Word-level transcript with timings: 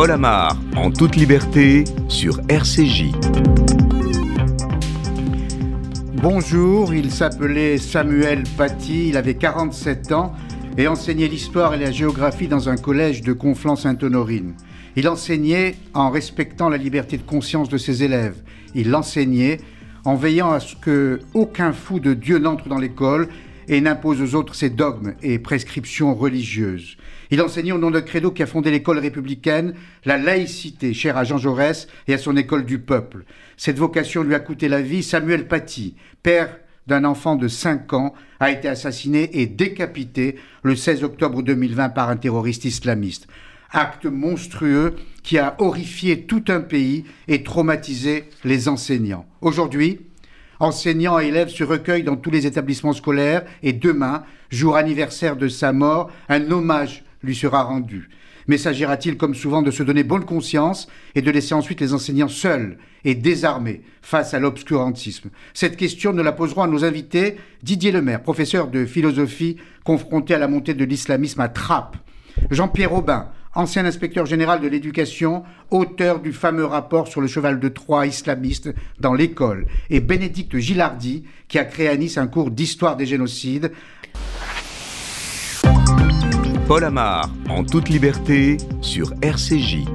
Paul 0.00 0.12
Amar, 0.12 0.56
en 0.76 0.92
toute 0.92 1.16
liberté, 1.16 1.82
sur 2.06 2.38
RCJ. 2.48 3.06
Bonjour, 6.22 6.94
il 6.94 7.10
s'appelait 7.10 7.78
Samuel 7.78 8.44
Paty, 8.56 9.08
il 9.08 9.16
avait 9.16 9.34
47 9.34 10.12
ans 10.12 10.36
et 10.76 10.86
enseignait 10.86 11.26
l'histoire 11.26 11.74
et 11.74 11.80
la 11.80 11.90
géographie 11.90 12.46
dans 12.46 12.68
un 12.68 12.76
collège 12.76 13.22
de 13.22 13.32
Conflans-Sainte-Honorine. 13.32 14.54
Il 14.94 15.08
enseignait 15.08 15.74
en 15.94 16.10
respectant 16.10 16.68
la 16.68 16.76
liberté 16.76 17.16
de 17.16 17.22
conscience 17.22 17.68
de 17.68 17.76
ses 17.76 18.04
élèves. 18.04 18.36
Il 18.76 18.90
l'enseignait 18.90 19.58
en 20.04 20.14
veillant 20.14 20.52
à 20.52 20.60
ce 20.60 20.76
que 20.76 21.18
aucun 21.34 21.72
fou 21.72 21.98
de 21.98 22.14
Dieu 22.14 22.38
n'entre 22.38 22.68
dans 22.68 22.78
l'école 22.78 23.28
et 23.66 23.80
n'impose 23.80 24.22
aux 24.22 24.36
autres 24.36 24.54
ses 24.54 24.70
dogmes 24.70 25.14
et 25.24 25.40
prescriptions 25.40 26.14
religieuses. 26.14 26.96
Il 27.30 27.42
enseignait 27.42 27.72
au 27.72 27.78
nom 27.78 27.90
d'un 27.90 28.00
credo 28.00 28.30
qui 28.30 28.42
a 28.42 28.46
fondé 28.46 28.70
l'école 28.70 28.98
républicaine, 28.98 29.74
la 30.04 30.16
laïcité, 30.16 30.94
chère 30.94 31.16
à 31.16 31.24
Jean 31.24 31.38
Jaurès 31.38 31.86
et 32.06 32.14
à 32.14 32.18
son 32.18 32.36
école 32.36 32.64
du 32.64 32.78
peuple. 32.78 33.24
Cette 33.56 33.78
vocation 33.78 34.22
lui 34.22 34.34
a 34.34 34.40
coûté 34.40 34.68
la 34.68 34.80
vie. 34.80 35.02
Samuel 35.02 35.46
Paty, 35.46 35.94
père 36.22 36.56
d'un 36.86 37.04
enfant 37.04 37.36
de 37.36 37.48
5 37.48 37.92
ans, 37.92 38.14
a 38.40 38.50
été 38.50 38.66
assassiné 38.66 39.40
et 39.40 39.46
décapité 39.46 40.36
le 40.62 40.74
16 40.74 41.04
octobre 41.04 41.42
2020 41.42 41.90
par 41.90 42.08
un 42.08 42.16
terroriste 42.16 42.64
islamiste. 42.64 43.26
Acte 43.70 44.06
monstrueux 44.06 44.96
qui 45.22 45.36
a 45.36 45.54
horrifié 45.58 46.22
tout 46.22 46.44
un 46.48 46.62
pays 46.62 47.04
et 47.26 47.42
traumatisé 47.42 48.24
les 48.42 48.68
enseignants. 48.68 49.26
Aujourd'hui, 49.42 50.00
enseignants 50.60 51.20
et 51.20 51.26
élèves 51.26 51.50
se 51.50 51.64
recueillent 51.64 52.04
dans 52.04 52.16
tous 52.16 52.30
les 52.30 52.46
établissements 52.46 52.94
scolaires 52.94 53.44
et 53.62 53.74
demain, 53.74 54.22
jour 54.48 54.76
anniversaire 54.76 55.36
de 55.36 55.48
sa 55.48 55.74
mort, 55.74 56.10
un 56.30 56.50
hommage 56.50 57.04
lui 57.22 57.34
sera 57.34 57.62
rendu. 57.62 58.08
Mais 58.46 58.56
s'agira-t-il, 58.56 59.16
comme 59.16 59.34
souvent, 59.34 59.60
de 59.60 59.70
se 59.70 59.82
donner 59.82 60.04
bonne 60.04 60.24
conscience 60.24 60.88
et 61.14 61.20
de 61.20 61.30
laisser 61.30 61.54
ensuite 61.54 61.80
les 61.80 61.92
enseignants 61.92 62.28
seuls 62.28 62.78
et 63.04 63.14
désarmés 63.14 63.82
face 64.00 64.32
à 64.32 64.38
l'obscurantisme? 64.38 65.28
Cette 65.52 65.76
question, 65.76 66.14
nous 66.14 66.22
la 66.22 66.32
poserons 66.32 66.62
à 66.62 66.66
nos 66.66 66.84
invités 66.84 67.36
Didier 67.62 67.92
Lemaire, 67.92 68.22
professeur 68.22 68.68
de 68.68 68.86
philosophie 68.86 69.58
confronté 69.84 70.34
à 70.34 70.38
la 70.38 70.48
montée 70.48 70.74
de 70.74 70.84
l'islamisme 70.84 71.40
à 71.40 71.48
Trappes, 71.48 71.96
Jean-Pierre 72.50 72.94
Aubin, 72.94 73.28
ancien 73.54 73.84
inspecteur 73.84 74.24
général 74.24 74.60
de 74.60 74.68
l'éducation, 74.68 75.42
auteur 75.70 76.20
du 76.20 76.32
fameux 76.32 76.64
rapport 76.64 77.08
sur 77.08 77.20
le 77.20 77.26
cheval 77.26 77.58
de 77.58 77.68
Troie 77.68 78.06
islamiste 78.06 78.72
dans 79.00 79.14
l'école, 79.14 79.66
et 79.90 80.00
Bénédicte 80.00 80.56
Gilardi, 80.56 81.24
qui 81.48 81.58
a 81.58 81.64
créé 81.64 81.88
à 81.88 81.96
Nice 81.96 82.18
un 82.18 82.28
cours 82.28 82.50
d'histoire 82.50 82.96
des 82.96 83.06
génocides. 83.06 83.72
Paul 86.68 86.84
Amar, 86.84 87.30
en 87.48 87.64
toute 87.64 87.88
liberté, 87.88 88.58
sur 88.82 89.14
RCJ. 89.22 89.86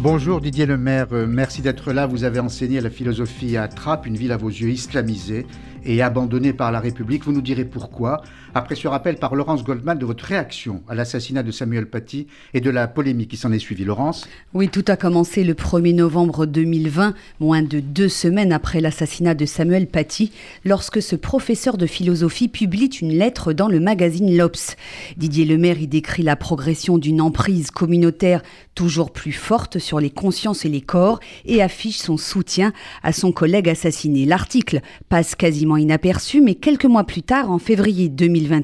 Bonjour 0.00 0.40
Didier 0.40 0.66
Lemaire, 0.66 1.06
euh, 1.12 1.24
merci 1.24 1.62
d'être 1.62 1.92
là. 1.92 2.08
Vous 2.08 2.24
avez 2.24 2.40
enseigné 2.40 2.80
la 2.80 2.90
philosophie 2.90 3.56
à 3.56 3.68
Trappes, 3.68 4.06
une 4.06 4.16
ville 4.16 4.32
à 4.32 4.36
vos 4.36 4.48
yeux 4.48 4.70
islamisée 4.70 5.46
et 5.88 6.02
abandonnée 6.02 6.52
par 6.52 6.70
la 6.70 6.80
République. 6.80 7.24
Vous 7.24 7.32
nous 7.32 7.40
direz 7.40 7.64
pourquoi 7.64 8.22
après 8.54 8.74
ce 8.74 8.86
rappel 8.86 9.16
par 9.16 9.34
Laurence 9.34 9.64
Goldman 9.64 9.98
de 9.98 10.04
votre 10.04 10.24
réaction 10.24 10.82
à 10.88 10.94
l'assassinat 10.94 11.42
de 11.42 11.50
Samuel 11.50 11.86
Paty 11.86 12.26
et 12.54 12.60
de 12.60 12.70
la 12.70 12.86
polémique 12.86 13.30
qui 13.30 13.36
s'en 13.36 13.52
est 13.52 13.58
suivie. 13.58 13.84
Laurence 13.84 14.28
Oui, 14.52 14.68
tout 14.68 14.84
a 14.88 14.96
commencé 14.96 15.44
le 15.44 15.54
1er 15.54 15.94
novembre 15.94 16.44
2020, 16.44 17.14
moins 17.40 17.62
de 17.62 17.80
deux 17.80 18.08
semaines 18.08 18.52
après 18.52 18.80
l'assassinat 18.80 19.34
de 19.34 19.46
Samuel 19.46 19.86
Paty, 19.86 20.30
lorsque 20.64 21.00
ce 21.00 21.16
professeur 21.16 21.78
de 21.78 21.86
philosophie 21.86 22.48
publie 22.48 22.86
une 22.86 23.12
lettre 23.12 23.54
dans 23.54 23.68
le 23.68 23.80
magazine 23.80 24.36
L'Obs. 24.36 24.76
Didier 25.16 25.46
Lemaire 25.46 25.80
y 25.80 25.86
décrit 25.86 26.22
la 26.22 26.36
progression 26.36 26.98
d'une 26.98 27.22
emprise 27.22 27.70
communautaire 27.70 28.42
toujours 28.74 29.10
plus 29.10 29.32
forte 29.32 29.78
sur 29.78 30.00
les 30.00 30.10
consciences 30.10 30.64
et 30.64 30.68
les 30.68 30.82
corps 30.82 31.18
et 31.46 31.62
affiche 31.62 31.98
son 31.98 32.16
soutien 32.16 32.72
à 33.02 33.12
son 33.12 33.32
collègue 33.32 33.68
assassiné. 33.68 34.26
L'article 34.26 34.82
passe 35.08 35.34
quasiment 35.34 35.77
inaperçu, 35.78 36.40
mais 36.40 36.54
quelques 36.54 36.84
mois 36.84 37.04
plus 37.04 37.22
tard, 37.22 37.50
en 37.50 37.58
février 37.58 38.08
2020, 38.08 38.58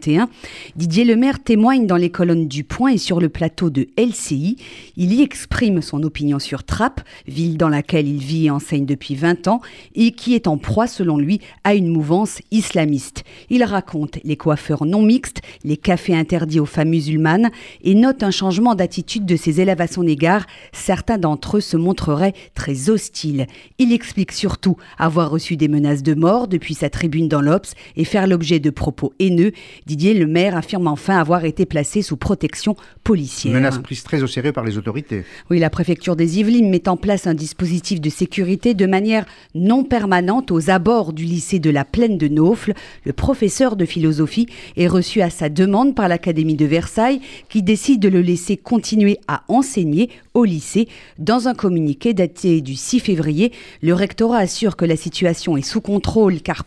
Didier 0.76 1.04
Lemaire 1.04 1.42
témoigne 1.42 1.86
dans 1.86 1.96
les 1.96 2.10
colonnes 2.10 2.48
du 2.48 2.64
Point 2.64 2.92
et 2.92 2.98
sur 2.98 3.20
le 3.20 3.28
plateau 3.28 3.70
de 3.70 3.86
LCI. 3.96 4.56
Il 4.96 5.12
y 5.12 5.22
exprime 5.22 5.82
son 5.82 6.02
opinion 6.02 6.38
sur 6.38 6.64
Trappes, 6.64 7.00
ville 7.26 7.56
dans 7.56 7.68
laquelle 7.68 8.08
il 8.08 8.18
vit 8.18 8.46
et 8.46 8.50
enseigne 8.50 8.86
depuis 8.86 9.14
20 9.14 9.48
ans, 9.48 9.60
et 9.94 10.12
qui 10.12 10.34
est 10.34 10.46
en 10.46 10.58
proie, 10.58 10.86
selon 10.86 11.16
lui, 11.16 11.40
à 11.64 11.74
une 11.74 11.88
mouvance 11.88 12.40
islamiste. 12.50 13.24
Il 13.50 13.62
raconte 13.64 14.18
les 14.24 14.36
coiffeurs 14.36 14.84
non 14.84 15.02
mixtes, 15.02 15.40
les 15.64 15.76
cafés 15.76 16.16
interdits 16.16 16.60
aux 16.60 16.66
femmes 16.66 16.90
musulmanes, 16.90 17.50
et 17.82 17.94
note 17.94 18.22
un 18.22 18.30
changement 18.30 18.74
d'attitude 18.74 19.26
de 19.26 19.36
ses 19.36 19.60
élèves 19.60 19.80
à 19.80 19.86
son 19.86 20.06
égard. 20.06 20.46
Certains 20.72 21.18
d'entre 21.18 21.58
eux 21.58 21.62
se 21.62 21.76
montreraient 21.76 22.34
très 22.54 22.90
hostiles. 22.90 23.46
Il 23.78 23.92
explique 23.92 24.32
surtout 24.32 24.76
avoir 24.98 25.30
reçu 25.30 25.56
des 25.56 25.68
menaces 25.68 26.02
de 26.02 26.14
mort 26.14 26.48
depuis 26.48 26.74
sa 26.74 26.90
tribune 26.94 27.28
dans 27.28 27.42
l'Obs 27.42 27.74
et 27.96 28.04
faire 28.04 28.26
l'objet 28.26 28.60
de 28.60 28.70
propos 28.70 29.12
haineux 29.18 29.52
Didier 29.86 30.14
le 30.14 30.26
maire 30.26 30.56
affirme 30.56 30.86
enfin 30.86 31.18
avoir 31.18 31.44
été 31.44 31.66
placé 31.66 32.00
sous 32.00 32.16
protection 32.16 32.76
policière. 33.02 33.52
Menace 33.52 33.78
prise 33.78 34.02
très 34.02 34.22
au 34.22 34.26
sérieux 34.26 34.52
par 34.52 34.64
les 34.64 34.78
autorités. 34.78 35.24
Oui, 35.50 35.58
la 35.58 35.70
préfecture 35.70 36.16
des 36.16 36.38
Yvelines 36.38 36.70
met 36.70 36.88
en 36.88 36.96
place 36.96 37.26
un 37.26 37.34
dispositif 37.34 38.00
de 38.00 38.08
sécurité 38.08 38.74
de 38.74 38.86
manière 38.86 39.26
non 39.54 39.84
permanente 39.84 40.50
aux 40.50 40.70
abords 40.70 41.12
du 41.12 41.24
lycée 41.24 41.58
de 41.58 41.70
la 41.70 41.84
Plaine 41.84 42.16
de 42.16 42.28
Naufle. 42.28 42.74
Le 43.04 43.12
professeur 43.12 43.76
de 43.76 43.84
philosophie 43.84 44.46
est 44.76 44.86
reçu 44.86 45.20
à 45.20 45.30
sa 45.30 45.48
demande 45.48 45.94
par 45.94 46.08
l'Académie 46.08 46.56
de 46.56 46.66
Versailles 46.66 47.20
qui 47.48 47.62
décide 47.62 48.00
de 48.00 48.08
le 48.08 48.20
laisser 48.20 48.56
continuer 48.56 49.18
à 49.28 49.42
enseigner 49.48 50.10
au 50.32 50.44
lycée. 50.44 50.88
Dans 51.18 51.48
un 51.48 51.54
communiqué 51.54 52.14
daté 52.14 52.60
du 52.60 52.74
6 52.74 53.00
février, 53.00 53.52
le 53.82 53.94
rectorat 53.94 54.38
assure 54.38 54.76
que 54.76 54.84
la 54.84 54.96
situation 54.96 55.56
est 55.56 55.62
sous 55.62 55.80
contrôle 55.80 56.40
car 56.40 56.64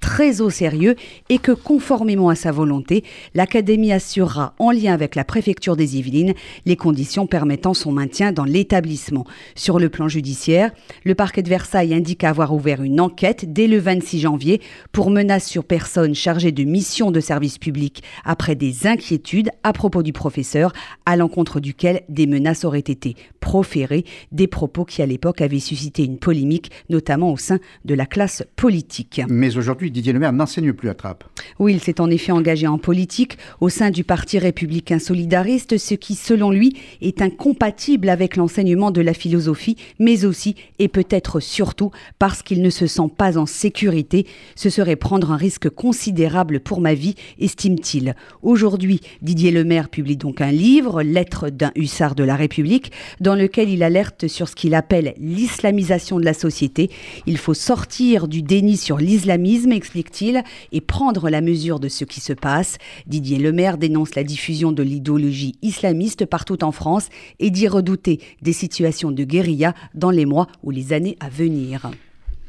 très 0.00 0.40
au 0.40 0.50
sérieux 0.50 0.96
et 1.28 1.38
que 1.38 1.52
conformément 1.52 2.28
à 2.28 2.34
sa 2.34 2.52
volonté, 2.52 3.04
l'Académie 3.34 3.92
assurera, 3.92 4.54
en 4.58 4.70
lien 4.70 4.92
avec 4.92 5.14
la 5.14 5.24
préfecture 5.24 5.76
des 5.76 5.98
Yvelines, 5.98 6.34
les 6.66 6.76
conditions 6.76 7.26
permettant 7.26 7.74
son 7.74 7.92
maintien 7.92 8.32
dans 8.32 8.44
l'établissement. 8.44 9.26
Sur 9.54 9.78
le 9.78 9.88
plan 9.88 10.08
judiciaire, 10.08 10.70
le 11.04 11.14
parquet 11.14 11.42
de 11.42 11.48
Versailles 11.48 11.94
indique 11.94 12.24
avoir 12.24 12.54
ouvert 12.54 12.82
une 12.82 13.00
enquête 13.00 13.52
dès 13.52 13.66
le 13.66 13.78
26 13.78 14.20
janvier 14.20 14.60
pour 14.92 15.10
menace 15.10 15.46
sur 15.46 15.64
personne 15.64 16.14
chargée 16.14 16.52
de 16.52 16.64
mission 16.64 17.10
de 17.10 17.20
service 17.20 17.58
public 17.58 18.02
après 18.24 18.54
des 18.54 18.86
inquiétudes 18.86 19.50
à 19.62 19.72
propos 19.72 20.02
du 20.02 20.12
professeur, 20.12 20.72
à 21.06 21.16
l'encontre 21.16 21.60
duquel 21.60 22.02
des 22.08 22.26
menaces 22.26 22.64
auraient 22.64 22.78
été 22.78 23.16
proférées, 23.40 24.04
des 24.32 24.46
propos 24.46 24.84
qui 24.84 25.02
à 25.02 25.06
l'époque 25.06 25.40
avaient 25.40 25.58
suscité 25.60 26.04
une 26.04 26.18
polémique, 26.18 26.70
notamment 26.88 27.32
au 27.32 27.36
sein 27.36 27.58
de 27.84 27.94
la 27.94 28.06
classe 28.06 28.44
politique. 28.56 29.20
Mais 29.40 29.56
aujourd'hui, 29.56 29.90
Didier 29.90 30.12
Lemaire 30.12 30.34
n'enseigne 30.34 30.74
plus 30.74 30.90
à 30.90 30.94
Trappes. 30.94 31.24
Oui, 31.58 31.72
il 31.72 31.80
s'est 31.80 32.02
en 32.02 32.10
effet 32.10 32.30
engagé 32.30 32.66
en 32.66 32.76
politique 32.76 33.38
au 33.62 33.70
sein 33.70 33.90
du 33.90 34.04
Parti 34.04 34.38
républicain 34.38 34.98
solidariste, 34.98 35.78
ce 35.78 35.94
qui, 35.94 36.14
selon 36.14 36.50
lui, 36.50 36.76
est 37.00 37.22
incompatible 37.22 38.10
avec 38.10 38.36
l'enseignement 38.36 38.90
de 38.90 39.00
la 39.00 39.14
philosophie, 39.14 39.76
mais 39.98 40.26
aussi 40.26 40.56
et 40.78 40.88
peut-être 40.88 41.40
surtout 41.40 41.90
parce 42.18 42.42
qu'il 42.42 42.60
ne 42.60 42.68
se 42.68 42.86
sent 42.86 43.10
pas 43.16 43.38
en 43.38 43.46
sécurité. 43.46 44.26
Ce 44.56 44.68
serait 44.68 44.96
prendre 44.96 45.32
un 45.32 45.38
risque 45.38 45.70
considérable 45.70 46.60
pour 46.60 46.82
ma 46.82 46.92
vie, 46.92 47.14
estime-t-il. 47.38 48.16
Aujourd'hui, 48.42 49.00
Didier 49.22 49.52
Lemaire 49.52 49.88
publie 49.88 50.18
donc 50.18 50.42
un 50.42 50.52
livre, 50.52 51.02
Lettre 51.02 51.48
d'un 51.48 51.72
hussard 51.76 52.14
de 52.14 52.24
la 52.24 52.36
République, 52.36 52.92
dans 53.20 53.36
lequel 53.36 53.70
il 53.70 53.82
alerte 53.82 54.28
sur 54.28 54.48
ce 54.48 54.54
qu'il 54.54 54.74
appelle 54.74 55.14
l'islamisation 55.18 56.20
de 56.20 56.26
la 56.26 56.34
société. 56.34 56.90
Il 57.24 57.38
faut 57.38 57.54
sortir 57.54 58.28
du 58.28 58.42
déni 58.42 58.76
sur 58.76 58.98
l'islamisme, 58.98 59.29
explique-t-il, 59.30 60.42
et 60.72 60.80
prendre 60.80 61.30
la 61.30 61.40
mesure 61.40 61.80
de 61.80 61.88
ce 61.88 62.04
qui 62.04 62.20
se 62.20 62.32
passe. 62.32 62.78
Didier 63.06 63.38
Lemaire 63.38 63.78
dénonce 63.78 64.14
la 64.14 64.24
diffusion 64.24 64.72
de 64.72 64.82
l'idéologie 64.82 65.56
islamiste 65.62 66.26
partout 66.26 66.62
en 66.64 66.72
France 66.72 67.08
et 67.38 67.50
dit 67.50 67.68
redouter 67.68 68.20
des 68.42 68.52
situations 68.52 69.10
de 69.10 69.24
guérilla 69.24 69.74
dans 69.94 70.10
les 70.10 70.26
mois 70.26 70.46
ou 70.62 70.70
les 70.70 70.92
années 70.92 71.16
à 71.20 71.28
venir. 71.28 71.90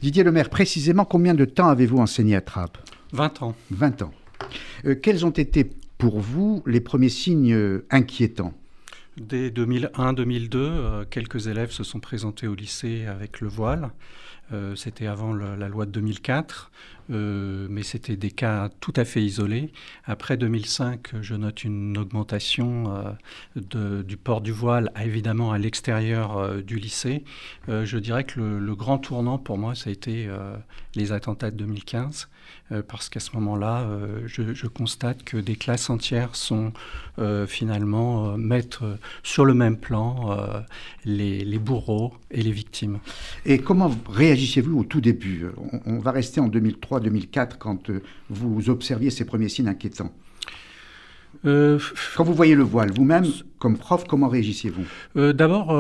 Didier 0.02 0.24
Lemaire, 0.24 0.50
précisément 0.50 1.06
combien 1.06 1.34
de 1.34 1.46
temps 1.46 1.68
avez-vous 1.68 2.00
enseigné 2.00 2.36
à 2.36 2.42
Trappes? 2.42 2.78
20 3.14 3.44
ans. 3.44 3.56
20 3.72 4.02
ans. 4.02 4.12
Euh, 4.86 4.96
quels 4.96 5.26
ont 5.26 5.32
été 5.32 5.70
pour 5.98 6.20
vous 6.20 6.64
les 6.66 6.82
premiers 6.82 7.10
signes 7.10 7.54
euh, 7.54 7.86
inquiétants? 7.92 8.54
Dès 9.18 9.50
2001-2002, 9.50 10.50
euh, 10.56 11.06
quelques 11.10 11.48
élèves 11.48 11.72
se 11.72 11.84
sont 11.84 12.00
présentés 12.00 12.48
au 12.48 12.56
lycée 12.56 13.06
avec 13.06 13.42
le 13.42 13.50
voile. 13.50 13.92
C'était 14.76 15.08
avant 15.08 15.34
la 15.34 15.68
loi 15.68 15.86
de 15.86 15.92
2004. 15.92 16.72
Euh, 17.12 17.68
mais 17.70 17.84
c'était 17.84 18.16
des 18.16 18.32
cas 18.32 18.70
tout 18.80 18.94
à 18.96 19.06
fait 19.06 19.22
isolés. 19.22 19.72
Après 20.06 20.38
2005, 20.38 21.22
je 21.22 21.36
note 21.36 21.64
une 21.64 21.98
augmentation 21.98 23.16
euh, 23.56 24.04
du 24.04 24.18
port 24.18 24.42
du 24.42 24.52
voile, 24.52 24.92
évidemment 25.02 25.52
à 25.52 25.58
l'extérieur 25.58 26.38
euh, 26.38 26.62
du 26.62 26.78
lycée. 26.78 27.24
je 27.68 27.98
dirais 27.98 28.24
que 28.24 28.40
le, 28.40 28.76
grand 28.76 28.98
tournant 28.98 29.38
pour 29.38 29.58
moi, 29.58 29.76
ça 29.76 29.90
a 29.90 29.94
été 29.94 30.30
les 30.96 31.12
attentats 31.12 31.52
de 31.52 31.58
2015. 31.58 32.30
Parce 32.88 33.10
qu'à 33.10 33.20
ce 33.20 33.32
moment-là, 33.36 33.86
je, 34.26 34.68
constate 34.68 35.24
que 35.24 35.38
des 35.38 35.58
classes 35.58 35.90
entières 35.90 36.36
sont 36.36 36.72
finalement 37.48 38.38
mettre 38.38 38.98
sur 39.24 39.44
le 39.44 39.54
même 39.54 39.78
plan 39.78 40.38
les, 41.04 41.44
les, 41.44 41.60
bourreaux 41.60 42.14
et 42.30 42.42
les 42.42 42.52
victimes. 42.52 43.00
Et 43.46 43.60
comment 43.60 43.92
réagissez-vous 44.10 44.80
au 44.80 44.84
tout 44.84 45.02
début? 45.02 45.48
On, 45.58 45.82
on 45.86 46.00
va 46.00 46.12
rester 46.12 46.40
en 46.40 46.48
2003 46.48 47.02
2004 47.02 47.58
quand 47.58 47.90
euh, 47.90 48.02
vous 48.30 48.70
observiez 48.70 49.10
ces 49.10 49.26
premiers 49.26 49.50
signes 49.50 49.68
inquiétants. 49.68 50.12
Euh, 51.46 51.80
Quand 52.16 52.24
vous 52.24 52.34
voyez 52.34 52.56
le 52.56 52.64
voile, 52.64 52.92
vous-même, 52.92 53.26
comme 53.58 53.78
prof, 53.78 54.04
comment 54.08 54.28
réagissiez-vous 54.28 54.86
euh, 55.18 55.34
D'abord, 55.34 55.72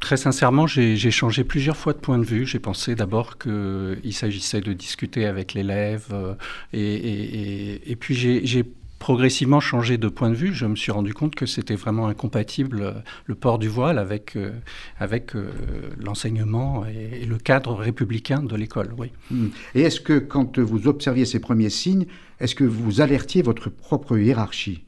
Très 0.00 0.16
sincèrement, 0.16 0.66
j'ai 0.66 1.10
changé 1.10 1.44
plusieurs 1.44 1.76
fois 1.76 1.92
de 1.92 1.98
point 1.98 2.18
de 2.18 2.24
vue. 2.24 2.46
J'ai 2.46 2.60
pensé 2.60 2.94
d'abord 2.94 3.36
qu'il 3.38 4.12
s'agissait 4.12 4.60
de 4.60 4.72
discuter 4.72 5.26
avec 5.26 5.54
l'élève 5.54 6.36
et, 6.72 7.90
et, 7.90 7.96
puis 7.96 8.14
j'ai 8.14 8.64
progressivement 8.98 9.60
changé 9.60 9.96
de 9.98 10.08
point 10.08 10.30
de 10.30 10.34
vue. 10.34 10.52
Je 10.52 10.66
me 10.66 10.76
suis 10.76 10.92
rendu 10.92 11.14
compte 11.14 11.34
que 11.34 11.46
c'était 11.46 11.74
vraiment 11.74 12.08
incompatible 12.08 12.82
euh, 12.82 12.92
le 13.26 13.34
port 13.34 13.58
du 13.58 13.68
voile 13.68 13.98
avec, 13.98 14.36
euh, 14.36 14.52
avec 14.98 15.34
euh, 15.34 15.50
l'enseignement 15.98 16.84
et, 16.86 17.24
le 17.24 17.38
cadre 17.38 17.74
républicain 17.74 18.42
de 18.42 18.56
l'école. 18.56 18.94
Oui. 18.96 19.10
Hmm. 19.30 19.48
Et 19.74 19.82
est-ce 19.82 20.00
que 20.00 20.18
quand 20.18 20.58
vous 20.58 20.88
observiez 20.88 21.24
ces 21.24 21.40
premiers 21.40 21.70
signes, 21.70 22.06
est-ce 22.40 22.54
que 22.54 22.64
vous 22.64 23.00
alertiez 23.00 23.42
votre 23.42 23.70
propre 23.70 24.16
hiérarchie? 24.18 24.82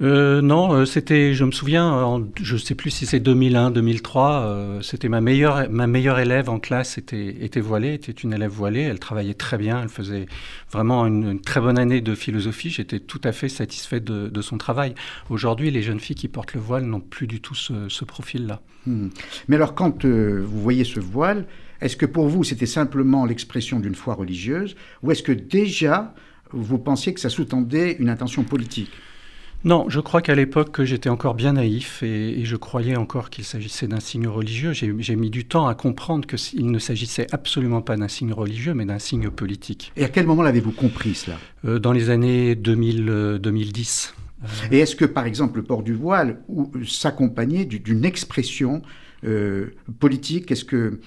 Euh, 0.00 0.40
non, 0.42 0.72
euh, 0.72 0.84
c'était, 0.84 1.34
je 1.34 1.44
me 1.44 1.50
souviens, 1.50 2.24
je 2.40 2.54
ne 2.54 2.58
sais 2.58 2.76
plus 2.76 2.90
si 2.90 3.04
c'est 3.04 3.18
2001, 3.18 3.72
2003, 3.72 4.32
euh, 4.32 4.80
c'était 4.80 5.08
ma 5.08 5.20
meilleure, 5.20 5.68
ma 5.70 5.88
meilleure 5.88 6.20
élève 6.20 6.48
en 6.48 6.60
classe 6.60 6.98
était, 6.98 7.44
était 7.44 7.60
voilée, 7.60 7.94
était 7.94 8.12
une 8.12 8.32
élève 8.32 8.52
voilée, 8.52 8.82
elle 8.82 9.00
travaillait 9.00 9.34
très 9.34 9.58
bien, 9.58 9.82
elle 9.82 9.88
faisait 9.88 10.26
vraiment 10.70 11.04
une, 11.04 11.40
très 11.40 11.60
bonne 11.60 11.78
année 11.78 12.00
de 12.00 12.14
philosophie, 12.14 12.70
j'étais 12.70 13.00
tout 13.00 13.20
à 13.24 13.32
fait 13.32 13.48
satisfait 13.48 13.98
de, 13.98 14.40
son 14.40 14.56
travail. 14.56 14.94
Aujourd'hui, 15.30 15.72
les 15.72 15.82
jeunes 15.82 15.98
filles 15.98 16.14
qui 16.14 16.28
portent 16.28 16.54
le 16.54 16.60
voile 16.60 16.84
n'ont 16.84 17.00
plus 17.00 17.26
du 17.26 17.40
tout 17.40 17.56
ce, 17.56 17.88
ce 17.88 18.04
profil-là. 18.04 18.60
Hmm. 18.86 19.08
Mais 19.48 19.56
alors 19.56 19.74
quand 19.74 20.06
vous 20.06 20.60
voyez 20.60 20.84
ce 20.84 21.00
voile, 21.00 21.44
est-ce 21.80 21.96
que 21.96 22.06
pour 22.06 22.28
vous 22.28 22.44
c'était 22.44 22.66
simplement 22.66 23.26
l'expression 23.26 23.80
d'une 23.80 23.96
foi 23.96 24.14
religieuse, 24.14 24.76
ou 25.02 25.10
est-ce 25.10 25.24
que 25.24 25.32
déjà 25.32 26.14
vous 26.52 26.78
pensiez 26.78 27.12
que 27.12 27.20
ça 27.20 27.30
sous-tendait 27.30 27.96
une 27.98 28.08
intention 28.08 28.44
politique? 28.44 28.92
Non, 29.64 29.86
je 29.88 29.98
crois 29.98 30.22
qu'à 30.22 30.34
l'époque, 30.34 30.82
j'étais 30.84 31.08
encore 31.08 31.34
bien 31.34 31.54
naïf 31.54 32.02
et, 32.02 32.44
je 32.44 32.56
croyais 32.56 32.96
encore 32.96 33.28
qu'il 33.28 33.44
s'agissait 33.44 33.88
d'un 33.88 34.00
signe 34.00 34.28
religieux. 34.28 34.72
J'ai 34.72 35.16
mis 35.16 35.30
du 35.30 35.44
temps 35.44 35.66
à 35.66 35.74
comprendre 35.74 36.26
qu'il 36.28 36.70
ne 36.70 36.78
s'agissait 36.78 37.26
absolument 37.32 37.82
pas 37.82 37.96
d'un 37.96 38.08
signe 38.08 38.32
religieux, 38.32 38.74
mais 38.74 38.84
d'un 38.84 39.00
signe 39.00 39.30
politique. 39.30 39.92
Et 39.96 40.04
à 40.04 40.08
quel 40.08 40.26
moment 40.26 40.42
l'avez-vous 40.42 40.72
compris 40.72 41.14
cela? 41.14 41.38
Euh, 41.64 41.78
Dans 41.78 41.92
les 41.92 42.10
années 42.10 42.54
2000, 42.54 43.38
2010. 43.40 44.14
Euh, 44.42 44.46
et 44.70 44.78
est-ce 44.78 44.94
que, 44.94 45.04
par 45.04 45.26
exemple, 45.26 45.58
le 45.58 45.64
port 45.64 45.82
du 45.82 45.94
voile 45.94 46.40
s'accompagnait 46.86 47.64
d'une 47.64 48.04
expression 48.04 48.82
euh, 49.24 49.74
politique? 49.98 50.52
Est-ce 50.52 50.64
que 50.64 51.00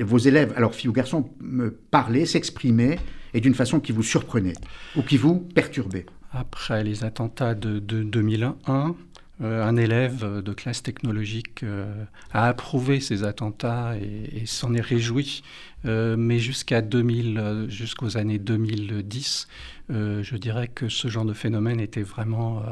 vos 0.00 0.18
élèves, 0.18 0.52
alors 0.56 0.74
filles 0.74 0.88
ou 0.88 0.92
garçons, 0.92 1.30
me 1.40 1.70
parlaient, 1.70 2.26
s'exprimaient, 2.26 2.98
et 3.34 3.40
d'une 3.40 3.54
façon 3.54 3.80
qui 3.80 3.92
vous 3.92 4.02
surprenait 4.02 4.54
ou 4.96 5.02
qui 5.02 5.16
vous 5.16 5.36
perturbait? 5.36 6.06
Après 6.32 6.84
les 6.84 7.04
attentats 7.04 7.54
de, 7.54 7.78
2001, 7.78 8.94
euh, 9.42 9.64
un 9.64 9.76
élève 9.76 10.42
de 10.42 10.52
classe 10.52 10.82
technologique 10.82 11.62
euh, 11.62 12.04
a 12.32 12.46
approuvé 12.46 13.00
ces 13.00 13.24
attentats 13.24 13.94
et, 13.96 14.44
s'en 14.46 14.74
est 14.74 14.80
réjoui. 14.80 15.42
Euh, 15.86 16.14
mais 16.18 16.38
jusqu'à 16.38 16.82
2000, 16.82 17.66
jusqu'aux 17.68 18.18
années 18.18 18.38
2010, 18.38 19.48
je 19.88 20.36
dirais 20.36 20.68
que 20.68 20.88
ce 20.88 21.08
genre 21.08 21.24
de 21.24 21.32
phénomène 21.32 21.80
était 21.80 22.02
vraiment 22.02 22.62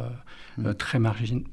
hmm. 0.58 0.74
très, 0.74 1.00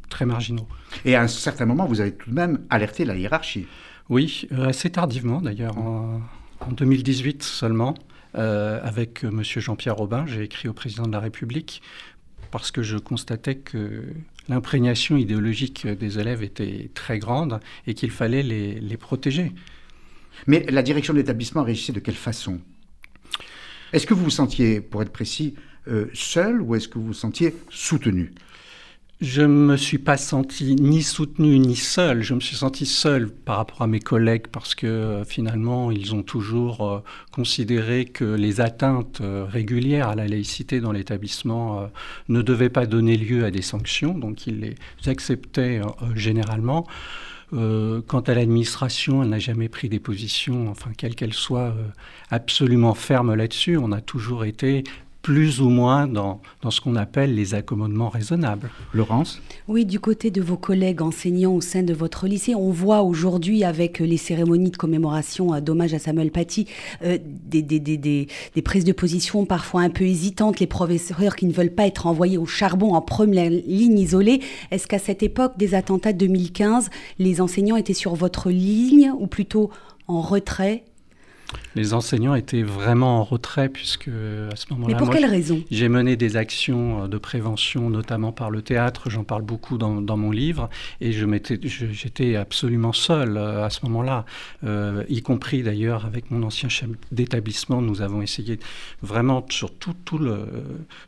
très 0.10 0.26
marginaux. 0.26 0.68
Et 1.06 1.16
à 1.16 1.22
un 1.22 1.28
certain 1.28 1.66
moment, 1.66 1.86
vous 1.86 2.02
avez 2.02 2.12
tout 2.14 2.30
de 2.30 2.36
même 2.36 2.60
alerté 2.70 3.06
la 3.06 3.16
hiérarchie. 3.16 3.68
Oui, 4.10 4.48
assez 4.52 4.92
tardivement 4.92 5.42
d'ailleurs, 5.42 5.78
en, 5.78 6.22
en 6.60 6.72
2018 6.72 7.42
seulement. 7.42 7.96
Euh, 8.38 8.80
avec 8.84 9.24
M. 9.24 9.42
Jean-Pierre 9.44 9.96
Robin, 9.96 10.26
j'ai 10.28 10.44
écrit 10.44 10.68
au 10.68 10.74
président 10.74 11.04
de 11.04 11.12
la 11.12 11.20
République 11.20 11.82
parce 12.52 12.72
que 12.72 12.84
je 12.84 12.98
constatais 12.98 13.56
que 13.56 14.04
l'imprégnation 14.50 15.18
idéologique 15.18 15.88
des 15.88 16.20
élèves 16.20 16.44
était 16.44 16.90
très 16.94 17.18
grande 17.20 17.60
et 17.88 17.94
qu'il 17.94 18.12
fallait 18.12 18.44
les, 18.44 18.98
protéger. 18.98 19.52
Mais 20.48 20.66
la 20.70 20.84
direction 20.84 21.14
de 21.14 21.20
l'établissement 21.20 21.64
réagissait 21.64 21.94
de 21.94 22.00
quelle 22.00 22.16
façon? 22.16 22.60
Est-ce 23.94 24.06
que 24.06 24.14
vous 24.14 24.26
vous 24.26 24.30
sentiez, 24.30 24.82
pour 24.82 25.02
être 25.02 25.12
précis, 25.12 25.56
euh, 25.88 26.08
seul 26.14 26.62
ou 26.62 26.76
est-ce 26.76 26.88
que 26.88 26.98
vous 27.00 27.08
vous 27.08 27.14
sentiez 27.14 27.56
soutenu? 27.70 28.34
Je 29.22 29.42
ne 29.42 29.48
me 29.48 29.78
suis 29.78 29.98
pas 29.98 30.18
senti 30.18 30.76
ni 30.76 31.02
soutenu 31.02 31.58
ni 31.58 31.78
seul. 31.78 32.22
Je 32.22 32.34
me 32.34 32.42
suis 32.42 32.58
senti 32.58 32.86
seul 32.86 33.30
par 33.30 33.58
rapport 33.58 33.82
à 33.82 33.88
mes 33.88 34.02
collègues 34.02 34.48
parce 34.52 34.76
que 34.76 34.88
euh, 34.88 35.24
finalement, 35.24 35.90
ils 35.90 36.14
ont 36.14 36.22
toujours 36.22 36.86
euh, 36.86 37.00
considéré 37.32 38.04
que 38.04 38.26
les 38.26 38.60
atteintes 38.60 39.22
euh, 39.22 39.46
régulières 39.50 40.10
à 40.10 40.16
la 40.16 40.28
laïcité 40.28 40.82
dans 40.82 40.92
l'établissement 40.92 41.90
ne 42.28 42.42
devaient 42.42 42.70
pas 42.70 42.86
donner 42.86 43.16
lieu 43.16 43.46
à 43.46 43.52
des 43.52 43.62
sanctions. 43.62 44.18
Donc, 44.18 44.48
ils 44.48 44.60
les 44.60 44.76
acceptaient 45.10 45.82
généralement. 46.16 46.86
quant 47.52 48.24
à 48.28 48.34
l'administration, 48.34 49.24
elle 49.24 49.30
n'a 49.30 49.40
jamais 49.40 49.70
pris 49.70 49.88
des 49.88 50.00
positions, 50.00 50.70
enfin, 50.70 50.92
quelles 50.98 51.16
qu'elles 51.16 51.34
soient, 51.34 51.74
absolument 52.30 52.94
fermes 52.96 53.34
là-dessus. 53.34 53.78
On 53.78 53.92
a 53.92 54.02
toujours 54.02 54.44
été 54.46 54.84
plus 55.26 55.60
ou 55.60 55.70
moins 55.70 56.06
dans, 56.06 56.40
ce 56.70 56.80
qu'on 56.80 56.96
appelle 56.96 57.34
les 57.34 57.56
accommodements 57.56 58.10
raisonnables. 58.10 58.70
Laurence 58.94 59.42
Oui, 59.68 59.84
du 59.84 60.00
côté 60.00 60.30
de 60.30 60.40
vos 60.40 60.56
collègues 60.56 61.02
enseignants 61.02 61.56
au 61.56 61.62
sein 61.62 61.82
de 61.82 61.96
votre 61.96 62.28
lycée, 62.28 62.54
on 62.54 62.70
voit 62.70 63.02
aujourd'hui 63.02 63.64
avec 63.64 63.98
les 63.98 64.18
cérémonies 64.18 64.70
de 64.70 64.78
commémoration 64.78 65.60
d'hommage 65.62 65.96
à 65.96 66.00
Samuel 66.00 66.30
Paty 66.30 66.68
euh, 67.04 67.18
des, 67.24 67.64
des, 67.64 68.28
prises 68.64 68.86
de 68.86 68.92
position 68.92 69.48
parfois 69.48 69.82
un 69.82 69.90
peu 69.90 70.04
hésitantes, 70.04 70.60
les 70.60 70.68
professeurs 70.68 71.36
qui 71.36 71.48
ne 71.48 71.54
veulent 71.54 71.74
pas 71.74 71.88
être 71.88 72.06
envoyés 72.06 72.38
au 72.38 72.46
charbon 72.46 72.94
en 72.94 73.02
première 73.02 73.50
ligne 73.50 73.98
isolée. 73.98 74.42
Est-ce 74.70 74.86
qu'à 74.86 75.00
cette 75.00 75.24
époque 75.24 75.58
des 75.58 75.74
attentats 75.74 76.14
de 76.14 76.20
2015, 76.20 76.92
les 77.18 77.42
enseignants 77.42 77.78
étaient 77.78 77.96
sur 77.96 78.14
votre 78.14 78.52
ligne 78.52 79.12
ou 79.18 79.26
plutôt 79.26 79.72
en 80.08 80.22
retrait 80.22 80.84
les 81.76 81.94
enseignants 81.94 82.36
étaient 82.36 82.64
vraiment 82.64 83.20
en 83.20 83.24
retrait 83.24 83.70
puisque 83.70 84.08
à 84.08 84.56
ce 84.56 84.66
moment-là, 84.72 84.94
Mais 84.94 84.98
pour 84.98 85.10
quelle 85.10 85.26
raison? 85.26 85.64
J'ai 85.72 85.90
mené 85.90 86.16
des 86.16 86.38
actions 86.38 87.04
euh, 87.04 87.08
de 87.08 87.18
prévention, 87.18 87.90
notamment 87.90 88.32
par 88.32 88.50
le 88.50 88.62
théâtre. 88.62 89.10
J'en 89.10 89.24
parle 89.24 89.44
beaucoup 89.44 89.78
dans, 89.78 90.18
mon 90.18 90.32
livre, 90.32 90.70
et 91.02 91.12
je 91.12 91.26
j'étais 91.92 92.36
absolument 92.36 92.94
seul 92.94 93.38
euh, 93.38 93.66
à 93.66 93.70
ce 93.70 93.80
moment-là, 93.84 94.26
euh, 94.64 95.04
y 95.10 95.22
compris 95.22 95.64
d'ailleurs 95.64 96.06
avec 96.06 96.32
mon 96.32 96.44
ancien 96.44 96.70
chef 96.70 96.90
d'établissement. 97.12 97.82
Nous 97.82 98.02
avons 98.02 98.22
essayé 98.22 98.60
vraiment 99.02 99.46
sur 99.50 99.74
tout, 99.74 100.18
le, 100.18 100.46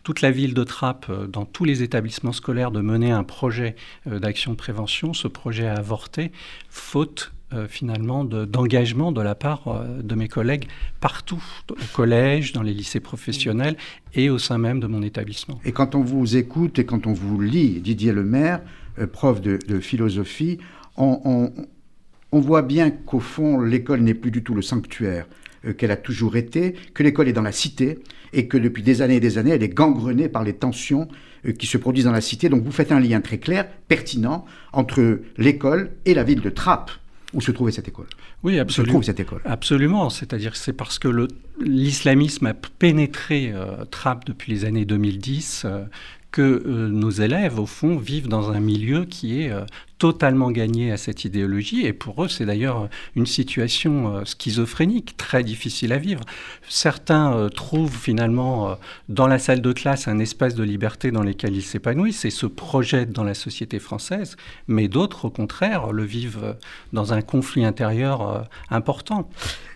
toute 0.03 0.21
la 0.21 0.31
ville 0.31 0.53
de 0.53 0.63
Trappes, 0.63 1.11
dans 1.29 1.45
tous 1.45 1.63
les 1.63 1.83
établissements 1.83 2.33
scolaires, 2.33 2.71
de 2.71 2.81
mener 2.81 3.11
un 3.11 3.23
projet 3.23 3.75
d'action 4.05 4.51
de 4.51 4.57
prévention. 4.57 5.13
Ce 5.13 5.27
projet 5.27 5.67
a 5.67 5.75
avorté, 5.75 6.31
faute 6.69 7.31
finalement 7.69 8.25
d'engagement 8.25 9.13
de, 9.13 9.21
la 9.21 9.33
part 9.33 9.67
euh, 9.67 10.01
de 10.01 10.15
mes 10.15 10.27
collègues 10.27 10.67
partout, 10.99 11.41
au 11.69 11.95
collège, 11.95 12.51
dans 12.51 12.61
les 12.61 12.73
lycées 12.73 12.99
professionnels 12.99 13.77
et 14.13 14.29
au 14.29 14.37
sein 14.37 14.57
même 14.57 14.81
de 14.81 14.87
mon 14.87 15.01
établissement. 15.01 15.59
Et 15.63 15.71
quand 15.71 15.95
on 15.95 16.01
vous 16.01 16.35
écoute 16.35 16.77
et 16.77 16.85
quand 16.85 17.07
on 17.07 17.13
vous 17.13 17.39
lit, 17.39 17.79
Didier 17.79 18.11
Lemaire, 18.11 18.61
euh, 18.99 19.07
prof 19.07 19.39
de, 19.39 19.79
philosophie, 19.79 20.57
on, 20.97 21.53
on, 22.31 22.39
voit 22.39 22.63
bien 22.63 22.89
qu'au 22.91 23.21
fond, 23.21 23.61
l'école 23.61 24.01
n'est 24.01 24.13
plus 24.13 24.31
du 24.31 24.43
tout 24.43 24.53
le 24.53 24.61
sanctuaire 24.61 25.25
qu'elle 25.77 25.91
a 25.91 25.97
toujours 25.97 26.35
été, 26.35 26.75
que 26.93 27.03
l'école 27.03 27.27
est 27.27 27.33
dans 27.33 27.41
la 27.41 27.51
cité 27.51 27.99
et 28.33 28.47
que 28.47 28.57
depuis 28.57 28.83
des 28.83 29.01
années 29.01 29.17
et 29.17 29.19
des 29.19 29.37
années, 29.37 29.51
elle 29.51 29.63
est 29.63 29.69
gangrenée 29.73 30.27
par 30.27 30.43
les 30.43 30.53
tensions 30.53 31.07
qui 31.57 31.67
se 31.67 31.77
produisent 31.77 32.05
dans 32.05 32.11
la 32.11 32.21
cité. 32.21 32.49
Donc 32.49 32.63
vous 32.63 32.71
faites 32.71 32.91
un 32.91 32.99
lien 32.99 33.21
très 33.21 33.37
clair, 33.37 33.67
pertinent, 33.87 34.45
entre 34.73 35.21
l'école 35.37 35.91
et 36.05 36.13
la 36.13 36.23
ville 36.23 36.41
de 36.41 36.49
Trappes 36.49 36.91
où 37.37 37.41
se 37.41 37.51
trouvait 37.51 37.71
cette 37.71 37.87
école. 37.87 38.07
Oui, 38.41 38.57
absolument. 38.57 38.87
se 38.87 38.91
trouve 38.91 39.03
cette 39.03 39.19
école. 39.19 39.41
Absolument. 39.45 40.09
C'est-à-dire 40.09 40.53
que 40.53 40.57
c'est 40.57 40.73
parce 40.73 40.97
que 40.97 41.27
l'islamisme 41.61 42.47
a 42.47 42.55
pénétré 42.55 43.51
euh, 43.53 43.85
Trappes 43.85 44.25
depuis 44.25 44.51
les 44.51 44.65
années 44.65 44.85
2010 44.85 45.61
euh, 45.63 45.85
que 46.31 46.41
euh, 46.41 46.89
nos 46.89 47.11
élèves, 47.11 47.59
au 47.59 47.67
fond, 47.67 47.95
vivent 47.95 48.27
dans 48.27 48.49
un 48.49 48.59
milieu 48.59 49.05
qui 49.05 49.39
est 49.43 49.51
totalement 49.97 50.51
gagnés 50.51 50.91
à 50.91 50.97
cette 50.97 51.25
idéologie 51.25 51.85
et 51.85 51.93
pour 51.93 52.23
eux 52.23 52.27
c'est 52.27 52.45
d'ailleurs 52.45 52.89
une 53.15 53.25
situation 53.25 54.15
euh, 54.15 54.25
schizophrénique 54.25 55.17
très 55.17 55.43
difficile 55.43 55.91
à 55.93 55.97
vivre. 55.97 56.21
Certains 56.67 57.33
euh, 57.33 57.49
trouvent 57.49 57.95
finalement 57.95 58.69
euh, 58.69 58.75
dans 59.09 59.27
la 59.27 59.39
salle 59.39 59.61
de 59.61 59.71
classe 59.73 60.07
un 60.07 60.19
espace 60.19 60.55
de 60.55 60.63
liberté 60.63 61.11
dans 61.11 61.23
lequel 61.23 61.55
ils 61.55 61.63
s'épanouissent 61.63 62.25
et 62.25 62.29
se 62.29 62.45
projettent 62.45 63.11
dans 63.11 63.23
la 63.23 63.33
société 63.33 63.79
française, 63.79 64.35
mais 64.67 64.87
d'autres 64.87 65.25
au 65.25 65.29
contraire 65.29 65.91
le 65.91 66.03
vivent 66.03 66.55
dans 66.93 67.13
un 67.13 67.21
conflit 67.21 67.65
intérieur 67.65 68.47
important. 68.69 69.29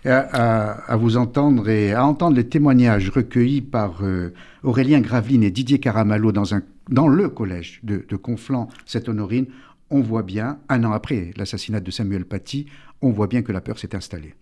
À, 0.04 0.96
vous 0.96 1.16
entendre 1.16 1.68
et 1.68 1.92
à 1.92 2.04
entendre 2.04 2.36
les 2.36 2.48
témoignages 2.48 3.10
recueillis 3.10 3.60
par 3.60 4.02
Aurélien 4.62 5.00
Graveline 5.00 5.42
et 5.42 5.50
Didier 5.50 5.78
Caramallo 5.78 6.32
dans, 6.32 7.08
le 7.08 7.28
collège 7.28 7.80
de, 7.82 8.04
de 8.08 8.16
Conflans-Sainte-Honorine, 8.16 9.46
on 9.92 10.00
voit 10.00 10.22
bien, 10.22 10.58
un 10.68 10.82
an 10.84 10.92
après 10.92 11.30
l'assassinat 11.36 11.80
de 11.80 11.90
Samuel 11.90 12.24
Paty, 12.24 12.66
on 13.02 13.10
voit 13.10 13.26
bien 13.26 13.42
que 13.42 13.52
la 13.52 13.60
peur 13.60 13.78
s'est 13.78 13.94
installée. 13.94 14.34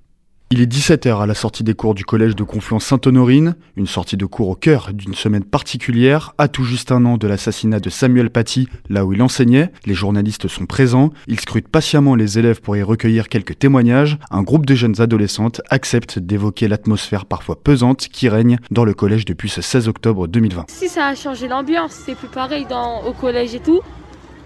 Il 0.52 0.60
est 0.60 0.66
17h 0.66 1.22
à 1.22 1.26
la 1.26 1.34
sortie 1.34 1.62
des 1.62 1.74
cours 1.74 1.94
du 1.94 2.04
collège 2.04 2.34
de 2.34 2.42
Conflans-Sainte-Honorine, 2.42 3.54
une 3.76 3.86
sortie 3.86 4.16
de 4.16 4.26
cours 4.26 4.48
au 4.48 4.56
cœur 4.56 4.90
d'une 4.92 5.14
semaine 5.14 5.44
particulière, 5.44 6.34
à 6.38 6.48
tout 6.48 6.64
juste 6.64 6.90
un 6.90 7.04
an 7.04 7.18
de 7.18 7.28
l'assassinat 7.28 7.78
de 7.78 7.88
Samuel 7.88 8.30
Paty, 8.30 8.68
là 8.88 9.04
où 9.04 9.12
il 9.12 9.22
enseignait. 9.22 9.70
Les 9.86 9.94
journalistes 9.94 10.48
sont 10.48 10.66
présents, 10.66 11.10
ils 11.28 11.38
scrutent 11.38 11.68
patiemment 11.68 12.16
les 12.16 12.40
élèves 12.40 12.60
pour 12.60 12.76
y 12.76 12.82
recueillir 12.82 13.28
quelques 13.28 13.60
témoignages. 13.60 14.18
Un 14.32 14.42
groupe 14.42 14.66
de 14.66 14.74
jeunes 14.74 15.00
adolescentes 15.00 15.60
accepte 15.70 16.18
d'évoquer 16.18 16.66
l'atmosphère 16.66 17.26
parfois 17.26 17.62
pesante 17.62 18.08
qui 18.08 18.28
règne 18.28 18.58
dans 18.72 18.84
le 18.84 18.92
collège 18.92 19.26
depuis 19.26 19.48
ce 19.48 19.62
16 19.62 19.86
octobre 19.86 20.26
2020. 20.26 20.64
Si 20.66 20.88
ça 20.88 21.06
a 21.06 21.14
changé 21.14 21.46
l'ambiance, 21.46 21.92
c'est 21.92 22.16
plus 22.16 22.26
pareil 22.26 22.66
dans, 22.68 23.04
au 23.04 23.12
collège 23.12 23.54
et 23.54 23.60
tout. 23.60 23.82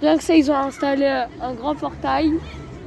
Rien 0.00 0.16
que 0.16 0.24
ça, 0.24 0.34
ils 0.34 0.50
ont 0.50 0.56
installé 0.56 1.06
un 1.40 1.54
grand 1.54 1.74
portail 1.74 2.32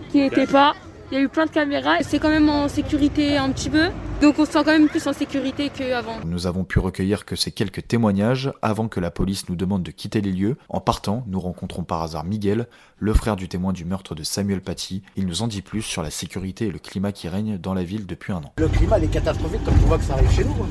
qui 0.10 0.20
n'était 0.20 0.48
pas. 0.48 0.74
Il 1.12 1.18
y 1.18 1.22
a 1.22 1.24
eu 1.24 1.30
plein 1.30 1.46
de 1.46 1.52
caméras. 1.52 1.98
C'est 2.02 2.20
quand 2.20 2.30
même 2.30 2.50
en 2.50 2.68
sécurité 2.68 3.38
un 3.38 3.50
petit 3.52 3.70
peu. 3.70 3.90
Donc 4.22 4.40
on 4.40 4.46
se 4.46 4.52
sent 4.52 4.64
quand 4.66 4.72
même 4.72 4.90
plus 4.90 5.06
en 5.08 5.14
sécurité 5.14 5.70
qu'avant. 5.70 6.18
Nous 6.26 6.48
avons 6.48 6.64
pu 6.64 6.80
recueillir 6.80 7.24
que 7.24 7.36
ces 7.36 7.52
quelques 7.52 7.88
témoignages 7.88 8.52
avant 8.62 8.88
que 8.88 9.00
la 9.00 9.12
police 9.12 9.48
nous 9.48 9.56
demande 9.56 9.84
de 9.84 9.92
quitter 9.92 10.22
les 10.22 10.32
lieux. 10.32 10.58
En 10.70 10.82
partant, 10.82 11.24
nous 11.28 11.40
rencontrons 11.40 11.84
par 11.84 12.02
hasard 12.02 12.26
Miguel, 12.26 12.68
le 12.98 13.14
frère 13.14 13.36
du 13.36 13.48
témoin 13.48 13.74
du 13.74 13.86
meurtre 13.86 14.16
de 14.16 14.24
Samuel 14.24 14.62
Paty. 14.62 15.04
Il 15.16 15.28
nous 15.28 15.44
en 15.44 15.48
dit 15.48 15.62
plus 15.62 15.84
sur 15.84 16.02
la 16.02 16.10
sécurité 16.10 16.66
et 16.66 16.72
le 16.72 16.80
climat 16.80 17.12
qui 17.12 17.30
règne 17.30 17.58
dans 17.58 17.74
la 17.74 17.84
ville 17.84 18.06
depuis 18.06 18.34
un 18.34 18.38
an. 18.38 18.54
Le 18.58 18.68
climat 18.68 19.00
est 19.00 19.08
catastrophique 19.08 19.64
comme 19.64 19.78
tu 19.78 19.86
vois 19.86 20.00
que 20.00 20.04
ça 20.04 20.14
arrive 20.14 20.32
chez 20.32 20.44
nous. 20.44 20.56
Hein. 20.62 20.68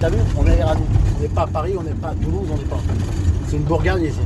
T'as 0.00 0.10
vu, 0.10 0.18
on 0.36 0.46
est 0.46 0.60
à 0.60 0.74
nous. 0.74 0.86
On 1.18 1.22
n'est 1.22 1.28
pas 1.28 1.42
à 1.42 1.46
Paris, 1.46 1.74
on 1.78 1.82
n'est 1.82 1.92
pas 1.92 2.08
à 2.08 2.14
Toulouse, 2.14 2.48
on 2.50 2.56
n'est 2.56 2.64
pas. 2.64 2.80
C'est 3.46 3.56
une 3.56 3.64
bourgade 3.64 4.02
ici. 4.02 4.18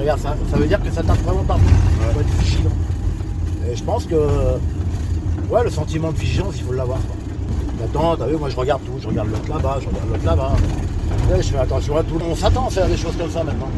Regarde, 0.00 0.20
ça, 0.20 0.36
ça 0.50 0.56
veut 0.56 0.66
dire 0.66 0.82
que 0.82 0.90
ça 0.90 1.02
tape 1.02 1.18
vraiment 1.18 1.44
partout. 1.44 1.62
Ça 2.06 2.12
doit 2.12 2.22
être 2.22 2.42
vigilant. 2.42 2.70
Et 3.70 3.76
je 3.76 3.82
pense 3.82 4.04
que 4.04 4.14
ouais, 5.50 5.64
le 5.64 5.70
sentiment 5.70 6.12
de 6.12 6.16
vigilance, 6.16 6.54
il 6.56 6.62
faut 6.62 6.72
l'avoir. 6.72 6.98
Maintenant, 7.80 8.16
t'as 8.16 8.26
vu, 8.26 8.36
moi 8.36 8.48
je 8.48 8.56
regarde 8.56 8.82
tout, 8.84 8.92
je 9.00 9.08
regarde 9.08 9.28
l'autre 9.28 9.48
là-bas, 9.48 9.78
je 9.80 9.88
regarde 9.88 10.08
l'autre 10.10 10.24
là-bas. 10.24 10.52
je 11.36 11.42
fais 11.42 11.58
attention 11.58 11.96
à 11.96 12.02
tout. 12.02 12.18
On 12.28 12.34
s'attend 12.34 12.66
à 12.66 12.70
faire 12.70 12.86
des 12.86 12.96
choses 12.96 13.16
comme 13.16 13.30
ça 13.30 13.42
maintenant. 13.42 13.68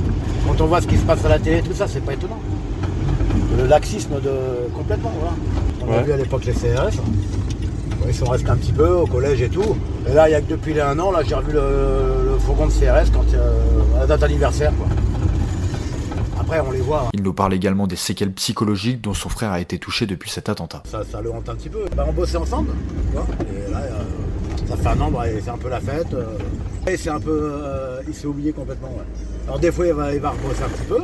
Quand 0.47 0.61
on 0.61 0.67
voit 0.67 0.81
ce 0.81 0.87
qui 0.87 0.97
se 0.97 1.05
passe 1.05 1.25
à 1.25 1.29
la 1.29 1.39
télé, 1.39 1.63
tout 1.63 1.75
ça, 1.75 1.87
c'est 1.89 2.01
pas 2.01 2.15
étonnant. 2.15 2.39
Le 3.59 3.67
laxisme 3.67 4.21
de. 4.21 4.33
complètement, 4.75 5.13
voilà. 5.19 5.35
On 5.89 5.99
a 5.99 6.03
vu 6.03 6.13
à 6.13 6.17
l'époque 6.17 6.45
les 6.45 6.53
CRS. 6.53 7.01
Ils 8.09 8.15
sont 8.15 8.27
restés 8.27 8.51
un 8.51 8.57
petit 8.57 8.73
peu 8.73 8.89
au 8.89 9.07
collège 9.07 9.43
et 9.43 9.49
tout. 9.49 9.77
Et 10.09 10.15
là, 10.15 10.29
il 10.29 10.33
y 10.33 10.35
a 10.35 10.41
que 10.41 10.51
depuis 10.51 10.81
un 10.81 10.99
an, 10.99 11.11
là, 11.11 11.21
j'ai 11.27 11.35
revu 11.35 11.53
le, 11.53 12.39
fourgon 12.39 12.67
de 12.67 12.73
CRS 12.73 13.11
quand, 13.13 13.25
à 13.97 14.01
la 14.01 14.07
date 14.07 14.23
anniversaire. 14.23 14.73
Quoi 14.79 14.87
on 16.67 16.71
les 16.71 16.81
voit. 16.81 17.09
Il 17.13 17.23
nous 17.23 17.33
parle 17.33 17.55
également 17.55 17.87
des 17.87 17.97
séquelles 17.97 18.33
psychologiques 18.33 19.01
dont 19.01 19.15
son 19.15 19.29
frère 19.29 19.53
a 19.53 19.61
été 19.61 19.79
touché 19.79 20.07
depuis 20.07 20.31
cet 20.31 20.49
attentat. 20.49 20.83
Ça, 20.91 21.21
le 21.21 21.33
hante 21.33 21.49
un 21.49 21.55
petit 21.55 21.69
peu. 21.69 21.85
Bah, 21.97 22.05
on 22.09 22.13
bossait 22.13 22.37
ensemble, 22.37 22.71
et 23.13 23.71
là, 23.71 23.79
euh, 23.79 24.03
ça 24.69 24.77
fait 24.77 24.89
un 24.89 25.01
an, 25.01 25.11
bah, 25.11 25.25
c'est 25.43 25.51
un 25.51 25.59
peu 25.59 25.69
la 25.69 25.81
fête. 25.81 26.13
Euh. 26.15 26.39
et 26.87 26.97
c'est 26.97 27.11
un 27.11 27.21
peu. 27.21 27.39
Euh, 27.53 28.01
il 28.07 28.15
s'est 28.15 28.27
oublié 28.27 28.53
complètement. 28.53 28.93
Alors 29.47 29.59
des 29.59 29.73
fois, 29.73 29.87
il 29.87 29.93
va, 29.93 30.15
il 30.15 30.21
va 30.21 30.31
rebosser 30.31 30.63
un 30.63 30.69
petit 30.69 30.87
peu. 30.89 31.01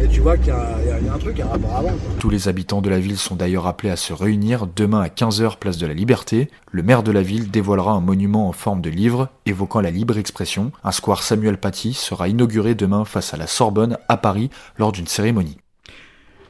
Et 0.00 0.08
tu 0.08 0.20
vois 0.20 0.36
qu'il 0.36 0.48
y, 0.48 0.50
a 0.50 1.14
un 1.14 1.18
truc 1.18 1.40
à 1.40 1.46
rapport 1.46 1.76
avant. 1.76 1.92
Tous 2.18 2.28
les 2.28 2.48
habitants 2.48 2.82
de 2.82 2.90
la 2.90 2.98
ville 2.98 3.16
sont 3.16 3.36
d'ailleurs 3.36 3.66
appelés 3.66 3.90
à 3.90 3.96
se 3.96 4.12
réunir 4.12 4.66
demain 4.66 5.00
à 5.00 5.08
15h 5.08 5.58
place 5.58 5.78
de 5.78 5.86
la 5.86 5.94
Liberté. 5.94 6.50
Le 6.70 6.82
maire 6.82 7.02
de 7.02 7.12
la 7.12 7.22
ville 7.22 7.50
dévoilera 7.50 7.92
un 7.92 8.00
monument 8.00 8.48
en 8.48 8.52
forme 8.52 8.80
de 8.80 8.90
livre 8.90 9.28
évoquant 9.46 9.80
la 9.80 9.90
libre 9.90 10.18
expression. 10.18 10.72
Un 10.82 10.92
square 10.92 11.22
Samuel 11.22 11.58
Paty 11.58 11.94
sera 11.94 12.28
inauguré 12.28 12.74
demain 12.74 13.04
face 13.04 13.34
à 13.34 13.36
la 13.36 13.46
Sorbonne 13.46 13.96
à 14.08 14.16
Paris 14.16 14.50
lors 14.78 14.92
d'une 14.92 15.06
cérémonie. 15.06 15.58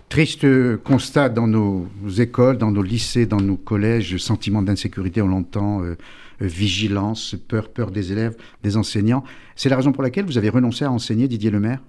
Triste 0.08 0.46
constat 0.84 1.28
dans 1.28 1.46
nos 1.46 1.88
écoles, 2.18 2.58
dans 2.58 2.70
nos 2.70 2.82
lycées, 2.82 3.26
dans 3.26 3.40
nos 3.40 3.56
collèges, 3.56 4.16
sentiment 4.18 4.62
d'insécurité, 4.62 5.22
on 5.22 5.28
l'entend, 5.28 5.82
euh, 5.82 5.96
vigilance, 6.40 7.36
peur, 7.48 7.68
peur 7.68 7.90
des 7.90 8.12
élèves, 8.12 8.36
des 8.62 8.76
enseignants. 8.76 9.24
C'est 9.56 9.68
la 9.68 9.76
raison 9.76 9.92
pour 9.92 10.02
laquelle 10.02 10.24
vous 10.24 10.38
avez 10.38 10.48
renoncé 10.48 10.84
à 10.84 10.90
enseigner, 10.90 11.28
Didier 11.28 11.50
Lemaire? 11.50 11.80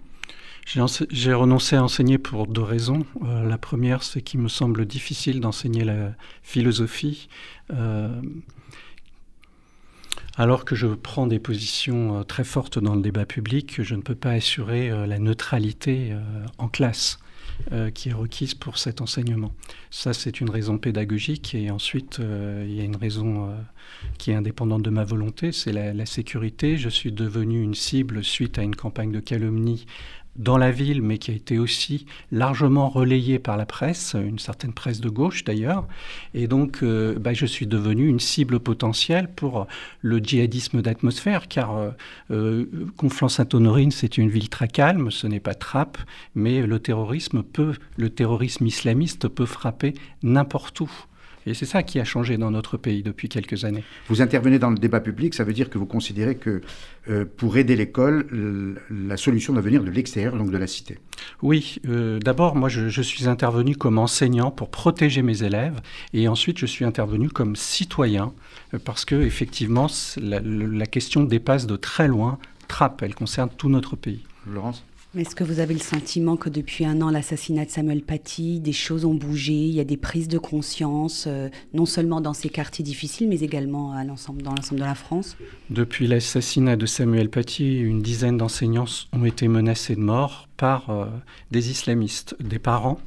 J'ai 0.66 1.34
renoncé 1.34 1.76
à 1.76 1.84
enseigner 1.84 2.18
pour 2.18 2.48
deux 2.48 2.64
raisons. 2.64 3.06
Euh, 3.24 3.48
la 3.48 3.58
première, 3.58 4.02
c'est 4.02 4.22
qu'il 4.22 4.40
me 4.40 4.48
semble 4.48 4.86
difficile 4.86 5.40
d'enseigner 5.40 5.84
la 5.84 6.14
philosophie. 6.42 7.30
Euh, 7.72 8.20
alors 10.38 10.66
que 10.66 10.76
je 10.76 10.88
prends 10.88 11.28
des 11.28 11.40
positions 11.40 12.20
euh, 12.20 12.24
très 12.24 12.44
fortes 12.44 12.80
dans 12.80 12.96
le 12.96 13.02
débat 13.02 13.26
public, 13.26 13.82
je 13.84 13.96
ne 13.96 14.02
peux 14.02 14.16
pas 14.16 14.32
assurer 14.32 14.90
la 15.08 15.20
neutralité 15.20 16.16
en 16.58 16.68
classe. 16.68 17.20
qui 17.94 18.10
est 18.10 18.14
requise 18.14 18.54
pour 18.54 18.78
cet 18.78 19.00
enseignement. 19.00 19.54
Ça, 19.90 20.12
c'est 20.12 20.42
une 20.42 20.50
raison 20.50 20.78
pédagogique. 20.78 21.56
Et 21.56 21.72
ensuite, 21.72 22.20
il 22.20 22.74
y 22.74 22.82
a 22.82 22.84
une 22.84 22.98
raison 22.98 23.56
qui 24.18 24.32
est 24.32 24.36
indépendante 24.36 24.82
de 24.82 24.90
ma 24.90 25.06
volonté, 25.06 25.54
c'est 25.54 25.72
la, 25.72 25.94
la, 25.94 26.06
sécurité. 26.06 26.76
Je 26.76 26.90
suis 26.90 27.14
devenu 27.14 27.62
une 27.62 27.74
cible 27.74 28.26
suite 28.26 28.60
à 28.60 28.64
une 28.64 28.76
campagne 28.76 29.14
de 29.14 29.22
calomnie 29.22 29.86
dans 30.36 30.58
la 30.58 30.72
ville, 30.72 31.02
mais 31.02 31.18
qui 31.18 31.32
a 31.32 31.34
été 31.34 31.58
aussi 31.60 32.06
largement 32.32 32.90
relayé 32.90 33.40
par 33.40 33.58
la 33.58 33.66
presse, 33.66 34.16
une 34.16 34.40
certaine 34.40 34.74
presse 34.74 35.00
de 35.00 35.10
gauche 35.10 35.44
d'ailleurs. 35.44 35.88
Et 36.34 36.48
donc, 36.48 36.80
euh, 36.84 37.18
bah, 37.18 37.34
je 37.34 37.46
suis 37.46 37.68
devenu 37.68 38.08
une 38.08 38.20
cible 38.20 38.60
potentielle 38.60 39.30
pour 39.34 39.68
le 40.02 40.20
djihadisme 40.20 40.82
d'atmosphère, 40.82 41.48
car 41.48 41.78
euh, 41.78 41.90
euh, 42.32 42.66
Conflans-Sainte-Honorine, 42.98 43.92
c'est 43.92 44.18
une 44.18 44.30
ville 44.30 44.50
très 44.50 44.68
calme, 44.68 45.12
ce 45.12 45.28
n'est 45.28 45.40
pas 45.40 45.54
Trappes, 45.54 45.98
mais 46.36 46.66
le 46.66 46.80
terrorisme 46.80 47.44
peut, 47.44 47.76
le 47.98 48.10
terrorisme 48.10 48.66
islamiste 48.66 49.28
peut 49.28 49.46
frapper 49.46 49.94
n'importe 50.24 50.82
où. 50.82 50.92
Et 51.46 51.54
c'est 51.54 51.66
ça 51.66 51.84
qui 51.84 52.00
a 52.00 52.04
changé 52.04 52.38
dans 52.38 52.52
notre 52.52 52.78
pays 52.78 53.04
depuis 53.04 53.30
quelques 53.30 53.66
années. 53.66 53.84
Vous 54.10 54.22
intervenez 54.22 54.60
dans 54.60 54.70
le 54.70 54.78
débat 54.78 55.00
public, 55.00 55.34
ça 55.34 55.44
veut 55.44 55.54
dire 55.54 55.70
que 55.70 55.78
vous 55.78 55.86
considérez 55.86 56.36
que 56.36 56.62
euh, 57.10 57.26
pour 57.38 57.58
aider 57.58 57.76
l'école, 57.76 58.80
la 58.90 59.18
solution 59.18 59.54
doit 59.54 59.62
venir 59.62 59.84
de 59.84 59.92
l'extérieur, 59.92 60.36
donc 60.36 60.52
de 60.52 60.58
la 60.58 60.68
cité. 60.68 60.98
Oui, 61.42 61.80
euh, 61.88 62.20
d'abord, 62.20 62.56
moi 62.56 62.70
je, 62.70 63.02
suis 63.02 63.28
intervenu 63.28 63.76
comme 63.76 64.00
enseignant 64.00 64.50
pour 64.50 64.70
protéger 64.70 65.22
mes 65.22 65.44
élèves, 65.44 65.80
et 66.14 66.28
ensuite 66.28 66.58
je 66.58 66.66
suis 66.66 66.86
intervenu 66.86 67.30
comme 67.30 67.56
citoyen, 67.56 68.34
euh, 68.74 68.80
parce 68.84 69.06
que 69.06 69.16
effectivement, 69.16 69.88
la, 70.18 70.40
la 70.42 70.86
question 70.88 71.24
dépasse 71.24 71.68
de 71.68 71.76
très 71.76 72.08
loin 72.08 72.40
Trappe, 72.68 73.04
elle 73.04 73.16
concerne 73.16 73.50
tout 73.56 73.70
notre 73.70 73.96
pays. 73.96 74.24
Laurence? 74.48 74.84
Est-ce 75.18 75.36
que 75.36 75.44
vous 75.44 75.60
avez 75.60 75.74
le 75.74 75.80
sentiment 75.80 76.36
que 76.36 76.50
depuis 76.50 76.86
un 76.86 77.02
an, 77.02 77.10
l'assassinat 77.10 77.66
de 77.66 77.70
Samuel 77.70 78.02
Paty, 78.02 78.60
des 78.60 78.74
choses 78.74 79.06
ont 79.06 79.14
bougé, 79.14 79.54
il 79.54 79.74
y 79.74 79.80
a 79.80 79.84
des 79.84 79.98
prises 79.98 80.28
de 80.28 80.38
conscience, 80.38 81.26
euh, 81.28 81.50
non 81.74 81.86
seulement 81.86 82.22
dans 82.22 82.34
ces 82.34 82.50
quartiers 82.50 82.84
difficiles, 82.84 83.30
mais 83.30 83.40
également 83.40 83.94
à 83.94 84.04
l'ensemble, 84.04 84.42
dans 84.42 84.54
l'ensemble 84.54 84.82
de 84.82 84.86
la 84.86 84.96
France? 84.96 85.38
Depuis 85.70 86.08
l'assassinat 86.08 86.76
de 86.76 86.86
Samuel 86.86 87.30
Paty, 87.30 87.80
une 87.80 88.02
dizaine 88.02 88.38
d'enseignants 88.38 88.86
ont 89.14 89.26
été 89.26 89.48
menacés 89.48 89.96
de 89.96 90.02
mort 90.02 90.50
par 90.58 90.90
euh, 90.90 91.06
des 91.52 91.70
islamistes, 91.70 92.36
des 92.42 92.60
parents, 92.60 93.00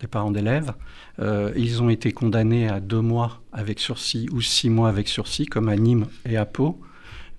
des 0.00 0.06
parents 0.06 0.30
d'élèves. 0.30 0.72
Euh, 1.18 1.52
ils 1.56 1.82
ont 1.82 1.88
été 1.88 2.12
condamnés 2.12 2.68
à 2.68 2.78
deux 2.80 3.00
mois 3.00 3.42
avec 3.52 3.80
sursis 3.80 4.28
ou 4.32 4.40
six 4.40 4.70
mois 4.70 4.88
avec 4.88 5.08
sursis, 5.08 5.46
comme 5.46 5.68
à 5.68 5.76
Nîmes 5.76 6.06
et 6.24 6.36
à 6.36 6.46
Pau. 6.46 6.80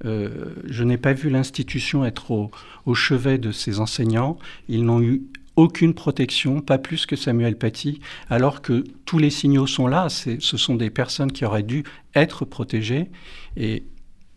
Euh, 0.06 0.54
je 0.66 0.84
n'ai 0.84 0.98
pas 0.98 1.14
vu 1.14 1.30
l'institution 1.30 2.06
être 2.06 2.32
au, 2.32 2.52
chevet 2.94 3.38
de 3.38 3.52
ces 3.52 3.80
enseignants. 3.80 4.38
Ils 4.68 4.84
n'ont 4.84 5.02
eu 5.02 5.24
aucune 5.56 5.94
protection, 5.94 6.62
pas 6.62 6.78
plus 6.78 7.06
que 7.06 7.16
Samuel 7.16 7.58
Paty, 7.58 8.00
alors 8.30 8.62
que 8.62 8.84
tous 9.06 9.18
les 9.18 9.30
signaux 9.30 9.68
sont 9.68 9.88
là. 9.88 10.08
Ce 10.10 10.58
sont 10.58 10.76
des 10.76 10.90
personnes 10.90 11.32
qui 11.32 11.46
auraient 11.46 11.64
dû 11.64 11.84
être 12.16 12.46
protégées 12.46 13.10
et 13.58 13.84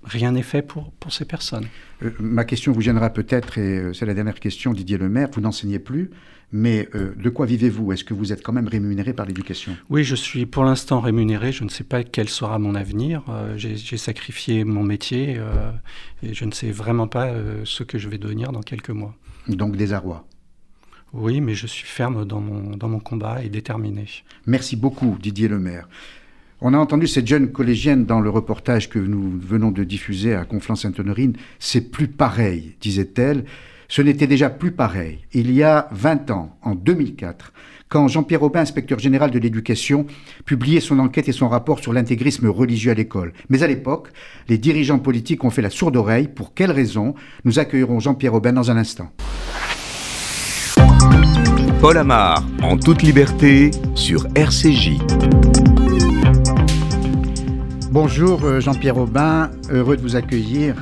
rien 0.04 0.33
n'est 0.33 0.42
fait 0.42 0.62
pour, 0.62 0.90
pour 0.92 1.12
ces 1.12 1.25
personnes. 1.25 1.69
Euh, 2.02 2.11
ma 2.19 2.45
question 2.45 2.73
vous 2.73 2.81
gênera 2.81 3.11
peut-être, 3.11 3.59
et 3.59 3.78
euh, 3.78 3.92
c'est 3.92 4.07
la 4.07 4.14
dernière 4.14 4.40
question, 4.40 4.73
Didier 4.73 4.99
Lemaire. 4.99 5.28
Vous 5.33 5.40
n'enseignez 5.40 5.78
plus. 5.78 6.11
Mais 6.52 6.88
euh, 6.94 7.14
de 7.16 7.30
quoi 7.30 7.47
vivez-vous? 7.47 7.92
Est-ce 7.92 8.04
que 8.04 8.12
vous 8.12 8.30
êtes 8.32 8.42
quand 8.42 8.52
même 8.52 8.68
rémunéré 8.68 9.14
par 9.14 9.25
l'éducation? 9.25 9.75
Oui, 9.88 10.04
je 10.04 10.14
suis 10.14 10.44
pour 10.44 10.64
l'instant 10.64 11.00
rémunéré. 11.00 11.50
Je 11.50 11.64
ne 11.64 11.71
sais 11.71 11.85
pas 11.85 12.04
quel 12.04 12.28
sera 12.28 12.59
mon 12.59 12.75
avenir. 12.75 13.25
Euh, 13.30 13.54
j'ai 13.56 13.97
sacrifié 13.97 14.64
mon 14.64 14.82
métier 14.82 15.37
euh, 15.38 15.73
et 16.23 16.35
je 16.35 16.44
ne 16.44 16.52
sais 16.52 16.71
vraiment 16.71 17.09
pas 17.09 17.32
ce 17.64 17.82
que 17.82 17.99
je 17.99 18.09
vais 18.09 18.18
devenir 18.18 18.52
dans 18.52 18.61
quelques 18.61 18.90
mois. 18.90 19.14
Donc 19.49 19.76
désarroi 19.76 20.26
Oui, 21.14 21.40
mais 21.40 21.54
je 21.54 21.66
suis 21.66 21.87
ferme 21.87 22.26
dans 22.26 22.40
mon, 22.40 22.76
dans 22.76 22.88
mon 22.88 23.00
combat 23.00 23.42
et 23.42 23.49
déterminé. 23.49 24.04
Merci 24.47 24.76
beaucoup, 24.76 25.16
Didier 25.21 25.49
Lemaire. 25.49 25.88
On 26.61 26.75
a 26.75 26.78
entendu 26.78 27.09
cette 27.09 27.26
jeune 27.26 27.50
collégienne 27.50 28.04
dans 28.04 28.21
le 28.21 28.30
reportage 28.30 28.88
que 28.88 28.99
nous 28.99 29.37
venons 29.40 29.73
de 29.73 29.82
diffuser 29.82 30.35
à 30.35 30.44
Conflans-Sainte-Honorine. 30.44 31.35
C'est 31.59 31.90
plus 31.90 32.06
pareil, 32.09 32.76
disait-elle. 32.80 33.47
Ce 33.94 34.00
n'était 34.00 34.26
déjà 34.26 34.49
plus 34.49 34.72
pareil. 34.72 35.18
Il 35.34 35.52
y 35.52 35.62
a 35.62 35.87
20 35.92 36.30
ans, 36.30 36.56
en 36.62 36.75
2004, 36.75 37.52
quand 37.90 38.08
Jean-Pierre 38.08 38.42
Aubin, 38.42 38.61
inspecteur 38.61 38.99
général 38.99 39.30
de 39.30 39.38
l'éducation, 39.38 40.06
publiait 40.46 40.80
son 40.80 40.99
enquête 40.99 41.28
et 41.28 41.32
son 41.32 41.46
rapport 41.46 41.78
sur 41.78 41.92
l'intégrisme 41.92 42.46
religieux 42.46 42.90
à 42.90 42.94
l'école. 42.94 43.34
Mais 43.50 43.62
à 43.62 43.66
l'époque, 43.66 44.08
les 44.49 44.56
dirigeants 44.56 44.99
politiques 44.99 45.44
ont 45.44 45.50
fait 45.50 45.61
la 45.61 45.68
sourde 45.68 45.94
oreille. 45.96 46.26
Pour 46.26 46.54
quelles 46.54 46.70
raisons 46.70 47.14
Nous 47.44 47.58
accueillerons 47.58 48.00
Jean-Pierre 48.00 48.32
Aubin 48.32 48.54
dans 48.54 48.70
un 48.70 48.78
instant? 48.78 49.12
Paul 51.82 51.99
Amar, 51.99 52.42
en 52.62 52.78
toute 52.78 53.02
liberté, 53.02 53.72
sur 53.94 54.26
RCJ. 54.34 54.92
Bonjour 57.90 58.42
euh, 58.44 58.58
Jean-Pierre 58.58 58.96
Aubin, 58.96 59.50
heureux 59.68 59.99
de 59.99 60.00
vous 60.00 60.16
accueillir. 60.16 60.76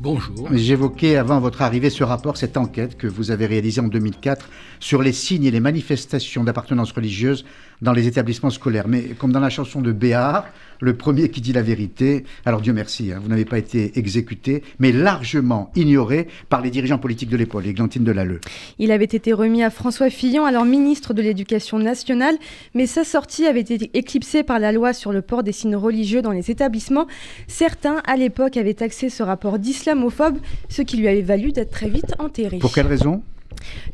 Bonjour. 0.00 0.48
J'évoquais 0.52 1.16
avant 1.16 1.40
votre 1.40 1.60
arrivée 1.60 1.90
ce 1.90 2.04
rapport, 2.04 2.36
cette 2.36 2.56
enquête 2.56 2.96
que 2.96 3.08
vous 3.08 3.32
avez 3.32 3.46
réalisée 3.46 3.80
en 3.80 3.88
2004 3.88 4.48
sur 4.78 5.02
les 5.02 5.12
signes 5.12 5.44
et 5.44 5.50
les 5.50 5.58
manifestations 5.58 6.44
d'appartenance 6.44 6.92
religieuse 6.92 7.44
dans 7.82 7.92
les 7.92 8.06
établissements 8.06 8.50
scolaires. 8.50 8.86
Mais 8.86 9.02
comme 9.18 9.32
dans 9.32 9.40
la 9.40 9.50
chanson 9.50 9.80
de 9.80 9.90
Béard, 9.90 10.44
le 10.80 10.96
premier 10.96 11.28
qui 11.28 11.40
dit 11.40 11.52
la 11.52 11.62
vérité, 11.62 12.24
alors 12.44 12.60
Dieu 12.60 12.72
merci, 12.72 13.12
hein, 13.12 13.20
vous 13.22 13.28
n'avez 13.28 13.44
pas 13.44 13.58
été 13.58 13.98
exécuté, 13.98 14.62
mais 14.78 14.92
largement 14.92 15.70
ignoré 15.74 16.28
par 16.48 16.60
les 16.60 16.70
dirigeants 16.70 16.98
politiques 16.98 17.30
de 17.30 17.36
l'époque, 17.36 17.66
Églantine 17.66 18.04
Delalleux. 18.04 18.40
Il 18.78 18.92
avait 18.92 19.04
été 19.04 19.32
remis 19.32 19.62
à 19.62 19.70
François 19.70 20.10
Fillon, 20.10 20.44
alors 20.44 20.64
ministre 20.64 21.14
de 21.14 21.22
l'Éducation 21.22 21.78
nationale, 21.78 22.36
mais 22.74 22.86
sa 22.86 23.04
sortie 23.04 23.46
avait 23.46 23.60
été 23.60 23.90
éclipsée 23.94 24.42
par 24.42 24.58
la 24.58 24.72
loi 24.72 24.92
sur 24.92 25.12
le 25.12 25.22
port 25.22 25.42
des 25.42 25.52
signes 25.52 25.76
religieux 25.76 26.22
dans 26.22 26.32
les 26.32 26.50
établissements. 26.50 27.06
Certains, 27.46 28.02
à 28.06 28.16
l'époque, 28.16 28.56
avaient 28.56 28.74
taxé 28.74 29.08
ce 29.08 29.22
rapport 29.22 29.58
d'islamophobe, 29.58 30.38
ce 30.68 30.82
qui 30.82 30.96
lui 30.96 31.08
avait 31.08 31.22
valu 31.22 31.52
d'être 31.52 31.70
très 31.70 31.88
vite 31.88 32.14
enterré. 32.18 32.58
Pour 32.58 32.72
quelle 32.72 32.86
raison? 32.86 33.22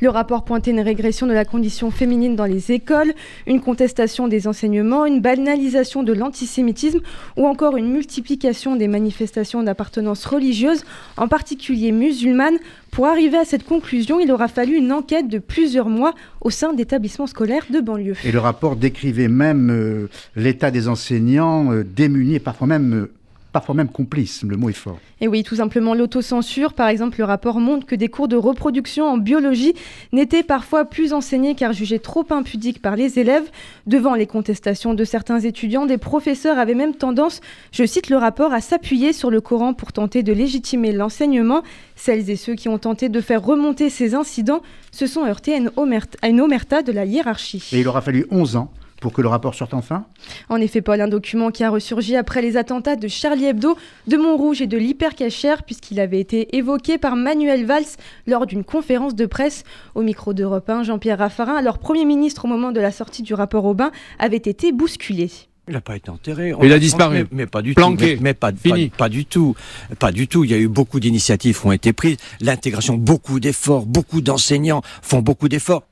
Le 0.01 0.09
rapport 0.09 0.45
pointait 0.45 0.71
une 0.71 0.79
régression 0.79 1.27
de 1.27 1.33
la 1.33 1.45
condition 1.45 1.91
féminine 1.91 2.35
dans 2.35 2.45
les 2.45 2.71
écoles, 2.71 3.13
une 3.47 3.61
contestation 3.61 4.27
des 4.27 4.47
enseignements, 4.47 5.05
une 5.05 5.21
banalisation 5.21 6.03
de 6.03 6.13
l'antisémitisme 6.13 6.99
ou 7.37 7.45
encore 7.45 7.77
une 7.77 7.91
multiplication 7.91 8.75
des 8.75 8.87
manifestations 8.87 9.63
d'appartenance 9.63 10.25
religieuse, 10.25 10.83
en 11.17 11.27
particulier 11.27 11.91
musulmane. 11.91 12.57
Pour 12.91 13.07
arriver 13.07 13.37
à 13.37 13.45
cette 13.45 13.65
conclusion, 13.65 14.19
il 14.19 14.31
aura 14.31 14.47
fallu 14.47 14.75
une 14.77 14.93
enquête 14.93 15.27
de 15.27 15.39
plusieurs 15.39 15.89
mois 15.89 16.13
au 16.41 16.49
sein 16.49 16.73
d'établissements 16.73 17.27
scolaires 17.27 17.65
de 17.69 17.81
banlieue. 17.81 18.15
Et 18.23 18.31
le 18.31 18.39
rapport 18.39 18.75
décrivait 18.75 19.27
même 19.27 19.69
euh, 19.69 20.09
l'état 20.35 20.71
des 20.71 20.87
enseignants 20.87 21.73
euh, 21.73 21.83
démunis 21.83 22.35
et 22.35 22.39
parfois 22.39 22.67
même 22.67 22.93
euh, 22.93 23.11
parfois 23.55 23.73
même 23.73 23.87
complice, 23.87 24.43
le 24.43 24.57
mot 24.57 24.67
est 24.67 24.73
fort. 24.73 24.99
Et 25.21 25.29
oui, 25.29 25.41
tout 25.43 25.55
simplement 25.55 25.93
l'autocensure. 25.93 26.73
Par 26.73 26.89
exemple, 26.89 27.19
le 27.19 27.23
rapport 27.23 27.61
montre 27.61 27.85
que 27.85 27.95
des 27.95 28.09
cours 28.09 28.27
de 28.27 28.35
reproduction 28.35 29.05
en 29.05 29.17
biologie 29.17 29.75
n'étaient 30.11 30.43
parfois 30.43 30.83
plus 30.83 31.13
enseignés 31.13 31.55
car 31.55 31.71
jugés 31.71 31.99
trop 31.99 32.25
impudiques 32.31 32.81
par 32.81 32.97
les 32.97 33.17
élèves. 33.17 33.49
Devant 33.87 34.13
les 34.13 34.27
contestations 34.27 34.93
de 34.93 35.05
certains 35.05 35.39
étudiants, 35.39 35.85
des 35.85 35.97
professeurs 35.97 36.59
avaient 36.59 36.75
même 36.75 36.95
tendance, 36.95 37.39
je 37.71 37.85
cite 37.85 38.09
le 38.09 38.17
rapport, 38.17 38.51
à 38.51 38.59
s'appuyer 38.59 39.13
sur 39.13 39.31
le 39.31 39.39
Coran 39.39 39.73
pour 39.73 39.93
tenter 39.93 40.21
de 40.21 40.33
légitimer 40.33 40.91
l'enseignement. 40.91 41.63
Celles 41.95 42.29
et 42.29 42.35
ceux 42.35 42.55
qui 42.55 42.67
ont 42.67 42.77
tenté 42.77 43.07
de 43.07 43.21
faire 43.21 43.41
remonter 43.41 43.89
ces 43.89 44.15
incidents 44.15 44.63
se 44.91 45.07
sont 45.07 45.25
heurtés 45.25 45.53
à 45.53 45.57
une, 45.59 45.71
omerta, 45.77 46.17
à 46.21 46.27
une 46.27 46.41
omerta 46.41 46.83
de 46.83 46.91
la 46.91 47.05
hiérarchie. 47.05 47.69
Et 47.71 47.79
il 47.79 47.87
aura 47.87 48.01
fallu 48.01 48.25
11 48.31 48.57
ans 48.57 48.69
pour 49.05 49.13
que 49.13 49.21
le 49.21 49.27
rapport 49.27 49.53
sorte 49.53 49.75
enfin 49.75 50.07
En 50.49 50.59
effet, 50.59 50.81
Paul, 50.81 50.99
un 50.99 51.07
document 51.07 51.51
qui 51.51 51.63
a 51.63 51.69
ressurgi 51.69 52.15
après 52.15 52.41
les 52.41 52.57
attentats 52.57 52.95
de 52.95 53.07
Charlie 53.07 53.45
Hebdo, 53.45 53.77
de 54.07 54.17
Montrouge 54.17 54.63
et 54.63 54.65
de 54.65 54.79
l'Hypercachère, 54.79 55.61
puisqu'il 55.61 55.99
avait 55.99 56.19
été 56.19 56.57
évoqué 56.57 56.97
par 56.97 57.15
Manuel 57.15 57.67
Valls 57.67 57.83
lors 58.25 58.47
d'une 58.47 58.63
conférence 58.63 59.13
de 59.13 59.27
presse. 59.27 59.63
Au 59.93 60.01
micro 60.01 60.33
d'Europe 60.33 60.67
1, 60.67 60.81
Jean-Pierre 60.81 61.19
Raffarin, 61.19 61.53
alors 61.53 61.77
Premier 61.77 62.03
ministre 62.03 62.45
au 62.45 62.47
moment 62.47 62.71
de 62.71 62.79
la 62.79 62.89
sortie 62.89 63.21
du 63.21 63.35
rapport 63.35 63.65
Aubin, 63.65 63.91
avait 64.17 64.37
été 64.37 64.71
bousculé. 64.71 65.29
Il 65.67 65.75
n'a 65.75 65.81
pas 65.81 65.97
été 65.97 66.09
enterré. 66.09 66.55
il 66.63 66.73
a, 66.73 66.79
disparu. 66.79 67.27
Mais, 67.31 67.45
pas 67.45 67.61
du 67.61 67.75
tout. 67.75 67.89
Mais, 67.99 68.17
mais 68.19 68.33
pas, 68.33 68.51
Fini. 68.53 68.89
Pas, 68.89 69.07
du 69.07 69.25
tout. 69.25 69.55
Pas 69.99 70.11
du 70.11 70.27
tout. 70.27 70.43
Il 70.43 70.49
y 70.49 70.55
a 70.55 70.57
eu 70.57 70.67
beaucoup 70.67 70.99
d'initiatives 70.99 71.61
qui 71.61 71.67
ont 71.67 71.71
été 71.71 71.93
prises. 71.93 72.17
L'intégration, 72.41 72.95
beaucoup 72.95 73.39
d'efforts, 73.39 73.85
beaucoup 73.85 74.21
d'enseignants 74.21 74.81
font 75.03 75.21
beaucoup 75.21 75.47
d'efforts. 75.47 75.83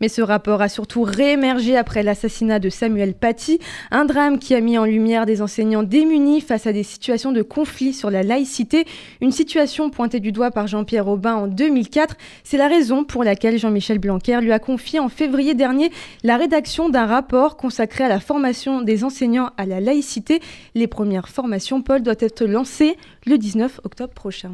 Mais 0.00 0.08
ce 0.08 0.22
rapport 0.22 0.62
a 0.62 0.68
surtout 0.68 1.02
réémergé 1.02 1.76
après 1.76 2.02
l'assassinat 2.02 2.58
de 2.58 2.68
Samuel 2.68 3.14
Paty, 3.14 3.58
un 3.90 4.04
drame 4.04 4.38
qui 4.38 4.54
a 4.54 4.60
mis 4.60 4.78
en 4.78 4.84
lumière 4.84 5.26
des 5.26 5.42
enseignants 5.42 5.82
démunis 5.82 6.40
face 6.40 6.66
à 6.66 6.72
des 6.72 6.82
situations 6.82 7.32
de 7.32 7.42
conflit 7.42 7.92
sur 7.92 8.10
la 8.10 8.22
laïcité, 8.22 8.84
une 9.20 9.32
situation 9.32 9.90
pointée 9.90 10.20
du 10.20 10.32
doigt 10.32 10.50
par 10.50 10.66
Jean-Pierre 10.66 11.08
Aubin 11.08 11.34
en 11.34 11.46
2004. 11.46 12.16
C'est 12.44 12.56
la 12.56 12.68
raison 12.68 13.04
pour 13.04 13.24
laquelle 13.24 13.58
Jean-Michel 13.58 13.98
Blanquer 13.98 14.40
lui 14.40 14.52
a 14.52 14.58
confié 14.58 15.00
en 15.00 15.08
février 15.08 15.54
dernier 15.54 15.90
la 16.24 16.36
rédaction 16.36 16.88
d'un 16.88 17.06
rapport 17.06 17.56
consacré 17.56 18.04
à 18.04 18.08
la 18.08 18.20
formation 18.20 18.82
des 18.82 19.04
enseignants 19.04 19.50
à 19.56 19.66
la 19.66 19.80
laïcité. 19.80 20.40
Les 20.74 20.86
premières 20.86 21.28
formations, 21.28 21.82
Paul, 21.82 22.02
doivent 22.02 22.16
être 22.20 22.44
lancées 22.44 22.96
le 23.26 23.38
19 23.38 23.80
octobre 23.84 24.14
prochain. 24.14 24.52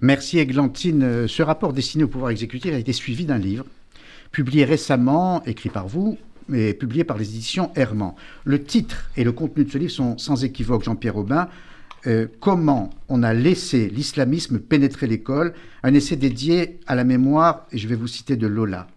Merci 0.00 0.38
Eglantine. 0.38 1.28
Ce 1.28 1.42
rapport 1.42 1.72
destiné 1.72 2.04
au 2.04 2.08
pouvoir 2.08 2.30
exécutif 2.30 2.72
a 2.72 2.78
été 2.78 2.92
suivi 2.92 3.26
d'un 3.26 3.38
livre 3.38 3.66
publié 4.32 4.64
récemment, 4.64 5.42
écrit 5.44 5.70
par 5.70 5.88
vous, 5.88 6.18
mais 6.48 6.74
publié 6.74 7.04
par 7.04 7.16
les 7.16 7.28
éditions 7.28 7.70
Herman. 7.76 8.14
Le 8.44 8.62
titre 8.62 9.10
et 9.16 9.24
le 9.24 9.32
contenu 9.32 9.64
de 9.64 9.70
ce 9.70 9.78
livre 9.78 9.92
sont 9.92 10.18
sans 10.18 10.44
équivoque, 10.44 10.84
Jean-Pierre 10.84 11.16
Aubin. 11.16 11.48
Euh, 12.06 12.26
comment 12.40 12.90
on 13.08 13.22
a 13.22 13.34
laissé 13.34 13.88
l'islamisme 13.90 14.58
pénétrer 14.58 15.06
l'école, 15.06 15.52
un 15.82 15.94
essai 15.94 16.16
dédié 16.16 16.80
à 16.86 16.94
la 16.94 17.04
mémoire, 17.04 17.66
et 17.72 17.78
je 17.78 17.88
vais 17.88 17.94
vous 17.94 18.06
citer 18.06 18.36
de 18.36 18.46
Lola. 18.46 18.88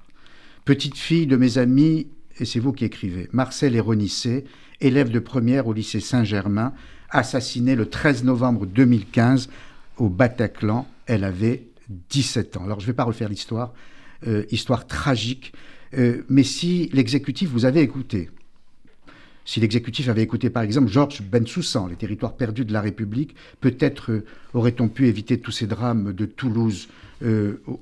Petite 0.65 0.97
fille 0.97 1.27
de 1.27 1.35
mes 1.35 1.57
amis, 1.57 2.07
et 2.39 2.45
c'est 2.45 2.59
vous 2.59 2.71
qui 2.71 2.85
écrivez, 2.85 3.29
Marcel 3.33 3.75
Héronissé, 3.75 4.45
élève 4.79 5.09
de 5.09 5.19
première 5.19 5.67
au 5.67 5.73
lycée 5.73 5.99
Saint-Germain, 5.99 6.73
assassiné 7.09 7.75
le 7.75 7.87
13 7.87 8.23
novembre 8.23 8.65
2015 8.65 9.49
au 9.97 10.09
Bataclan. 10.09 10.87
Elle 11.05 11.25
avait 11.25 11.67
17 12.09 12.57
ans. 12.57 12.63
Alors 12.63 12.79
je 12.79 12.85
ne 12.85 12.87
vais 12.87 12.95
pas 12.95 13.03
refaire 13.03 13.29
l'histoire, 13.29 13.73
euh, 14.27 14.45
histoire 14.51 14.87
tragique. 14.87 15.53
Euh, 15.97 16.23
mais 16.29 16.43
si 16.43 16.89
l'exécutif 16.93 17.49
vous 17.49 17.65
avait 17.65 17.81
écouté, 17.81 18.29
si 19.45 19.59
l'exécutif 19.59 20.07
avait 20.07 20.21
écouté 20.21 20.49
par 20.49 20.63
exemple 20.63 20.89
Georges 20.89 21.21
Bensoussan, 21.21 21.87
les 21.87 21.95
territoires 21.95 22.35
perdus 22.35 22.65
de 22.65 22.73
la 22.73 22.81
République, 22.81 23.35
peut-être 23.59 24.11
euh, 24.11 24.25
aurait-on 24.53 24.87
pu 24.87 25.07
éviter 25.07 25.39
tous 25.39 25.51
ces 25.51 25.67
drames 25.67 26.13
de 26.13 26.25
Toulouse 26.25 26.89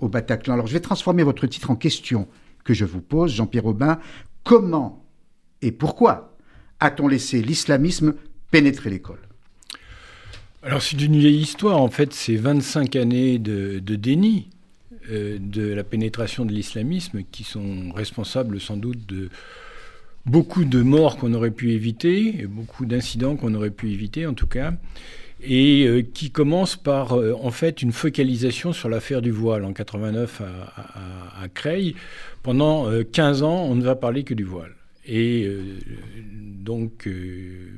au, 0.02 0.08
Bataclan. 0.08 0.54
Alors 0.54 0.68
je 0.68 0.74
vais 0.74 0.82
transformer 0.82 1.24
votre 1.24 1.48
titre 1.48 1.72
en 1.72 1.76
question 1.76 2.28
que 2.64 2.76
je 2.76 2.86
vous 2.86 3.02
pose, 3.02 3.34
Jean-Pierre 3.34 3.66
Aubin. 3.66 4.00
Comment 4.44 5.04
et 5.64 5.72
pourquoi 5.72 6.38
a-t-on 6.80 7.08
laissé 7.08 7.42
l'islamisme 7.42 8.14
pénétrer 8.52 8.92
l'école? 8.92 9.22
Alors 10.62 10.84
c'est 10.84 11.02
une 11.02 11.18
vieille 11.18 11.42
histoire, 11.42 11.82
en 11.82 11.90
fait 11.90 12.14
c'est 12.14 12.36
25 12.36 12.96
années 12.96 13.40
de 13.40 13.80
déni 13.80 14.50
de 15.10 15.74
la 15.74 15.84
pénétration 15.84 16.46
de 16.46 16.52
l'islamisme 16.52 17.22
qui 17.32 17.44
sont 17.44 17.92
responsables 17.94 18.60
sans 18.60 18.78
doute 18.78 19.06
de 19.08 19.30
beaucoup 20.26 20.66
de 20.66 20.82
morts 20.82 21.18
qu'on 21.18 21.34
aurait 21.34 21.52
pu 21.52 21.72
éviter, 21.72 22.46
beaucoup 22.48 22.86
d'incidents 22.86 23.36
qu'on 23.36 23.54
aurait 23.56 23.72
pu 23.72 23.92
éviter 23.92 24.26
en 24.26 24.34
tout 24.34 24.48
cas, 24.48 24.74
et 25.44 25.86
euh, 25.88 26.02
qui 26.04 26.30
commence 26.30 26.76
par 26.76 27.14
euh, 27.14 27.34
en 27.42 27.50
fait 27.52 27.82
une 27.82 27.92
focalisation 27.92 28.74
sur 28.74 28.90
l'affaire 28.90 29.22
du 29.22 29.32
voile 29.32 29.66
en 29.66 29.74
89 29.74 30.42
à, 30.42 31.44
à, 31.44 31.48
Creil. 31.48 31.96
Pendant 32.44 32.88
15 33.12 33.44
ans, 33.44 33.66
on 33.66 33.76
ne 33.76 33.84
va 33.84 33.96
parler 33.96 34.24
que 34.24 34.34
du 34.34 34.44
voile. 34.44 34.74
Et 35.06 35.50
donc, 36.62 37.10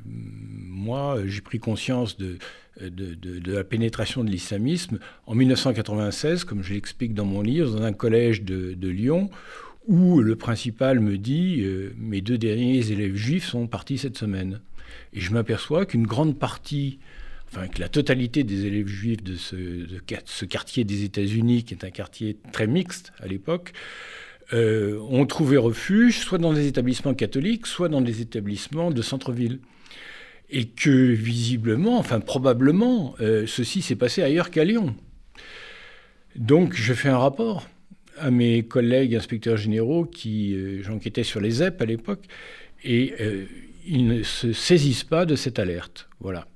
moi, 0.05 1.19
j'ai 1.25 1.41
pris 1.41 1.59
conscience 1.59 2.17
de, 2.17 2.37
la 3.45 3.63
pénétration 3.63 4.23
de 4.23 4.29
l'islamisme 4.29 4.99
en 5.25 5.35
1996, 5.35 6.43
comme 6.43 6.63
je 6.63 6.73
l'explique 6.73 7.13
dans 7.13 7.25
mon 7.25 7.41
livre, 7.41 7.77
dans 7.77 7.83
un 7.83 7.93
collège 7.93 8.43
de, 8.43 8.87
Lyon, 8.87 9.29
où 9.87 10.21
le 10.21 10.35
principal 10.35 10.99
me 10.99 11.17
dit 11.17 11.61
euh, 11.61 11.93
Mes 11.97 12.21
deux 12.21 12.37
derniers 12.37 12.91
élèves 12.91 13.15
juifs 13.15 13.45
sont 13.45 13.67
partis 13.67 13.97
cette 13.97 14.17
semaine. 14.17 14.61
Et 15.11 15.19
je 15.19 15.31
m'aperçois 15.33 15.85
qu'une 15.85 16.07
grande 16.07 16.39
partie, 16.39 16.99
enfin 17.51 17.67
que 17.67 17.81
la 17.81 17.89
totalité 17.89 18.43
des 18.43 18.65
élèves 18.65 18.87
juifs 18.87 19.23
de 19.23 19.35
ce 19.35 20.45
quartier 20.45 20.85
des 20.85 21.03
États-Unis, 21.03 21.63
qui 21.63 21.73
est 21.73 21.83
un 21.83 21.91
quartier 21.91 22.37
très 22.53 22.67
mixte 22.67 23.11
à 23.19 23.27
l'époque, 23.27 23.73
euh, 24.53 24.99
ont 25.09 25.25
trouvé 25.25 25.57
refuge 25.57 26.19
soit 26.19 26.37
dans 26.37 26.53
des 26.53 26.67
établissements 26.67 27.13
catholiques, 27.13 27.65
soit 27.67 27.89
dans 27.89 28.01
des 28.01 28.21
établissements 28.21 28.91
de 28.91 29.01
centre-ville 29.01 29.59
et 30.49 30.65
que 30.65 30.89
visiblement, 30.89 31.97
enfin 31.97 32.19
probablement, 32.19 33.15
euh, 33.19 33.45
ceci 33.47 33.81
s'est 33.81 33.95
passé 33.95 34.21
ailleurs 34.21 34.51
qu'à 34.51 34.63
Lyon. 34.63 34.95
Donc 36.35 36.75
je 36.75 36.93
fais 36.93 37.09
un 37.09 37.17
rapport 37.17 37.67
à 38.17 38.29
mes 38.29 38.63
collègues 38.63 39.15
inspecteurs 39.15 39.57
généraux 39.57 40.05
qui 40.05 40.55
j'enquêtais 40.83 41.23
sur 41.23 41.39
les 41.39 41.49
ZEP 41.49 41.81
à 41.81 41.85
l'époque 41.85 42.25
et 42.83 43.13
ils 43.87 44.05
ne 44.05 44.21
se 44.21 44.53
saisissent 44.53 45.03
pas 45.03 45.25
de 45.25 45.35
cette 45.35 45.57
alerte. 45.57 46.07
Voilà. 46.19 46.47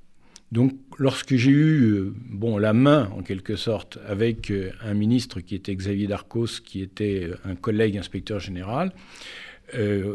Donc, 0.50 0.72
lorsque 0.96 1.36
j'ai 1.36 1.50
eu 1.50 1.82
euh, 1.82 2.14
bon, 2.30 2.56
la 2.56 2.72
main, 2.72 3.10
en 3.16 3.22
quelque 3.22 3.56
sorte, 3.56 3.98
avec 4.06 4.50
euh, 4.50 4.70
un 4.82 4.94
ministre 4.94 5.40
qui 5.40 5.54
était 5.54 5.74
Xavier 5.74 6.06
Darcos, 6.06 6.60
qui 6.64 6.80
était 6.80 7.24
euh, 7.24 7.36
un 7.44 7.54
collègue 7.54 7.98
inspecteur 7.98 8.40
général, 8.40 8.92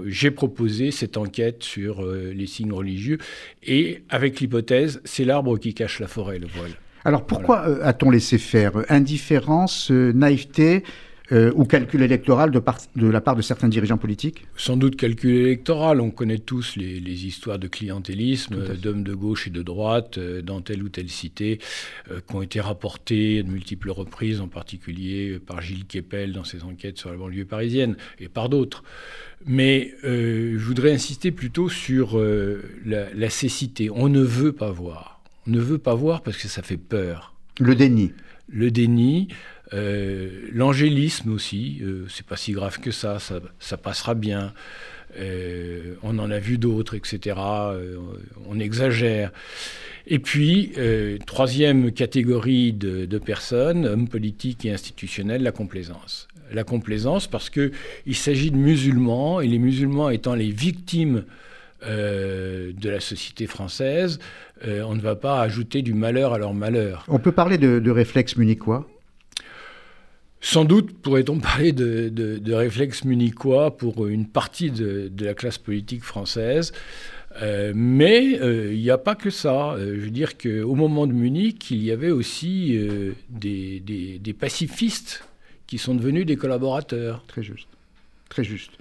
j'ai 0.07 0.31
proposé 0.31 0.89
cette 0.89 1.15
enquête 1.15 1.61
sur 1.61 2.03
les 2.03 2.47
signes 2.47 2.73
religieux. 2.73 3.19
Et 3.61 4.01
avec 4.09 4.39
l'hypothèse, 4.39 4.99
c'est 5.05 5.25
l'arbre 5.25 5.59
qui 5.59 5.75
cache 5.75 5.99
la 5.99 6.07
forêt, 6.07 6.39
le 6.39 6.47
voile. 6.47 6.71
Alors 7.05 7.23
pourquoi 7.23 7.59
a-t-on 7.83 8.09
laissé 8.09 8.39
faire? 8.39 8.71
Indifférence, 8.89 9.91
naïveté? 9.91 10.81
Euh, 11.33 11.51
ou 11.55 11.65
calcul 11.65 12.01
électoral 12.01 12.51
de, 12.51 12.61
de, 12.95 13.07
la 13.07 13.19
part 13.19 13.35
de 13.35 13.41
certains 13.41 13.67
dirigeants 13.67 13.97
politiques 13.97 14.45
Sans 14.55 14.77
doute 14.77 14.95
calcul 14.95 15.35
électoral. 15.35 15.99
On 15.99 16.11
connaît 16.11 16.37
tous 16.37 16.75
les, 16.75 17.25
histoires 17.25 17.57
de 17.57 17.67
clientélisme, 17.67 18.75
d'hommes 18.77 19.03
de 19.03 19.13
gauche 19.15 19.47
et 19.47 19.49
de 19.49 19.63
droite 19.63 20.17
euh, 20.17 20.41
dans 20.41 20.61
telle 20.61 20.83
ou 20.83 20.89
telle 20.89 21.09
cité, 21.09 21.59
euh, 22.11 22.19
qui 22.27 22.35
ont 22.35 22.41
été 22.41 22.61
rapportées 22.61 23.41
de 23.41 23.49
multiples 23.49 23.89
reprises, 23.89 24.41
en 24.41 24.47
particulier 24.47 25.39
par 25.39 25.61
Gilles 25.61 25.85
Kepel 25.85 26.33
dans 26.33 26.43
ses 26.43 26.63
enquêtes 26.63 26.99
sur 26.99 27.09
la 27.09 27.17
banlieue 27.17 27.45
parisienne, 27.45 27.95
et 28.19 28.27
par 28.27 28.49
d'autres. 28.49 28.83
Mais 29.45 29.93
je 30.03 30.57
voudrais 30.57 30.93
insister 30.93 31.31
plutôt 31.31 31.67
sur 31.67 32.17
la, 32.85 33.13
la 33.13 33.29
cécité. 33.29 33.89
On 33.89 34.07
ne 34.07 34.21
veut 34.21 34.53
pas 34.53 34.71
voir. 34.71 35.21
On 35.47 35.51
ne 35.51 35.59
veut 35.59 35.77
pas 35.77 35.95
voir 35.95 36.21
parce 36.21 36.37
que 36.37 36.47
ça 36.47 36.61
fait 36.61 36.77
peur. 36.77 37.33
Le 37.59 37.75
déni. 37.75 38.13
Le 38.47 38.71
déni. 38.71 39.27
Euh, 39.73 40.29
l'angélisme 40.51 41.31
aussi, 41.31 41.79
euh, 41.81 42.05
c'est 42.07 42.25
pas 42.25 42.37
si 42.37 42.51
grave 42.51 42.79
que 42.79 42.91
ça, 42.91 43.17
ça, 43.19 43.77
passera 43.77 44.13
bien. 44.13 44.53
Euh, 45.17 45.95
on 46.03 46.19
en 46.19 46.29
a 46.29 46.39
vu 46.39 46.57
d'autres, 46.57 46.95
etc. 46.95 47.35
on 48.47 48.59
exagère. 48.59 49.31
Et 50.05 50.19
puis, 50.19 50.73
troisième 51.25 51.91
catégorie 51.91 52.73
de, 52.73 53.17
personnes, 53.17 53.85
hommes 53.85 54.07
politiques 54.07 54.65
et 54.65 54.71
institutionnels, 54.71 55.43
la 55.43 55.51
complaisance. 55.51 56.27
La 56.51 56.63
complaisance 56.63 57.25
parce 57.27 57.49
qu'il 57.49 57.71
s'agit 58.15 58.51
de 58.51 58.57
musulmans, 58.57 59.39
et 59.39 59.47
les 59.47 59.59
musulmans 59.59 60.09
étant 60.09 60.35
les 60.35 60.51
victimes 60.51 61.23
de 61.87 62.89
la 62.89 62.99
société 62.99 63.47
française, 63.47 64.19
on 64.65 64.95
ne 64.95 65.01
va 65.01 65.15
pas 65.15 65.41
ajouter 65.41 65.83
du 65.83 65.93
malheur 65.93 66.33
à 66.33 66.37
leur 66.37 66.53
malheur. 66.53 67.05
On 67.07 67.19
peut 67.19 67.31
parler 67.31 67.57
de, 67.57 67.79
de 67.79 67.91
réflexe 67.91 68.35
munichois? 68.35 68.85
Sans 70.43 70.65
doute 70.65 70.91
pourrait-on 71.01 71.39
parler 71.39 71.71
de, 71.71 72.53
réflexe 72.53 73.05
munichois 73.05 73.77
pour 73.77 74.07
une 74.07 74.27
partie 74.27 74.71
de, 74.71 75.09
la 75.19 75.33
classe 75.33 75.57
politique 75.57 76.03
française. 76.03 76.73
Euh, 77.41 77.71
mais 77.73 78.39
euh, 78.41 78.73
il 78.73 78.79
n'y 78.79 78.91
a 78.91 78.97
pas 78.99 79.15
que 79.15 79.29
ça. 79.29 79.71
Euh, 79.71 79.95
je 79.95 80.01
veux 80.01 80.11
dire 80.11 80.37
qu'au 80.37 80.75
moment 80.75 81.07
de 81.07 81.13
Munich, 81.13 81.71
il 81.71 81.81
y 81.81 81.91
avait 81.91 82.11
aussi 82.11 82.77
des, 83.29 84.35
pacifistes 84.37 85.23
qui 85.65 85.77
sont 85.77 85.95
devenus 85.95 86.25
des 86.25 86.35
collaborateurs. 86.35 87.23
Très 87.25 87.41
juste. 87.41 87.69
Très 88.27 88.43
juste. 88.43 88.71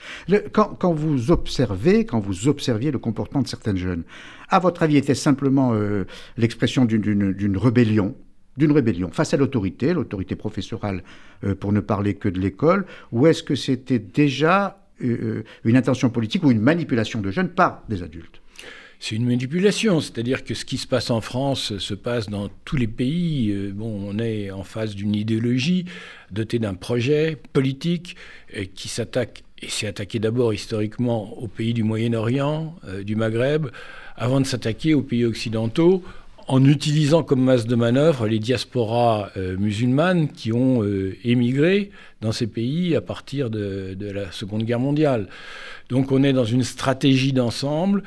quand, 0.53 0.93
vous 0.93 1.31
observez, 1.31 2.05
quand 2.05 2.19
vous 2.19 2.49
observiez 2.49 2.91
le 2.91 2.99
comportement 2.99 3.43
de 3.43 3.49
certains 3.49 3.77
jeunes, 3.77 4.03
à 4.49 4.59
votre 4.59 4.83
avis, 4.83 4.97
était 4.97 5.15
simplement 5.15 5.75
l'expression 6.37 6.85
d'une 6.87 7.57
rébellion 7.57 8.17
d'une 8.57 8.73
rébellion 8.73 9.11
face 9.11 9.35
à 9.35 9.37
l'autorité, 9.37 9.93
l'autorité 9.93 10.37
professorale 10.37 11.03
euh, 11.45 11.55
pour 11.55 11.73
ne 11.73 11.81
parler 11.81 12.15
que 12.15 12.29
de 12.29 12.41
l'école, 12.41 12.87
ou 13.11 13.27
est-ce 13.27 13.43
que 13.43 13.55
c'était 13.55 13.99
déjà 13.99 14.85
euh, 15.03 15.07
euh, 15.07 15.45
une 15.65 15.77
intention 15.77 16.11
politique 16.11 16.45
ou 16.45 16.51
une 16.51 16.61
manipulation 16.61 17.21
de 17.21 17.31
jeunes 17.31 17.49
par 17.49 17.83
des 17.89 18.03
adultes? 18.03 18.41
C'est 19.01 19.17
une 19.17 19.27
manipulation, 19.27 20.01
c'est-à-dire 20.01 20.45
que 20.45 20.55
ce 20.55 20.65
qui 20.65 20.79
se 20.79 20.87
passe 20.87 21.11
en 21.11 21.21
France 21.21 21.77
se 21.79 21.95
passe 21.95 22.29
dans 22.29 22.49
tous 22.65 22.77
les 22.77 22.87
pays. 22.87 23.53
Bon, 23.75 24.01
on 24.09 24.17
est 24.21 24.53
en 24.53 24.63
face 24.63 24.95
d'une 24.95 25.17
idéologie 25.17 25.87
dotée 26.31 26.61
d'un 26.61 26.75
projet 26.75 27.37
politique 27.53 28.15
qui 28.77 28.87
s'attaque, 28.87 29.43
et 29.61 29.69
s'est 29.69 29.89
attaqué 29.89 30.21
d'abord 30.21 30.55
historiquement 30.55 31.37
aux 31.37 31.49
pays 31.49 31.75
du 31.75 31.83
Moyen-Orient, 31.83 32.77
du 33.03 33.17
Maghreb, 33.17 33.71
avant 34.15 34.41
de 34.41 34.47
s'attaquer 34.47 34.95
aux 34.95 35.03
pays 35.03 35.25
occidentaux, 35.25 36.05
en 36.49 36.65
utilisant 36.65 37.23
comme 37.23 37.43
masse 37.43 37.67
de 37.67 37.75
manœuvre 37.75 38.27
les 38.27 38.39
diasporas 38.39 39.31
euh, 39.37 39.57
musulmanes 39.57 40.29
qui 40.29 40.53
ont 40.53 40.83
euh, 40.83 41.17
émigré 41.25 41.91
dans 42.21 42.33
ces 42.33 42.47
pays 42.47 42.97
à 42.97 43.01
partir 43.01 43.51
de, 43.51 43.97
la 44.01 44.31
Seconde 44.33 44.65
Guerre 44.65 44.81
mondiale. 44.81 45.29
Donc 45.89 46.13
on 46.13 46.23
est 46.23 46.33
dans 46.33 46.45
une 46.45 46.63
stratégie 46.63 47.33
d'ensemble, 47.33 48.03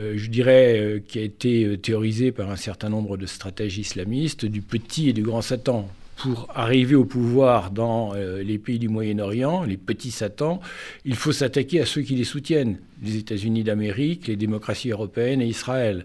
euh, 0.00 0.14
je 0.16 0.28
dirais, 0.28 1.02
qui 1.08 1.18
a 1.18 1.22
été 1.22 1.78
théorisée 1.78 2.32
par 2.32 2.50
un 2.50 2.56
certain 2.56 2.88
nombre 2.88 3.16
de 3.16 3.26
stratèges 3.26 3.78
islamistes, 3.78 4.44
du 4.44 4.60
petit 4.60 5.08
et 5.08 5.12
du 5.12 5.22
grand 5.22 5.42
Satan 5.42 5.88
pour 6.18 6.48
arriver 6.54 6.96
au 6.96 7.04
pouvoir 7.04 7.70
dans 7.70 8.12
euh, 8.14 8.42
les 8.42 8.58
pays 8.58 8.78
du 8.78 8.88
Moyen-Orient, 8.88 9.62
les 9.62 9.76
petits 9.76 10.10
Satans, 10.10 10.58
il 11.04 11.14
faut 11.14 11.30
s'attaquer 11.30 11.80
à 11.80 11.86
ceux 11.86 12.02
qui 12.02 12.16
les 12.16 12.24
soutiennent, 12.24 12.78
les 13.02 13.16
États-Unis 13.16 13.62
d'Amérique, 13.62 14.26
les 14.26 14.36
démocraties 14.36 14.90
européennes 14.90 15.40
et 15.40 15.46
Israël. 15.46 16.04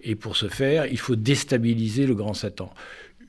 Et 0.00 0.14
pour 0.14 0.36
ce 0.36 0.46
faire, 0.46 0.86
il 0.86 0.98
faut 0.98 1.16
déstabiliser 1.16 2.06
le 2.06 2.14
grand 2.14 2.34
Satan. 2.34 2.72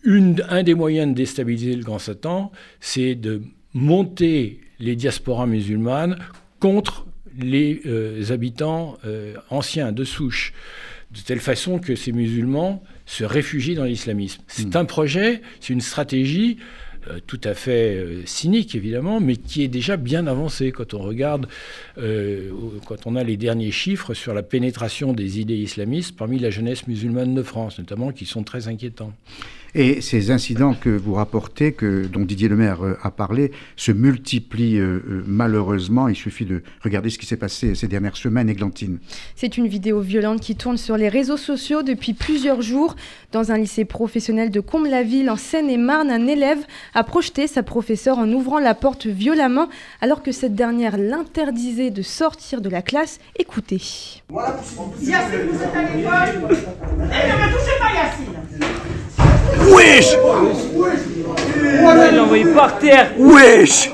un 0.06 0.64
des 0.64 0.76
moyens 0.76 1.10
de 1.10 1.16
déstabiliser 1.16 1.76
le 1.76 1.84
grand 1.84 2.00
Satan, 2.00 2.52
c'est 2.80 3.16
de 3.16 3.42
monter 3.74 4.60
les 4.80 4.96
diasporas 4.96 5.48
musulmanes 5.48 6.20
contre 6.60 7.08
les 7.38 7.82
euh, 7.86 8.32
habitants 8.32 8.98
euh, 9.04 9.36
anciens 9.50 9.92
de 9.92 10.04
souche, 10.04 10.54
de 11.12 11.20
telle 11.22 11.40
façon 11.40 11.80
que 11.80 11.96
ces 11.96 12.12
musulmans 12.12 12.84
se 13.10 13.24
réfugier 13.24 13.74
dans 13.74 13.86
l'islamisme. 13.86 14.44
C'est 14.46 14.76
hmm. 14.76 14.78
un 14.78 14.86
projet, 14.86 15.42
c'est 15.60 15.74
une 15.74 15.82
stratégie 15.82 16.58
euh, 17.10 17.20
tout 17.26 17.42
à 17.44 17.56
fait 17.56 17.96
euh, 17.96 18.22
cynique 18.26 18.76
évidemment, 18.76 19.20
mais 19.20 19.36
qui 19.36 19.64
est 19.64 19.68
déjà 19.68 19.98
bien 19.98 20.28
avancé 20.28 20.72
quand 20.72 20.94
on 20.94 21.00
regarde, 21.00 21.48
euh, 21.98 22.52
quand 22.86 23.08
on 23.08 23.16
a 23.16 23.24
les 23.24 23.36
derniers 23.36 23.72
chiffres 23.72 24.14
sur 24.14 24.36
la 24.36 24.44
pénétration 24.44 25.14
des 25.14 25.40
idées 25.40 25.58
islamistes 25.58 26.16
parmi 26.16 26.38
la 26.38 26.52
jeunesse 26.52 26.88
musulmane 26.88 27.34
de 27.34 27.42
France, 27.42 27.80
notamment, 27.80 28.12
qui 28.12 28.28
sont 28.28 28.44
très 28.44 28.68
inquiétants. 28.68 29.14
Et 29.76 30.02
ces 30.02 30.32
incidents 30.32 30.74
que 30.74 30.90
vous 30.90 31.14
rapportez, 31.14 31.74
que, 31.74 32.06
dont 32.06 32.26
Didier 32.26 32.50
Lemaire 32.50 32.84
euh, 32.84 32.98
a 33.04 33.12
parlé, 33.12 33.52
se 33.76 33.92
multiplient 33.92 34.80
euh, 34.80 35.00
euh, 35.08 35.24
malheureusement. 35.28 36.08
Il 36.08 36.16
suffit 36.16 36.46
de 36.46 36.64
regarder 36.84 37.10
ce 37.10 37.20
qui 37.20 37.26
s'est 37.26 37.38
passé 37.38 37.76
ces 37.76 37.88
dernières 37.88 38.18
semaines, 38.18 38.50
Églantine. 38.50 38.98
C'est 39.36 39.58
une 39.58 39.68
vidéo 39.68 40.02
violente 40.02 40.42
qui 40.42 40.56
tourne 40.56 40.78
sur 40.78 40.98
les 40.98 41.10
réseaux 41.10 41.38
sociaux 41.38 41.84
depuis 41.84 42.14
plusieurs 42.14 42.62
jours. 42.62 42.96
Dans 43.32 43.52
un 43.52 43.58
lycée 43.58 43.86
professionnel 43.86 44.50
de 44.50 44.60
Comble-la-Ville, 44.60 45.30
en 45.30 45.36
Seine-et-Marne, 45.36 46.10
un 46.10 46.28
élève 46.28 46.60
a 46.96 47.04
projeté 47.04 47.46
sa 47.46 47.62
professeure 47.62 48.18
en 48.18 48.32
ouvrant 48.32 48.60
la 48.60 48.74
porte 48.74 49.06
violemment, 49.06 49.70
alors 50.02 50.24
que 50.24 50.32
cette 50.32 50.56
dernière 50.56 50.98
l'interdisait 50.98 51.92
de 51.92 52.02
sortir 52.02 52.62
de 52.62 52.70
la 52.70 52.82
classe. 52.82 53.20
Écoutez. 53.38 53.76
Yacine, 53.76 55.40
vous 55.52 55.62
êtes 55.62 55.76
à 55.76 55.82
l'école 55.84 56.58
Eh, 56.58 57.28
ne 57.28 57.38
me 57.38 57.52
touchez 57.52 57.80
pas, 57.80 57.94
Yacine 57.94 58.99
Wesh 59.76 60.18
On 61.82 61.94
l'a 61.94 62.24
envoyé 62.24 62.46
par 62.54 62.78
terre 62.80 63.12
Wesh 63.18 63.92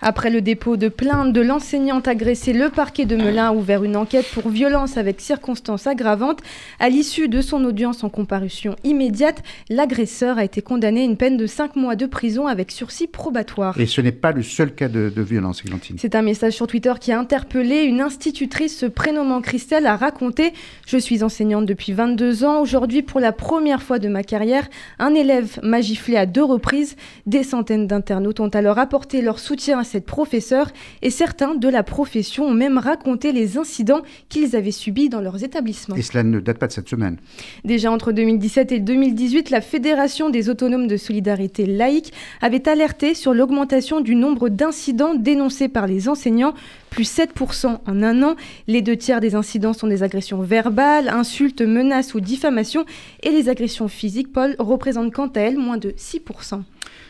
après 0.00 0.30
le 0.30 0.40
dépôt 0.40 0.76
de 0.76 0.88
plainte 0.88 1.32
de 1.32 1.40
l'enseignante 1.40 2.08
agressée, 2.08 2.52
le 2.52 2.68
parquet 2.70 3.04
de 3.04 3.16
Melun 3.16 3.48
a 3.48 3.52
ouvert 3.52 3.82
une 3.84 3.96
enquête 3.96 4.26
pour 4.32 4.48
violence 4.48 4.96
avec 4.96 5.20
circonstances 5.20 5.86
aggravantes. 5.86 6.40
À 6.78 6.88
l'issue 6.88 7.28
de 7.28 7.40
son 7.40 7.64
audience 7.64 8.04
en 8.04 8.08
comparution 8.08 8.76
immédiate, 8.84 9.42
l'agresseur 9.68 10.38
a 10.38 10.44
été 10.44 10.62
condamné 10.62 11.00
à 11.00 11.04
une 11.04 11.16
peine 11.16 11.36
de 11.36 11.46
5 11.46 11.76
mois 11.76 11.96
de 11.96 12.06
prison 12.06 12.46
avec 12.46 12.70
sursis 12.70 13.06
probatoire. 13.06 13.78
Et 13.80 13.86
ce 13.86 14.00
n'est 14.00 14.12
pas 14.12 14.32
le 14.32 14.42
seul 14.42 14.74
cas 14.74 14.88
de, 14.88 15.12
violence, 15.20 15.62
Églantine. 15.64 15.96
C'est 15.98 16.14
un 16.14 16.22
message 16.22 16.52
sur 16.52 16.66
Twitter 16.66 16.92
qui 17.00 17.10
a 17.12 17.18
interpellé 17.18 17.82
une 17.82 18.00
institutrice 18.00 18.78
se 18.78 18.86
prénommant 18.86 19.40
Christelle 19.40 19.86
a 19.86 19.96
raconté 19.96 20.52
Je 20.86 20.96
suis 20.96 21.24
enseignante 21.24 21.66
depuis 21.66 21.92
22 21.92 22.44
ans. 22.44 22.60
Aujourd'hui, 22.60 23.02
pour 23.02 23.20
la 23.20 23.32
première 23.32 23.82
fois 23.82 23.98
de 23.98 24.08
ma 24.08 24.22
carrière, 24.22 24.68
un 24.98 25.14
élève 25.14 25.58
m'a 25.62 25.80
giflé 25.80 26.16
à 26.16 26.26
deux 26.26 26.44
reprises. 26.44 26.96
Des 27.26 27.42
centaines 27.42 27.86
d'internautes 27.86 28.40
ont 28.40 28.48
alors 28.48 28.78
apporté 28.78 29.22
leur 29.22 29.38
soutien 29.38 29.80
à 29.80 29.84
cette 29.88 30.06
professeure 30.06 30.70
et 31.02 31.10
certains 31.10 31.54
de 31.54 31.68
la 31.68 31.82
profession 31.82 32.44
ont 32.44 32.54
même 32.54 32.78
raconté 32.78 33.32
les 33.32 33.58
incidents 33.58 34.02
qu'ils 34.28 34.54
avaient 34.54 34.70
subis 34.70 35.08
dans 35.08 35.20
leurs 35.20 35.42
établissements. 35.42 35.96
Et 35.96 36.02
cela 36.02 36.22
ne 36.22 36.38
date 36.40 36.58
pas 36.58 36.68
de 36.68 36.72
cette 36.72 36.88
semaine. 36.88 37.16
Déjà 37.64 37.90
entre 37.90 38.12
2017 38.12 38.72
et 38.72 38.80
2018, 38.80 39.50
la 39.50 39.60
Fédération 39.60 40.30
des 40.30 40.48
autonomes 40.48 40.86
de 40.86 40.96
solidarité 40.96 41.66
laïque 41.66 42.12
avait 42.40 42.68
alerté 42.68 43.14
sur 43.14 43.34
l'augmentation 43.34 44.00
du 44.00 44.14
nombre 44.14 44.48
d'incidents 44.48 45.14
dénoncés 45.14 45.68
par 45.68 45.86
les 45.86 46.08
enseignants, 46.08 46.54
plus 46.90 47.18
7% 47.18 47.78
en 47.86 48.02
un 48.02 48.22
an. 48.22 48.36
Les 48.66 48.82
deux 48.82 48.96
tiers 48.96 49.20
des 49.20 49.34
incidents 49.34 49.72
sont 49.72 49.86
des 49.86 50.02
agressions 50.02 50.40
verbales, 50.40 51.08
insultes, 51.08 51.62
menaces 51.62 52.14
ou 52.14 52.20
diffamations, 52.20 52.84
et 53.22 53.30
les 53.30 53.48
agressions 53.48 53.88
physiques, 53.88 54.32
Paul, 54.32 54.56
représentent 54.58 55.12
quant 55.12 55.28
à 55.28 55.40
elles 55.40 55.58
moins 55.58 55.78
de 55.78 55.90
6%. 55.90 56.62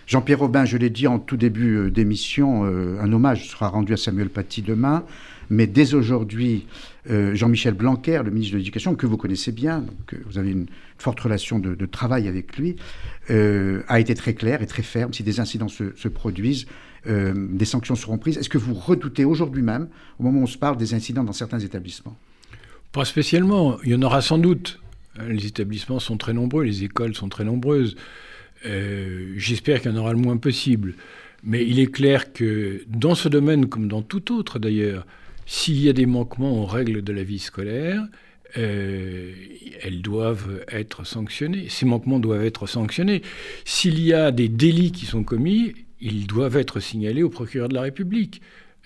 Jean-Pierre 0.08 0.38
Robin, 0.38 0.64
je 0.64 0.78
l'ai 0.78 0.88
dit 0.88 1.06
en 1.06 1.18
tout 1.18 1.36
début 1.36 1.76
euh, 1.76 1.90
d'émission, 1.90 2.64
euh, 2.64 2.98
un 2.98 3.12
hommage 3.12 3.46
sera 3.46 3.68
rendu 3.68 3.92
à 3.92 3.98
Samuel 3.98 4.30
Paty 4.30 4.62
demain. 4.62 5.04
Mais 5.50 5.66
dès 5.66 5.92
aujourd'hui, 5.92 6.66
euh, 7.10 7.34
Jean-Michel 7.34 7.74
Blanquer, 7.74 8.22
le 8.24 8.30
ministre 8.30 8.54
de 8.54 8.58
l'Éducation, 8.58 8.94
que 8.94 9.06
vous 9.06 9.18
connaissez 9.18 9.52
bien, 9.52 9.80
donc, 9.80 10.16
vous 10.26 10.38
avez 10.38 10.50
une 10.50 10.66
forte 10.96 11.20
relation 11.20 11.58
de, 11.58 11.86
travail 11.86 12.26
avec 12.26 12.56
lui, 12.56 12.76
a 13.28 14.00
été 14.00 14.14
très 14.14 14.34
clair 14.34 14.62
et 14.62 14.66
très 14.66 14.82
ferme. 14.82 15.12
Si 15.12 15.22
des 15.22 15.40
incidents 15.40 15.68
se, 15.68 16.08
produisent, 16.08 16.66
des 17.08 17.64
sanctions 17.64 17.96
seront 17.96 18.18
prises. 18.18 18.36
Est-ce 18.36 18.50
que 18.50 18.58
vous 18.58 18.74
redoutez 18.74 19.24
aujourd'hui 19.24 19.62
même, 19.62 19.88
au 20.18 20.24
moment 20.24 20.40
où 20.40 20.42
on 20.42 20.46
se 20.46 20.58
parle, 20.58 20.76
des 20.76 20.92
incidents 20.94 21.24
dans 21.24 21.32
certains 21.32 21.60
établissements? 21.60 22.16
Pas 22.92 23.04
spécialement. 23.04 23.78
Il 23.82 23.90
y 23.90 23.94
en 23.94 24.02
aura 24.02 24.20
sans 24.20 24.38
doute. 24.38 24.80
Les 25.28 25.46
établissements 25.46 25.98
sont 25.98 26.16
très 26.16 26.32
nombreux, 26.32 26.64
les 26.64 26.84
écoles 26.84 27.14
sont 27.14 27.28
très 27.28 27.44
nombreuses. 27.44 27.96
Euh, 28.66 29.32
j'espère 29.36 29.80
qu'il 29.80 29.90
y 29.90 29.94
en 29.94 29.98
aura 29.98 30.12
le 30.12 30.18
moins 30.18 30.36
possible. 30.36 30.94
Mais 31.42 31.66
il 31.66 31.78
est 31.78 31.90
clair 31.90 32.32
que 32.32 32.82
dans 32.88 33.14
ce 33.14 33.28
domaine, 33.28 33.68
comme 33.68 33.88
dans 33.88 34.02
tout 34.02 34.34
autre 34.36 34.58
d'ailleurs, 34.58 35.06
s'il 35.46 35.80
y 35.80 35.88
a 35.88 35.92
des 35.92 36.06
manquements 36.06 36.62
aux 36.62 36.66
règles 36.66 37.02
de 37.02 37.12
la 37.12 37.22
vie 37.22 37.38
scolaire, 37.38 38.02
euh, 38.56 39.32
elles 39.82 40.02
doivent 40.02 40.64
être 40.68 41.04
sanctionnées. 41.04 41.68
Ces 41.68 41.86
manquements 41.86 42.18
doivent 42.18 42.44
être 42.44 42.66
sanctionnés. 42.66 43.22
S'il 43.64 44.00
y 44.00 44.12
a 44.12 44.30
des 44.30 44.48
délits 44.48 44.92
qui 44.92 45.06
sont 45.06 45.22
commis, 45.22 45.74
ils 46.00 46.26
doivent 46.26 46.56
être 46.56 46.80
signalés 46.80 47.22
au 47.22 47.30
procureur 47.30 47.68
de 47.68 47.74
la 47.74 47.82
République, 47.82 48.40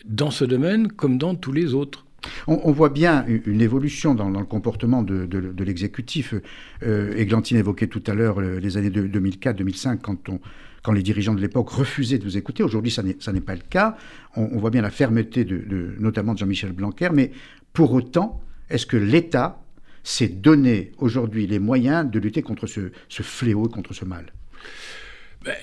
dans 0.05 0.31
ce 0.31 0.45
domaine 0.45 0.89
comme 0.89 1.19
dans 1.19 1.35
tous 1.35 1.53
les 1.53 1.75
autres. 1.75 2.07
On, 2.47 2.71
voit 2.73 2.89
bien 2.89 3.25
une, 3.27 3.61
évolution 3.61 4.15
dans, 4.15 4.29
le 4.29 4.45
comportement 4.45 5.03
de, 5.03 5.65
l'exécutif. 5.65 6.35
Euh, 6.83 7.17
Églantine 7.17 7.57
évoquait 7.57 7.89
tout 7.89 8.03
à 8.07 8.15
l'heure 8.15 8.41
les 8.41 8.77
années 8.77 8.91
2004-2005, 8.91 9.99
quand, 10.01 10.93
les 10.93 11.03
dirigeants 11.03 11.35
de 11.35 11.41
l'époque 11.41 11.71
refusaient 11.71 12.19
de 12.19 12.25
vous 12.25 12.37
écouter. 12.37 12.63
Aujourd'hui, 12.63 12.91
ça 12.91 13.03
n'est 13.03 13.41
pas 13.41 13.55
le 13.55 13.63
cas. 13.69 13.97
On, 14.37 14.59
voit 14.59 14.71
bien 14.71 14.83
la 14.83 14.91
fermeté, 14.91 15.45
de, 15.45 15.95
notamment 15.99 16.35
de 16.35 16.39
Jean-Michel 16.39 16.73
Blanquer. 16.73 17.09
Mais 17.13 17.33
pour 17.73 17.93
autant, 17.93 18.41
est-ce 18.71 18.87
que 18.87 18.97
l'État 18.97 19.61
s'est 20.05 20.29
donné 20.29 20.93
aujourd'hui 20.99 21.47
les 21.47 21.59
moyens 21.59 22.09
de 22.09 22.19
lutter 22.19 22.43
contre 22.43 22.67
ce, 22.67 22.91
fléau, 23.09 23.69
contre 23.69 23.95
ce 23.95 24.05
mal? 24.05 24.27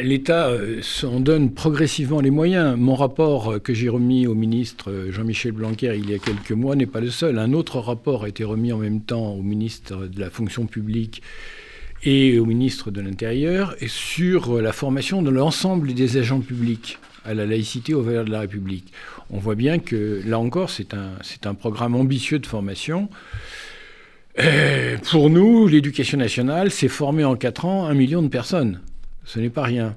L'État 0.01 0.49
euh, 0.49 0.81
s'en 0.81 1.21
donne 1.21 1.53
progressivement 1.53 2.19
les 2.19 2.31
moyens. 2.31 2.75
Mon 2.77 2.95
rapport 2.95 3.53
euh, 3.53 3.59
que 3.59 3.73
j'ai 3.73 3.87
remis 3.87 4.27
au 4.27 4.35
ministre 4.35 4.91
euh, 4.91 5.11
Jean-Michel 5.11 5.53
Blanquer 5.53 5.95
il 5.97 6.09
y 6.09 6.13
a 6.13 6.19
quelques 6.19 6.51
mois 6.51 6.75
n'est 6.75 6.85
pas 6.85 6.99
le 6.99 7.09
seul. 7.09 7.39
Un 7.39 7.53
autre 7.53 7.79
rapport 7.79 8.25
a 8.25 8.27
été 8.27 8.43
remis 8.43 8.73
en 8.73 8.77
même 8.77 8.99
temps 8.99 9.31
au 9.31 9.41
ministre 9.41 10.07
de 10.07 10.19
la 10.19 10.29
fonction 10.29 10.65
publique 10.65 11.21
et 12.03 12.39
au 12.39 12.45
ministre 12.45 12.91
de 12.91 12.99
l'Intérieur 12.99 13.75
sur 13.87 14.61
la 14.61 14.73
formation 14.73 15.21
de 15.21 15.29
l'ensemble 15.29 15.93
des 15.93 16.17
agents 16.17 16.41
publics 16.41 16.97
à 17.23 17.33
la 17.33 17.45
laïcité 17.45 17.93
aux 17.93 18.01
valeurs 18.01 18.25
de 18.25 18.31
la 18.31 18.41
République. 18.41 18.91
On 19.29 19.37
voit 19.37 19.55
bien 19.55 19.79
que 19.79 20.21
là 20.25 20.39
encore, 20.39 20.69
c'est 20.69 20.93
un, 20.93 21.11
un 21.45 21.53
programme 21.53 21.95
ambitieux 21.95 22.39
de 22.39 22.47
formation. 22.47 23.09
pour 25.11 25.29
nous, 25.29 25.67
l'éducation 25.67 26.17
nationale, 26.17 26.71
c'est 26.71 26.87
former 26.87 27.25
en 27.25 27.35
quatre 27.35 27.65
ans 27.65 27.85
un 27.85 27.93
million 27.93 28.21
de 28.21 28.29
personnes 28.29 28.79
ce 29.25 29.39
n'est 29.39 29.49
pas 29.49 29.63
rien. 29.63 29.95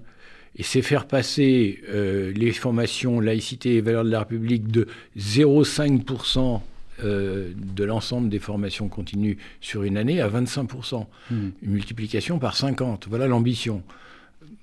Et 0.57 0.63
c'est 0.63 0.83
faire 0.83 1.07
passer 1.07 1.83
euh, 1.89 2.33
les 2.35 2.53
formations 2.53 3.21
laïcité 3.21 3.77
et 3.77 3.81
valeurs 3.81 4.05
de 4.05 4.11
la 4.11 4.21
République 4.21 4.69
de 4.69 4.87
0,5% 5.19 6.61
euh, 7.03 7.53
de 7.57 7.85
l'ensemble 7.85 8.29
des 8.29 8.39
formations 8.39 8.89
continues 8.89 9.39
sur 9.61 9.83
une 9.83 9.97
année 9.97 10.21
à 10.21 10.29
25%. 10.29 11.07
Hmm. 11.31 11.51
Une 11.63 11.71
multiplication 11.71 12.39
par 12.39 12.57
50. 12.57 13.07
Voilà 13.09 13.27
l'ambition. 13.29 13.83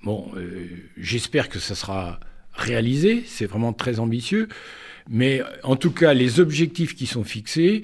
Bon, 0.03 0.29
euh, 0.35 0.67
j'espère 0.97 1.49
que 1.49 1.57
ça 1.57 1.73
sera 1.73 2.19
réalisé. 2.53 3.23
C'est 3.25 3.47
vraiment 3.47 3.73
très 3.73 3.99
ambitieux. 3.99 4.47
Mais 5.09 5.41
en 5.63 5.75
tout 5.75 5.91
cas, 5.91 6.13
les 6.13 6.39
objectifs 6.39 6.95
qui 6.95 7.07
sont 7.07 7.23
fixés 7.23 7.81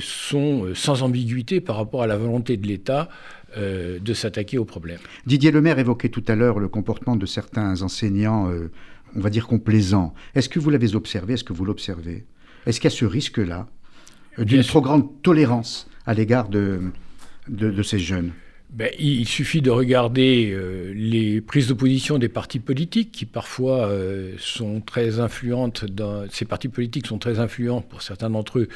sont 0.00 0.74
sans 0.74 1.02
ambiguïté 1.02 1.62
par 1.62 1.76
rapport 1.76 2.02
à 2.02 2.06
la 2.06 2.18
volonté 2.18 2.58
de 2.58 2.66
l'État 2.66 3.08
euh, 3.56 3.98
de 3.98 4.12
s'attaquer 4.12 4.58
au 4.58 4.66
problème. 4.66 4.98
Didier 5.24 5.50
Lemaire 5.50 5.78
évoquait 5.78 6.10
tout 6.10 6.24
à 6.28 6.34
l'heure 6.34 6.58
le 6.58 6.68
comportement 6.68 7.16
de 7.16 7.24
certains 7.24 7.80
enseignants, 7.80 8.50
euh, 8.50 8.70
on 9.14 9.20
va 9.20 9.30
dire 9.30 9.46
complaisants. 9.46 10.12
Est-ce 10.34 10.50
que 10.50 10.58
vous 10.58 10.68
l'avez 10.68 10.94
observé? 10.94 11.34
Est-ce 11.34 11.44
que 11.44 11.54
vous 11.54 11.64
l'observez? 11.64 12.26
Est-ce 12.66 12.80
qu'il 12.80 12.90
y 12.90 12.92
a 12.92 12.96
ce 12.96 13.06
risque-là 13.06 13.66
euh, 14.38 14.44
d'une 14.44 14.62
trop 14.62 14.82
grande 14.82 15.22
tolérance 15.22 15.88
à 16.04 16.12
l'égard 16.12 16.50
de, 16.50 16.82
de, 17.48 17.82
ces 17.82 17.98
jeunes? 17.98 18.32
Ben, 18.68 18.90
il 18.98 19.26
suffit 19.26 19.62
de 19.62 19.70
regarder 19.70 20.54
les 20.94 21.40
prises 21.40 21.68
d'opposition 21.68 22.18
des 22.18 22.28
partis 22.28 22.58
politiques 22.58 23.10
qui 23.10 23.24
parfois 23.24 23.90
sont 24.38 24.80
très 24.80 25.18
influentes. 25.18 25.86
Dans, 25.86 26.28
ces 26.30 26.44
partis 26.44 26.68
politiques 26.68 27.06
sont 27.06 27.18
très 27.18 27.38
influents 27.38 27.80
pour 27.80 28.02
certains 28.02 28.28
d'entre 28.28 28.58
eux 28.58 28.68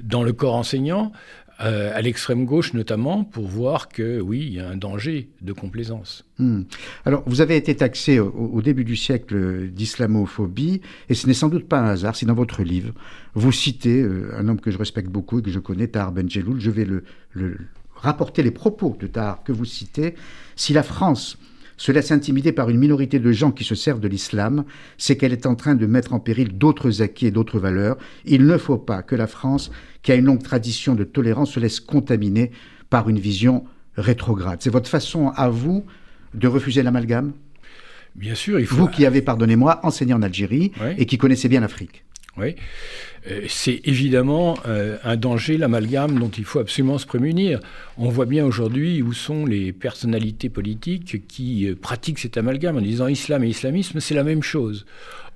dans 0.00 0.22
le 0.22 0.32
corps 0.32 0.54
enseignant. 0.54 1.12
Euh, 1.60 1.92
à 1.94 2.02
l'extrême 2.02 2.46
gauche 2.46 2.74
notamment, 2.74 3.22
pour 3.22 3.46
voir 3.46 3.88
que 3.88 4.20
oui, 4.20 4.40
il 4.44 4.54
y 4.54 4.60
a 4.60 4.68
un 4.68 4.76
danger 4.76 5.28
de 5.40 5.52
complaisance. 5.52 6.24
Hmm. 6.38 6.62
Alors, 7.04 7.22
vous 7.26 7.40
avez 7.40 7.54
été 7.56 7.76
taxé 7.76 8.18
au, 8.18 8.60
début 8.60 8.82
du 8.82 8.96
siècle 8.96 9.68
d'islamophobie, 9.68 10.80
et 11.08 11.14
ce 11.14 11.28
n'est 11.28 11.34
sans 11.34 11.48
doute 11.48 11.68
pas 11.68 11.78
un 11.78 11.86
hasard 11.86 12.16
si 12.16 12.26
dans 12.26 12.34
votre 12.34 12.62
livre, 12.62 12.92
vous 13.34 13.52
citez 13.52 14.02
euh, 14.02 14.34
un 14.36 14.48
homme 14.48 14.60
que 14.60 14.72
je 14.72 14.78
respecte 14.78 15.08
beaucoup 15.08 15.38
et 15.38 15.42
que 15.42 15.50
je 15.50 15.60
connais, 15.60 15.86
Tahar 15.86 16.10
Benjeloul. 16.10 16.58
Je 16.58 16.72
vais 16.72 16.84
le, 16.84 17.04
le 17.32 17.56
rapporter 17.94 18.42
les 18.42 18.50
propos 18.50 18.96
de 18.98 19.06
Tahar 19.06 19.44
que 19.44 19.52
vous 19.52 19.64
citez. 19.64 20.16
Si 20.56 20.72
la 20.72 20.82
France 20.82 21.38
se 21.76 21.92
laisse 21.92 22.12
intimider 22.12 22.52
par 22.52 22.70
une 22.70 22.78
minorité 22.78 23.18
de 23.18 23.32
gens 23.32 23.50
qui 23.50 23.64
se 23.64 23.74
servent 23.74 24.00
de 24.00 24.08
l'islam, 24.08 24.64
c'est 24.98 25.16
qu'elle 25.16 25.32
est 25.32 25.46
en 25.46 25.54
train 25.54 25.74
de 25.74 25.86
mettre 25.86 26.12
en 26.12 26.20
péril 26.20 26.56
d'autres 26.56 27.02
acquis 27.02 27.26
et 27.26 27.30
d'autres 27.30 27.58
valeurs. 27.58 27.96
Il 28.24 28.46
ne 28.46 28.58
faut 28.58 28.78
pas 28.78 29.02
que 29.02 29.14
la 29.16 29.26
France, 29.26 29.70
qui 30.02 30.12
a 30.12 30.14
une 30.14 30.26
longue 30.26 30.42
tradition 30.42 30.94
de 30.94 31.04
tolérance, 31.04 31.52
se 31.52 31.60
laisse 31.60 31.80
contaminer 31.80 32.50
par 32.90 33.08
une 33.08 33.18
vision 33.18 33.64
rétrograde. 33.96 34.60
C'est 34.62 34.70
votre 34.70 34.88
façon 34.88 35.28
à 35.36 35.48
vous 35.48 35.84
de 36.34 36.48
refuser 36.48 36.82
l'amalgame? 36.82 37.32
Bien 38.14 38.34
sûr, 38.34 38.60
il 38.60 38.66
faut... 38.66 38.76
Vous 38.76 38.88
qui 38.88 39.06
avez, 39.06 39.22
pardonnez-moi, 39.22 39.80
enseigné 39.82 40.14
en 40.14 40.22
Algérie 40.22 40.72
et 40.96 41.06
qui 41.06 41.18
connaissez 41.18 41.48
bien 41.48 41.60
l'Afrique. 41.60 42.04
Oui. 42.36 42.56
Euh, 43.30 43.46
c'est 43.48 43.80
évidemment 43.84 44.58
euh, 44.66 44.98
un 45.04 45.16
danger, 45.16 45.56
l'amalgame, 45.56 46.18
dont 46.18 46.30
il 46.30 46.44
faut 46.44 46.58
absolument 46.58 46.98
se 46.98 47.06
prémunir. 47.06 47.60
On 47.96 48.08
voit 48.08 48.26
bien 48.26 48.44
aujourd'hui 48.44 49.02
où 49.02 49.12
sont 49.12 49.46
les 49.46 49.72
personnalités 49.72 50.48
politiques 50.48 51.26
qui 51.28 51.68
euh, 51.68 51.76
pratiquent 51.76 52.18
cet 52.18 52.36
amalgame 52.36 52.76
en 52.76 52.80
disant 52.80 53.06
islam 53.06 53.44
et 53.44 53.48
islamisme, 53.48 54.00
c'est 54.00 54.14
la 54.14 54.24
même 54.24 54.42
chose. 54.42 54.84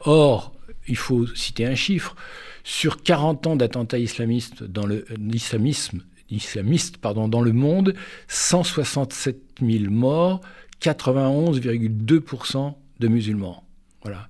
Or, 0.00 0.52
il 0.88 0.96
faut 0.96 1.26
citer 1.28 1.66
un 1.66 1.76
chiffre. 1.76 2.16
Sur 2.64 3.02
40 3.02 3.46
ans 3.46 3.56
d'attentats 3.56 3.98
islamistes 3.98 4.64
dans 4.64 4.84
le 4.84 5.06
islamisme, 5.32 6.02
islamiste 6.30 6.98
pardon, 6.98 7.28
dans 7.28 7.40
le 7.40 7.52
monde, 7.52 7.94
167 8.26 9.40
000 9.62 9.90
morts, 9.90 10.40
91,2% 10.82 12.74
de 13.00 13.08
musulmans. 13.08 13.64
Voilà. 14.02 14.28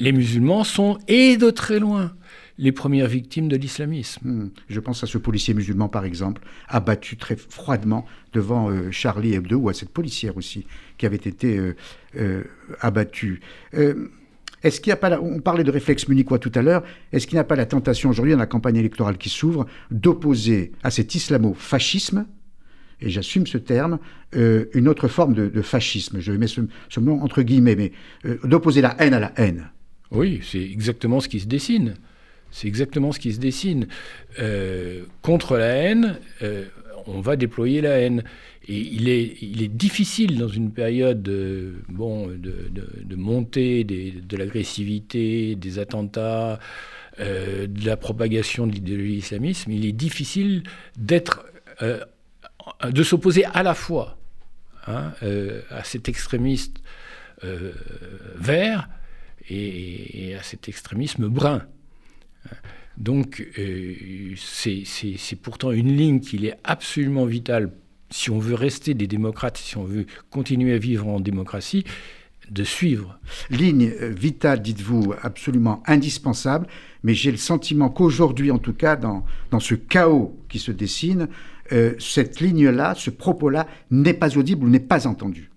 Les 0.00 0.12
musulmans 0.12 0.64
sont, 0.64 0.98
et 1.08 1.36
de 1.36 1.50
très 1.50 1.78
loin, 1.78 2.14
les 2.56 2.72
premières 2.72 3.06
victimes 3.06 3.48
de 3.48 3.56
l'islamisme. 3.56 4.26
Hmm. 4.26 4.50
Je 4.70 4.80
pense 4.80 5.04
à 5.04 5.06
ce 5.06 5.18
policier 5.18 5.52
musulman, 5.52 5.90
par 5.90 6.06
exemple, 6.06 6.40
abattu 6.68 7.18
très 7.18 7.36
froidement 7.36 8.06
devant 8.32 8.70
euh, 8.70 8.90
Charlie 8.90 9.34
Hebdo, 9.34 9.58
ou 9.58 9.68
à 9.68 9.74
cette 9.74 9.90
policière 9.90 10.38
aussi, 10.38 10.64
qui 10.96 11.04
avait 11.04 11.16
été 11.16 11.58
euh, 11.58 11.76
euh, 12.16 12.44
abattue. 12.80 13.42
est-ce 14.62 14.80
qu'il 14.80 14.88
n'y 14.88 14.94
a 14.94 14.96
pas, 14.96 15.20
on 15.20 15.40
parlait 15.40 15.64
de 15.64 15.70
réflexe 15.70 16.08
munichois 16.08 16.38
tout 16.38 16.52
à 16.54 16.62
l'heure, 16.62 16.82
est-ce 17.12 17.26
qu'il 17.26 17.36
n'y 17.36 17.40
a 17.40 17.44
pas 17.44 17.56
la 17.56 17.66
tentation 17.66 18.08
aujourd'hui, 18.08 18.32
dans 18.32 18.38
la 18.38 18.46
campagne 18.46 18.76
électorale 18.76 19.18
qui 19.18 19.28
s'ouvre, 19.28 19.66
d'opposer 19.90 20.72
à 20.82 20.90
cet 20.90 21.14
islamo-fascisme, 21.14 22.26
et 23.02 23.10
j'assume 23.10 23.46
ce 23.46 23.58
terme, 23.58 23.98
une 24.32 24.88
autre 24.88 25.08
forme 25.08 25.32
de, 25.32 25.62
fascisme. 25.62 26.20
Je 26.20 26.32
mets 26.32 26.46
ce, 26.46 26.60
ce 26.90 27.00
mot 27.00 27.18
entre 27.22 27.40
guillemets, 27.40 27.74
mais 27.74 27.92
d'opposer 28.44 28.82
la 28.82 28.94
haine 28.98 29.14
à 29.14 29.20
la 29.20 29.32
haine? 29.36 29.70
Oui, 30.10 30.40
c'est 30.42 30.62
exactement 30.62 31.20
ce 31.20 31.28
qui 31.28 31.40
se 31.40 31.46
dessine. 31.46 31.94
C'est 32.50 32.66
exactement 32.66 33.12
ce 33.12 33.20
qui 33.20 33.32
se 33.32 33.38
dessine. 33.38 33.86
Euh, 34.40 35.04
contre 35.22 35.56
la 35.56 35.68
haine, 35.68 36.18
euh, 36.42 36.64
on 37.06 37.20
va 37.20 37.36
déployer 37.36 37.80
la 37.80 37.98
haine. 37.98 38.24
Et 38.66 38.78
il 38.78 39.08
est, 39.08 39.36
il 39.40 39.62
est 39.62 39.68
difficile 39.68 40.38
dans 40.38 40.48
une 40.48 40.72
période 40.72 41.22
bon, 41.88 42.28
de, 42.28 43.16
montée 43.16 43.84
de 43.84 44.36
l'agressivité, 44.36 45.56
des 45.56 45.78
attentats, 45.78 46.60
de 47.18 47.84
la 47.84 47.96
propagation 47.96 48.66
de 48.66 48.72
l'idéologie 48.72 49.16
islamiste, 49.16 49.66
il 49.68 49.86
est 49.86 49.92
difficile 49.92 50.62
d'être, 50.96 51.46
de 51.80 53.02
s'opposer 53.02 53.44
à 53.46 53.62
la 53.62 53.74
fois 53.74 54.18
hein, 54.86 55.14
à 55.70 55.82
cet 55.82 56.08
extrémiste 56.08 56.80
vert 58.36 58.88
et, 59.48 60.34
à 60.38 60.42
cet 60.42 60.68
extrémisme 60.68 61.28
brun. 61.28 61.62
Donc 62.96 63.46
euh, 63.58 64.34
c'est 64.36 65.36
pourtant 65.40 65.72
une 65.72 65.96
ligne 65.96 66.20
qu'il 66.20 66.44
est 66.44 66.56
absolument 66.64 67.24
vitale, 67.24 67.72
si 68.10 68.30
on 68.30 68.38
veut 68.38 68.54
rester 68.54 68.94
des 68.94 69.06
démocrates, 69.06 69.56
si 69.56 69.76
on 69.76 69.84
veut 69.84 70.06
continuer 70.30 70.74
à 70.74 70.78
vivre 70.78 71.06
en 71.06 71.20
démocratie, 71.20 71.84
de 72.50 72.64
suivre. 72.64 73.18
Ligne 73.48 73.92
euh, 74.00 74.10
vitale, 74.10 74.60
dites-vous, 74.60 75.14
absolument 75.22 75.82
indispensable, 75.86 76.66
mais 77.02 77.14
j'ai 77.14 77.30
le 77.30 77.36
sentiment 77.36 77.88
qu'aujourd'hui, 77.88 78.50
en 78.50 78.58
tout 78.58 78.72
cas, 78.72 78.96
dans, 78.96 79.24
dans 79.50 79.60
ce 79.60 79.74
chaos 79.74 80.38
qui 80.48 80.58
se 80.58 80.72
dessine, 80.72 81.28
euh, 81.72 81.94
cette 81.98 82.40
ligne-là, 82.40 82.94
ce 82.96 83.10
propos-là, 83.10 83.66
n'est 83.90 84.14
pas 84.14 84.36
audible 84.36 84.64
ou 84.66 84.68
n'est 84.68 84.80
pas 84.80 85.06
entendu. 85.06 85.49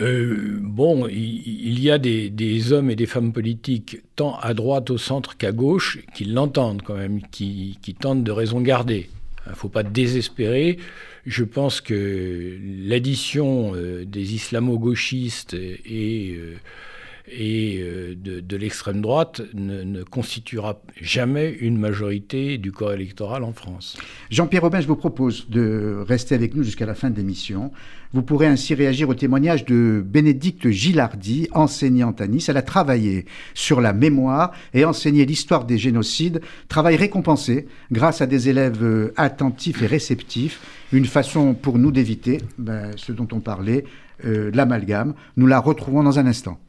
Euh, 0.00 0.58
bon, 0.60 1.06
il, 1.08 1.80
y 1.80 1.90
a 1.90 1.98
des, 1.98 2.72
hommes 2.72 2.90
et 2.90 2.96
des 2.96 3.06
femmes 3.06 3.32
politiques, 3.32 3.98
tant 4.16 4.38
à 4.40 4.54
droite, 4.54 4.90
au 4.90 4.98
centre 4.98 5.36
qu'à 5.36 5.52
gauche, 5.52 5.98
qui 6.14 6.24
l'entendent 6.24 6.82
quand 6.82 6.96
même, 6.96 7.20
qui, 7.30 7.78
tentent 8.00 8.24
de 8.24 8.32
raison 8.32 8.60
garder. 8.60 9.08
Il 9.46 9.50
ne 9.50 9.56
faut 9.56 9.68
pas 9.68 9.82
désespérer. 9.82 10.78
Je 11.26 11.44
pense 11.44 11.80
que 11.80 12.58
l'addition 12.86 13.72
euh, 13.74 14.04
des 14.04 14.34
islamo-gauchistes 14.34 15.54
et 15.54 16.34
euh, 16.36 16.56
et 17.26 17.78
euh, 17.80 18.14
de, 18.16 18.56
l'extrême 18.56 19.00
droite 19.00 19.40
ne, 19.54 20.02
constituera 20.02 20.82
jamais 21.00 21.50
une 21.50 21.78
majorité 21.78 22.58
du 22.58 22.70
corps 22.70 22.92
électoral 22.92 23.44
en 23.44 23.52
France. 23.52 23.96
Jean-Pierre 24.30 24.62
Robin, 24.62 24.80
je 24.80 24.86
vous 24.86 24.96
propose 24.96 25.48
de 25.48 26.04
rester 26.06 26.34
avec 26.34 26.54
nous 26.54 26.62
jusqu'à 26.62 26.86
la 26.86 26.94
fin 26.94 27.10
de 27.10 27.16
l'émission. 27.16 27.72
Vous 28.12 28.22
pourrez 28.22 28.46
ainsi 28.46 28.74
réagir 28.74 29.08
au 29.08 29.14
témoignage 29.14 29.64
de 29.64 30.04
Bénédicte 30.06 30.68
Gilardi, 30.68 31.48
enseignante 31.52 32.20
à 32.20 32.26
Nice. 32.26 32.48
Elle 32.48 32.58
a 32.58 32.62
travaillé 32.62 33.24
sur 33.54 33.80
la 33.80 33.92
mémoire 33.92 34.52
et 34.74 34.84
enseigné 34.84 35.24
l'histoire 35.24 35.64
des 35.64 35.78
génocides, 35.78 36.40
travail 36.68 36.96
récompensé 36.96 37.66
grâce 37.90 38.20
à 38.20 38.26
des 38.26 38.50
élèves 38.50 38.84
euh, 38.84 39.12
attentifs 39.16 39.82
et 39.82 39.86
réceptifs. 39.86 40.60
Une 40.92 41.06
façon 41.06 41.54
pour 41.54 41.78
nous 41.78 41.90
d'éviter 41.90 42.38
ben, 42.58 42.90
ce 42.96 43.12
dont 43.12 43.26
on 43.32 43.40
parlait, 43.40 43.84
euh, 44.24 44.50
l'amalgame. 44.54 45.14
Nous 45.36 45.46
la 45.46 45.58
retrouvons 45.58 46.02
dans 46.02 46.18
un 46.18 46.26
instant. 46.26 46.60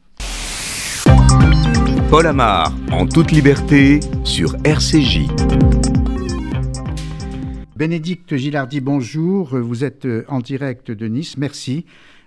Paul 2.10 2.26
Amar, 2.26 2.72
en 2.92 3.06
toute 3.06 3.32
liberté, 3.32 4.00
sur 4.24 4.56
RCJ. 4.64 5.26
Bénédicte 7.76 8.36
Gilardi, 8.36 8.80
bonjour. 8.80 9.48
Vous 9.48 9.84
êtes 9.84 10.06
euh, 10.06 10.24
en 10.28 10.38
direct 10.38 10.90
de 10.90 11.08
Nice. 11.08 11.36
Merci 11.36 11.84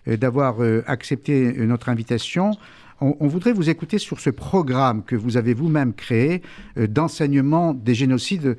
euh, 0.07 0.15
d'avoir 0.15 0.61
euh, 0.61 0.83
accepté 0.85 1.53
notre 1.65 1.89
invitation. 1.89 2.51
On, 3.01 3.27
voudrait 3.27 3.53
vous 3.53 3.69
écouter 3.69 3.97
sur 3.97 4.19
ce 4.19 4.29
programme 4.29 5.03
que 5.05 5.15
vous 5.15 5.37
avez 5.37 5.53
vous-même 5.53 5.93
créé 5.93 6.41
d'enseignement 6.75 7.73
des 7.73 7.95
génocides. 7.95 8.57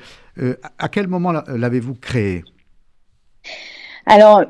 À 0.78 0.88
quel 0.88 1.08
moment 1.08 1.30
l'avez-vous 1.30 1.92
créé? 1.92 2.42
Alors, 4.06 4.42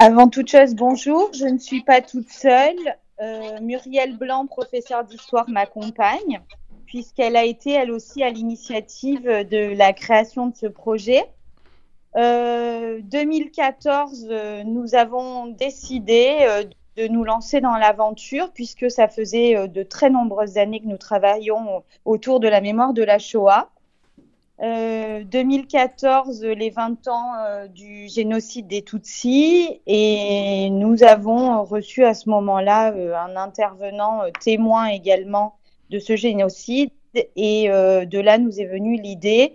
avant 0.00 0.28
toute 0.28 0.50
chose, 0.50 0.74
bonjour. 0.74 1.30
Je 1.32 1.44
ne 1.44 1.58
suis 1.58 1.82
pas 1.82 2.00
toute 2.00 2.28
seule. 2.28 2.74
Euh, 3.20 3.60
Muriel 3.60 4.16
Blanc, 4.16 4.46
professeure 4.46 5.04
d'histoire, 5.04 5.48
m'accompagne, 5.48 6.40
puisqu'elle 6.86 7.36
a 7.36 7.44
été 7.44 7.70
elle 7.70 7.90
aussi 7.90 8.22
à 8.22 8.30
l'initiative 8.30 9.22
de 9.22 9.74
la 9.76 9.92
création 9.92 10.48
de 10.48 10.56
ce 10.56 10.66
projet. 10.66 11.24
Euh, 12.16 13.00
2014, 13.02 14.28
euh, 14.30 14.62
nous 14.64 14.94
avons 14.94 15.46
décidé 15.46 16.38
euh, 16.42 16.62
de 16.96 17.08
nous 17.08 17.24
lancer 17.24 17.60
dans 17.60 17.76
l'aventure, 17.76 18.52
puisque 18.52 18.90
ça 18.90 19.08
faisait 19.08 19.66
de 19.66 19.82
très 19.82 20.10
nombreuses 20.10 20.58
années 20.58 20.80
que 20.80 20.86
nous 20.86 20.96
travaillions 20.96 21.82
autour 22.04 22.38
de 22.38 22.46
la 22.46 22.60
mémoire 22.60 22.92
de 22.92 23.02
la 23.02 23.18
Shoah. 23.18 23.70
2014, 24.60 26.44
euh, 26.44 26.54
les 26.54 26.70
20 26.70 27.08
ans 27.08 27.32
euh, 27.38 27.66
du 27.66 28.08
génocide 28.08 28.68
des 28.68 28.82
Tutsis, 28.82 29.80
et 29.86 30.70
nous 30.70 31.02
avons 31.02 31.64
reçu 31.64 32.04
à 32.04 32.14
ce 32.14 32.28
moment-là 32.30 32.92
euh, 32.92 33.16
un 33.16 33.36
intervenant 33.36 34.20
témoin 34.40 34.86
également 34.86 35.56
de 35.90 35.98
ce 35.98 36.14
génocide, 36.16 36.90
et 37.36 37.68
de 37.68 38.18
là 38.18 38.38
nous 38.38 38.60
est 38.60 38.66
venue 38.66 39.00
l'idée 39.00 39.52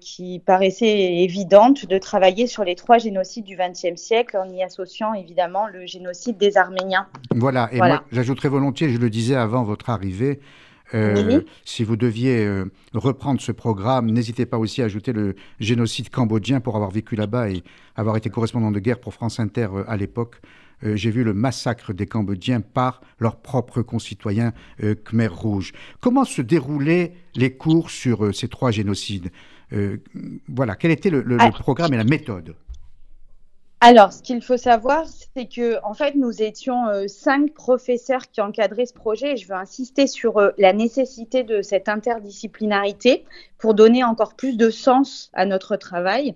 qui 0.00 0.42
paraissait 0.44 1.22
évidente 1.22 1.86
de 1.86 1.98
travailler 1.98 2.48
sur 2.48 2.64
les 2.64 2.74
trois 2.74 2.98
génocides 2.98 3.44
du 3.44 3.56
XXe 3.56 3.94
siècle 3.94 4.36
en 4.36 4.48
y 4.48 4.60
associant 4.60 5.14
évidemment 5.14 5.68
le 5.68 5.86
génocide 5.86 6.36
des 6.36 6.56
Arméniens. 6.56 7.06
Voilà, 7.32 7.68
et 7.70 7.76
moi 7.76 8.02
j'ajouterais 8.10 8.48
volontiers, 8.48 8.88
je 8.88 8.98
le 8.98 9.08
disais 9.08 9.36
avant 9.36 9.62
votre 9.62 9.88
arrivée, 9.88 10.40
euh, 10.94 11.40
si 11.64 11.84
vous 11.84 11.96
deviez 11.96 12.44
euh, 12.44 12.66
reprendre 12.94 13.40
ce 13.40 13.52
programme, 13.52 14.10
n'hésitez 14.10 14.46
pas 14.46 14.58
aussi 14.58 14.82
à 14.82 14.84
ajouter 14.84 15.12
le 15.12 15.34
génocide 15.58 16.10
cambodgien 16.10 16.60
pour 16.60 16.76
avoir 16.76 16.90
vécu 16.90 17.16
là-bas 17.16 17.50
et 17.50 17.62
avoir 17.96 18.16
été 18.16 18.30
correspondant 18.30 18.70
de 18.70 18.78
guerre 18.78 19.00
pour 19.00 19.14
France 19.14 19.40
Inter 19.40 19.68
euh, 19.72 19.84
à 19.88 19.96
l'époque. 19.96 20.40
J'ai 20.82 21.10
vu 21.10 21.24
le 21.24 21.32
massacre 21.32 21.94
des 21.94 22.04
Cambodgiens 22.04 22.60
par 22.60 23.00
leurs 23.18 23.40
propres 23.40 23.80
concitoyens 23.80 24.52
Khmer 24.78 25.28
Rouge. 25.28 25.72
Comment 26.00 26.26
se 26.26 26.42
déroulaient 26.42 27.14
les 27.34 27.56
cours 27.56 27.90
sur 27.90 28.34
ces 28.34 28.48
trois 28.48 28.72
génocides? 28.72 29.30
Voilà, 30.48 30.76
quel 30.76 30.90
était 30.90 31.08
le 31.08 31.24
ah. 31.40 31.50
programme 31.50 31.94
et 31.94 31.96
la 31.96 32.04
méthode? 32.04 32.56
Alors, 33.88 34.12
ce 34.12 34.20
qu'il 34.20 34.42
faut 34.42 34.56
savoir, 34.56 35.04
c'est 35.06 35.46
que 35.46 35.78
en 35.84 35.94
fait, 35.94 36.16
nous 36.16 36.42
étions 36.42 36.88
euh, 36.88 37.06
cinq 37.06 37.54
professeurs 37.54 38.32
qui 38.32 38.40
encadraient 38.40 38.84
ce 38.84 38.92
projet. 38.92 39.34
Et 39.34 39.36
je 39.36 39.46
veux 39.46 39.54
insister 39.54 40.08
sur 40.08 40.38
euh, 40.38 40.50
la 40.58 40.72
nécessité 40.72 41.44
de 41.44 41.62
cette 41.62 41.88
interdisciplinarité 41.88 43.24
pour 43.58 43.74
donner 43.74 44.02
encore 44.02 44.34
plus 44.34 44.56
de 44.56 44.70
sens 44.70 45.30
à 45.34 45.46
notre 45.46 45.76
travail. 45.76 46.34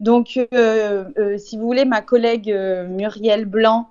Donc, 0.00 0.36
euh, 0.52 1.38
si 1.38 1.56
vous 1.56 1.64
voulez, 1.64 1.84
ma 1.84 2.00
collègue 2.02 2.52
Muriel 2.88 3.44
Blanc 3.44 3.88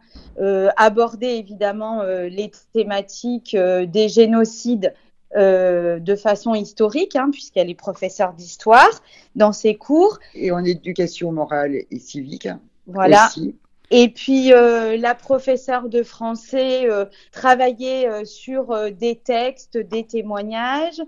abordait 0.75 1.37
évidemment 1.37 2.03
les 2.03 2.51
thématiques 2.73 3.55
des 3.55 4.09
génocides 4.09 4.93
de 5.35 6.15
façon 6.15 6.55
historique, 6.55 7.15
hein, 7.15 7.29
puisqu'elle 7.31 7.69
est 7.69 7.75
professeure 7.75 8.33
d'histoire 8.33 9.03
dans 9.35 9.53
ses 9.53 9.75
cours. 9.75 10.17
Et 10.33 10.51
en 10.51 10.63
éducation 10.65 11.31
morale 11.31 11.75
et 11.91 11.99
civique. 11.99 12.47
Voilà. 12.93 13.29
Et 13.91 14.09
puis 14.09 14.53
euh, 14.53 14.97
la 14.97 15.15
professeure 15.15 15.89
de 15.89 16.03
français 16.03 16.89
euh, 16.89 17.05
travaillait 17.31 18.07
euh, 18.07 18.23
sur 18.23 18.91
des 18.91 19.15
textes, 19.15 19.77
des 19.77 20.05
témoignages. 20.05 21.01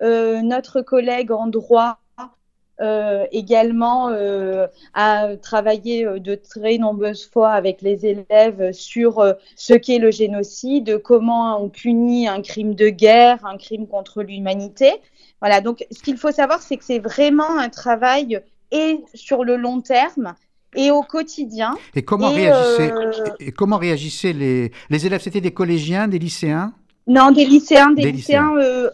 notre 0.00 0.82
collègue 0.82 1.30
en 1.30 1.46
droit 1.46 1.98
également 3.30 4.10
a 4.92 5.36
travaillé 5.36 6.04
de 6.04 6.34
très 6.34 6.76
nombreuses 6.76 7.24
fois 7.24 7.52
avec 7.52 7.80
les 7.80 8.04
élèves 8.04 8.72
sur 8.72 9.24
ce 9.54 9.74
qu'est 9.74 10.00
le 10.00 10.10
génocide, 10.10 10.98
comment 10.98 11.62
on 11.62 11.68
punit 11.68 12.26
un 12.26 12.42
crime 12.42 12.74
de 12.74 12.88
guerre, 12.88 13.38
un 13.46 13.56
crime 13.56 13.86
contre 13.86 14.22
l'humanité. 14.22 14.92
Voilà, 15.40 15.60
donc 15.60 15.86
ce 15.92 16.02
qu'il 16.02 16.18
faut 16.18 16.32
savoir, 16.32 16.60
c'est 16.60 16.76
que 16.76 16.84
c'est 16.84 16.98
vraiment 16.98 17.58
un 17.58 17.68
travail 17.68 18.40
et 18.72 19.04
sur 19.14 19.44
le 19.44 19.56
long 19.56 19.80
terme 19.80 20.34
et 20.74 20.90
au 20.90 21.02
quotidien. 21.02 21.74
Et 21.94 22.02
comment, 22.02 22.30
réagissaient, 22.30 22.92
euh, 22.92 23.12
et 23.40 23.52
comment 23.52 23.76
réagissaient 23.76 24.32
les, 24.32 24.72
les 24.90 25.06
élèves? 25.06 25.20
C'était 25.22 25.40
des 25.40 25.52
collégiens, 25.52 26.08
des 26.08 26.18
lycéens? 26.18 26.72
Non, 27.06 27.30
des 27.30 27.44
lycéens, 27.44 27.92
des, 27.92 28.12
lycéens, 28.12 28.54
euh, 28.56 28.90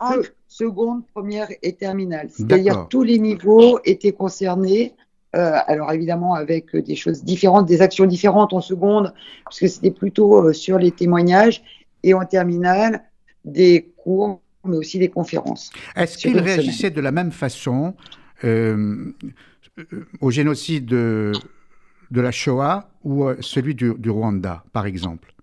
en, 0.00 0.14
seconde, 0.48 1.02
première 1.14 1.48
et 1.62 1.72
terminale. 1.74 2.28
C'est-à-dire 2.30 2.86
tous 2.88 3.02
les 3.02 3.18
niveaux 3.18 3.78
étaient 3.84 4.12
concernés. 4.12 4.94
Euh, 5.36 5.58
alors 5.66 5.92
évidemment 5.92 6.34
avec 6.34 6.74
des 6.74 6.96
choses 6.96 7.22
différentes, 7.22 7.66
des 7.66 7.82
actions 7.82 8.06
différentes 8.06 8.54
en 8.54 8.62
seconde, 8.62 9.12
parce 9.44 9.60
que 9.60 9.68
c'était 9.68 9.90
plutôt 9.90 10.52
sur 10.54 10.78
les 10.78 10.90
témoignages, 10.90 11.62
et 12.02 12.14
en 12.14 12.24
terminale, 12.24 13.02
des 13.44 13.92
cours, 13.96 14.40
mais 14.64 14.76
aussi 14.76 14.98
des 14.98 15.08
conférences. 15.08 15.70
Est-ce 15.96 16.18
qu'ils 16.18 16.38
réagissaient 16.38 16.90
de 16.90 17.00
la 17.00 17.12
même 17.12 17.32
façon? 17.32 17.94
Euh, 18.44 19.14
au 20.20 20.30
génocide 20.30 20.86
de, 20.86 21.32
la 22.10 22.30
Shoah 22.30 22.88
ou 23.04 23.24
euh, 23.24 23.36
celui 23.40 23.74
du, 23.74 24.10
Rwanda, 24.10 24.62
par 24.72 24.86
exemple? 24.86 25.34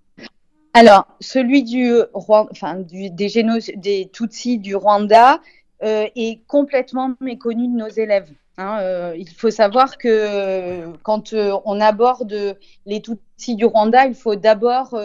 Alors, 0.74 1.08
celui 1.19 1.63
du, 1.63 1.93
enfin, 2.13 2.76
des, 2.80 3.10
des 3.10 4.10
Tutsis 4.12 4.58
du 4.58 4.76
Rwanda 4.76 5.39
euh, 5.84 6.08
est 6.15 6.45
complètement 6.48 7.13
méconnu 7.21 7.67
de 7.67 7.78
nos 7.78 7.88
élèves. 7.88 8.30
Hein, 8.58 9.13
il 9.17 9.30
faut 9.30 9.52
savoir 9.52 9.98
que 9.98 10.86
quand 11.04 11.34
on 11.34 11.82
aborde 11.82 12.58
les 12.86 13.02
Tutsis 13.02 13.56
du 13.56 13.65
Rwanda, 13.65 14.06
il 14.06 14.15
faut 14.15 14.36
d'abord 14.36 14.98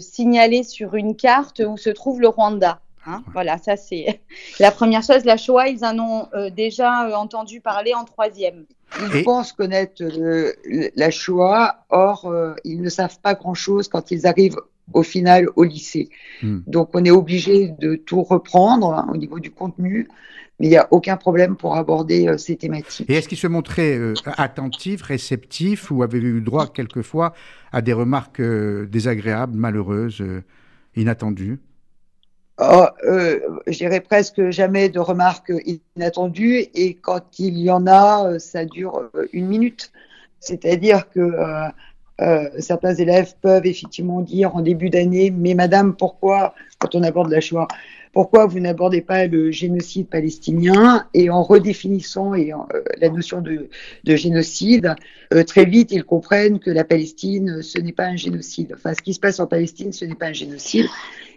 signaler 0.00 0.62
sur 0.62 0.94
une 0.94 1.16
carte 1.16 1.60
où 1.66 1.76
se 1.76 1.90
trouve 1.90 2.20
le 2.20 2.28
Rwanda. 2.28 2.80
Hein. 3.06 3.22
Voilà, 3.32 3.58
ça 3.58 3.76
c'est 3.76 4.20
la 4.60 4.70
première 4.70 5.02
chose. 5.02 5.24
La 5.24 5.36
Shoah, 5.36 5.68
ils 5.68 5.84
en 5.84 5.98
ont 5.98 6.28
déjà 6.50 7.16
entendu 7.18 7.60
parler 7.60 7.94
en 7.94 8.04
troisième. 8.04 8.64
Ils 9.14 9.22
pensent 9.22 9.52
connaître 9.52 10.02
la 10.96 11.10
Shoah, 11.10 11.84
or 11.90 12.32
ils 12.64 12.80
ne 12.80 12.88
savent 12.88 13.18
pas 13.20 13.34
grand-chose 13.34 13.88
quand 13.88 14.10
ils 14.10 14.26
arrivent 14.26 14.58
au 14.92 15.02
final 15.02 15.48
au 15.56 15.64
lycée. 15.64 16.08
Hmm. 16.42 16.60
Donc 16.66 16.90
on 16.94 17.04
est 17.04 17.10
obligé 17.10 17.68
de 17.78 17.94
tout 17.96 18.22
reprendre 18.22 18.94
hein, 18.94 19.08
au 19.12 19.16
niveau 19.16 19.38
du 19.38 19.50
contenu, 19.50 20.08
mais 20.58 20.66
il 20.66 20.70
n'y 20.70 20.76
a 20.76 20.88
aucun 20.90 21.16
problème 21.16 21.56
pour 21.56 21.76
aborder 21.76 22.28
euh, 22.28 22.38
ces 22.38 22.56
thématiques. 22.56 23.08
Et 23.08 23.14
est-ce 23.14 23.28
qu'il 23.28 23.38
se 23.38 23.46
montrait 23.46 23.96
euh, 23.96 24.14
attentif, 24.36 25.02
réceptif, 25.02 25.90
ou 25.90 26.02
avait 26.02 26.18
eu 26.18 26.40
droit 26.40 26.66
quelquefois 26.66 27.32
à 27.72 27.82
des 27.82 27.92
remarques 27.92 28.40
euh, 28.40 28.86
désagréables, 28.86 29.56
malheureuses, 29.56 30.22
inattendues? 30.96 31.60
Oh, 32.58 32.86
je 33.02 33.76
dirais 33.76 34.00
presque 34.00 34.50
jamais 34.50 34.88
de 34.88 35.00
remarques 35.00 35.52
inattendues, 35.96 36.66
et 36.74 36.94
quand 36.94 37.38
il 37.38 37.58
y 37.58 37.70
en 37.70 37.86
a, 37.86 38.38
ça 38.38 38.64
dure 38.64 39.10
une 39.32 39.46
minute. 39.46 39.92
C'est-à-dire 40.40 41.10
que 41.10 41.34
euh, 42.20 42.48
certains 42.58 42.94
élèves 42.94 43.34
peuvent 43.40 43.66
effectivement 43.66 44.20
dire 44.22 44.56
en 44.56 44.60
début 44.60 44.90
d'année, 44.90 45.30
mais 45.30 45.54
madame, 45.54 45.94
pourquoi, 45.94 46.54
quand 46.78 46.94
on 46.94 47.02
aborde 47.02 47.30
la 47.30 47.40
Shoah, 47.40 47.68
pourquoi 48.18 48.46
vous 48.46 48.58
n'abordez 48.58 49.00
pas 49.00 49.28
le 49.28 49.52
génocide 49.52 50.08
palestinien 50.08 51.06
Et 51.14 51.30
en 51.30 51.44
redéfinissant 51.44 52.34
euh, 52.34 52.52
la 53.00 53.10
notion 53.10 53.40
de, 53.40 53.68
de 54.02 54.16
génocide, 54.16 54.96
euh, 55.32 55.44
très 55.44 55.64
vite 55.64 55.92
ils 55.92 56.02
comprennent 56.02 56.58
que 56.58 56.72
la 56.72 56.82
Palestine, 56.82 57.62
ce 57.62 57.78
n'est 57.78 57.92
pas 57.92 58.06
un 58.06 58.16
génocide. 58.16 58.72
Enfin, 58.74 58.92
ce 58.92 59.02
qui 59.02 59.14
se 59.14 59.20
passe 59.20 59.38
en 59.38 59.46
Palestine, 59.46 59.92
ce 59.92 60.04
n'est 60.04 60.16
pas 60.16 60.26
un 60.26 60.32
génocide. 60.32 60.86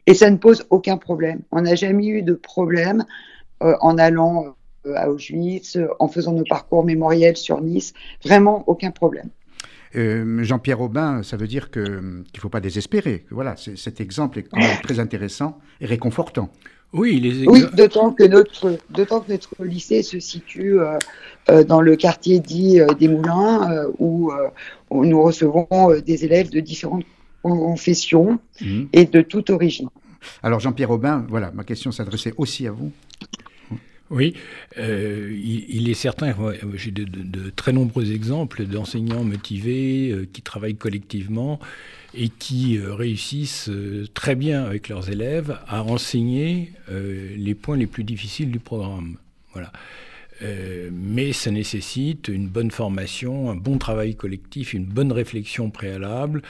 Et 0.07 0.15
ça 0.15 0.31
ne 0.31 0.37
pose 0.37 0.65
aucun 0.71 0.97
problème. 0.97 1.41
On 1.51 1.61
n'a 1.61 1.75
jamais 1.75 2.07
eu 2.07 2.23
de 2.23 2.33
problème 2.33 3.05
en 3.59 3.99
allant 3.99 4.55
à 4.95 5.11
Auschwitz, 5.11 5.77
en 5.99 6.07
faisant 6.07 6.33
nos 6.33 6.45
parcours 6.45 6.83
mémoriels 6.83 7.37
sur 7.37 7.61
Nice. 7.61 7.93
Vraiment 8.25 8.63
aucun 8.65 8.89
problème. 8.89 9.29
Euh, 9.95 10.43
Jean-Pierre 10.43 10.81
Aubin, 10.81 11.23
ça 11.23 11.37
veut 11.37 11.47
dire 11.47 11.69
qu'il 11.71 11.83
ne 11.83 12.39
faut 12.39 12.49
pas 12.49 12.61
désespérer. 12.61 13.25
Voilà, 13.29 13.55
cet 13.57 13.99
exemple 13.99 14.39
est 14.39 14.43
quand 14.43 14.59
même 14.59 14.77
très 14.83 14.99
intéressant 14.99 15.59
et 15.79 15.85
réconfortant. 15.85 16.49
Oui, 16.93 17.19
les 17.21 17.47
oui 17.47 17.63
d'autant 17.73 18.11
que, 18.11 18.23
notre, 18.23 18.77
que 18.93 19.31
notre 19.31 19.63
lycée 19.63 20.03
se 20.03 20.19
situe 20.19 20.79
euh, 20.79 20.97
euh, 21.49 21.63
dans 21.63 21.79
le 21.79 21.95
quartier 21.95 22.39
dit 22.39 22.79
des 22.99 23.07
Moulins, 23.07 23.85
où, 23.97 24.31
nous 24.91 25.23
recevons 25.23 25.67
des 26.05 26.25
élèves 26.25 26.49
de 26.49 26.59
différentes 26.59 27.05
confessions 27.43 28.39
mmh. 28.59 28.83
et 28.91 29.05
de 29.05 29.21
toute 29.21 29.49
origine. 29.49 29.87
Alors 30.43 30.59
Jean-Pierre 30.59 30.91
Aubin, 30.91 31.25
voilà, 31.29 31.51
ma 31.51 31.63
question 31.63 31.91
s'adressait 31.91 32.33
aussi 32.37 32.67
à 32.67 32.71
vous. 32.71 32.91
Oui, 34.11 34.33
euh, 34.77 35.33
il, 35.33 35.89
est 35.89 35.93
certain, 35.93 36.35
j'ai 36.73 36.91
de, 36.91 37.49
très 37.55 37.71
nombreux 37.71 38.11
exemples 38.11 38.65
d'enseignants 38.65 39.23
motivés 39.23 40.11
euh, 40.11 40.27
qui 40.31 40.41
travaillent 40.41 40.75
collectivement 40.75 41.61
et 42.13 42.27
qui 42.27 42.77
euh, 42.77 42.93
réussissent 42.93 43.71
très 44.13 44.35
bien 44.35 44.65
avec 44.65 44.89
leurs 44.89 45.09
élèves 45.09 45.57
à 45.65 45.83
enseigner 45.83 46.73
les 46.89 47.55
points 47.55 47.77
les 47.77 47.87
plus 47.87 48.03
difficiles 48.03 48.51
du 48.51 48.59
programme. 48.59 49.15
Voilà. 49.53 49.71
mais 50.91 51.31
ça 51.33 51.51
nécessite 51.51 52.27
une 52.27 52.47
bonne 52.47 52.71
formation, 52.71 53.49
un 53.49 53.55
bon 53.55 53.77
travail 53.77 54.15
collectif, 54.15 54.73
une 54.73 54.85
bonne 54.85 55.13
réflexion 55.13 55.69
préalable. 55.69 56.41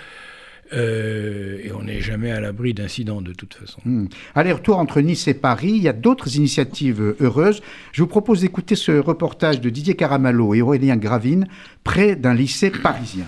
Euh, 0.73 1.59
et 1.63 1.71
on 1.73 1.83
n'est 1.83 1.99
jamais 1.99 2.31
à 2.31 2.39
l'abri 2.39 2.73
d'incidents 2.73 3.21
de 3.21 3.33
toute 3.33 3.53
façon. 3.53 3.81
Hmm. 3.85 4.07
Aller-retour 4.35 4.77
entre 4.77 5.01
Nice 5.01 5.27
et 5.27 5.33
Paris, 5.33 5.73
il 5.75 5.81
y 5.81 5.87
a 5.87 5.93
d'autres 5.93 6.35
initiatives 6.35 7.15
heureuses. 7.19 7.61
Je 7.91 8.01
vous 8.01 8.07
propose 8.07 8.41
d'écouter 8.41 8.75
ce 8.75 8.91
reportage 8.91 9.59
de 9.59 9.69
Didier 9.69 9.95
Caramallo 9.95 10.53
et 10.53 10.61
Aurélien 10.61 10.97
Gravine 10.97 11.47
près 11.83 12.15
d'un 12.15 12.33
lycée 12.33 12.69
parisien. 12.71 13.25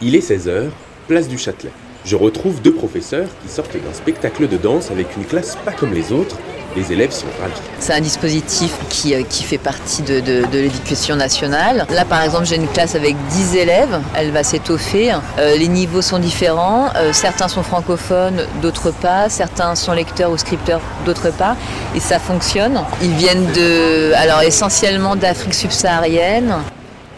Il 0.00 0.14
est 0.14 0.26
16h, 0.26 0.68
place 1.08 1.28
du 1.28 1.36
Châtelet. 1.36 1.72
Je 2.04 2.16
retrouve 2.16 2.62
deux 2.62 2.72
professeurs 2.72 3.28
qui 3.42 3.48
sortent 3.48 3.76
d'un 3.76 3.92
spectacle 3.92 4.48
de 4.48 4.56
danse 4.56 4.90
avec 4.90 5.14
une 5.16 5.24
classe 5.24 5.56
pas 5.56 5.72
comme 5.72 5.92
les 5.92 6.12
autres 6.12 6.38
les 6.76 6.92
élèves 6.92 7.10
sont 7.10 7.26
ravis. 7.40 7.54
C'est 7.78 7.92
un 7.92 8.00
dispositif 8.00 8.72
qui, 8.88 9.14
euh, 9.14 9.22
qui 9.28 9.42
fait 9.42 9.58
partie 9.58 10.02
de, 10.02 10.20
l'éducation 10.52 11.16
nationale. 11.16 11.86
Là, 11.90 12.04
par 12.04 12.22
exemple, 12.22 12.44
j'ai 12.46 12.56
une 12.56 12.68
classe 12.68 12.94
avec 12.94 13.16
10 13.30 13.56
élèves. 13.56 14.00
Elle 14.14 14.30
va 14.30 14.42
s'étoffer. 14.42 15.12
Euh, 15.38 15.56
les 15.56 15.68
niveaux 15.68 16.02
sont 16.02 16.18
différents. 16.18 16.90
Euh, 16.96 17.12
certains 17.12 17.48
sont 17.48 17.62
francophones, 17.62 18.46
d'autres 18.62 18.90
pas. 18.90 19.28
Certains 19.28 19.74
sont 19.74 19.92
lecteurs 19.92 20.30
ou 20.30 20.36
scripteurs, 20.38 20.80
d'autres 21.04 21.30
pas. 21.30 21.56
Et 21.94 22.00
ça 22.00 22.18
fonctionne. 22.18 22.80
Ils 23.02 23.14
viennent 23.14 23.46
de, 23.52 24.12
alors 24.14 24.42
essentiellement 24.42 25.16
d'Afrique 25.16 25.54
subsaharienne. 25.54 26.54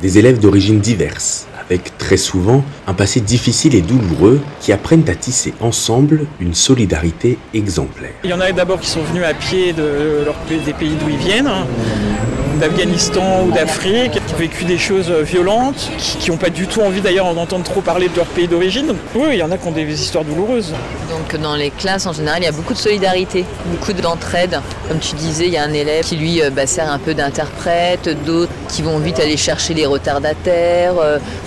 Des 0.01 0.19
élèves 0.19 0.41
d'origine 0.41 0.81
diverses 0.81 1.47
avec 1.69 1.97
très 1.99 2.17
souvent 2.17 2.65
un 2.87 2.95
passé 2.95 3.21
difficile 3.21 3.75
et 3.75 3.83
douloureux 3.83 4.41
qui 4.61 4.73
apprennent 4.73 5.09
à 5.09 5.15
tisser 5.15 5.55
ensemble 5.61 6.27
une 6.41 6.55
solidarité 6.55 7.39
exemplaire. 7.55 8.13
Il 8.25 8.31
y 8.31 8.35
en 8.35 8.41
a 8.41 8.51
d'abord 8.53 8.81
qui 8.81 8.89
sont 8.89 9.03
venus 9.03 9.25
à 9.25 9.35
pied 9.35 9.73
de 9.73 10.25
leur, 10.25 10.35
des 10.49 10.73
pays 10.73 10.95
d'où 11.01 11.09
ils 11.09 11.17
viennent, 11.17 11.51
d'Afghanistan 12.61 13.45
ou 13.47 13.53
d'Afrique, 13.53 14.13
qui 14.13 14.35
ont 14.35 14.39
vécu 14.39 14.65
des 14.65 14.79
choses 14.79 15.11
violentes, 15.11 15.91
qui 15.99 16.31
n'ont 16.31 16.37
pas 16.37 16.51
du 16.51 16.67
tout 16.67 16.81
envie 16.81 17.01
d'ailleurs 17.01 17.35
d'entendre 17.35 17.65
trop 17.65 17.81
parler 17.81 18.09
de 18.09 18.17
leur 18.17 18.27
pays 18.27 18.47
d'origine. 18.47 18.95
Oui, 19.15 19.31
il 19.33 19.39
y 19.39 19.43
en 19.43 19.51
a 19.51 19.59
qui 19.59 19.67
ont 19.67 19.73
des 19.73 19.91
histoires 19.91 20.25
douloureuses. 20.25 20.73
Donc 21.11 21.41
dans 21.41 21.57
les 21.57 21.71
classes 21.71 22.07
en 22.07 22.13
général, 22.13 22.43
il 22.43 22.45
y 22.45 22.49
a 22.49 22.53
beaucoup 22.53 22.75
de 22.75 22.79
solidarité, 22.79 23.45
beaucoup 23.67 23.93
d'entraide. 23.93 24.61
Comme 24.89 24.99
tu 24.99 25.15
disais, 25.17 25.47
il 25.47 25.53
y 25.53 25.57
a 25.57 25.65
un 25.65 25.73
élève 25.73 26.05
qui 26.05 26.17
lui 26.17 26.43
euh, 26.43 26.51
bah, 26.51 26.67
sert 26.67 26.91
un 26.91 26.99
peu 26.99 27.15
d'interprète, 27.15 28.09
d'autres 28.25 28.53
qui 28.69 28.83
vont 28.83 28.99
vite 28.99 29.19
aller 29.21 29.37
chercher 29.37 29.75
les 29.75 29.87
retardataires. 29.87 30.95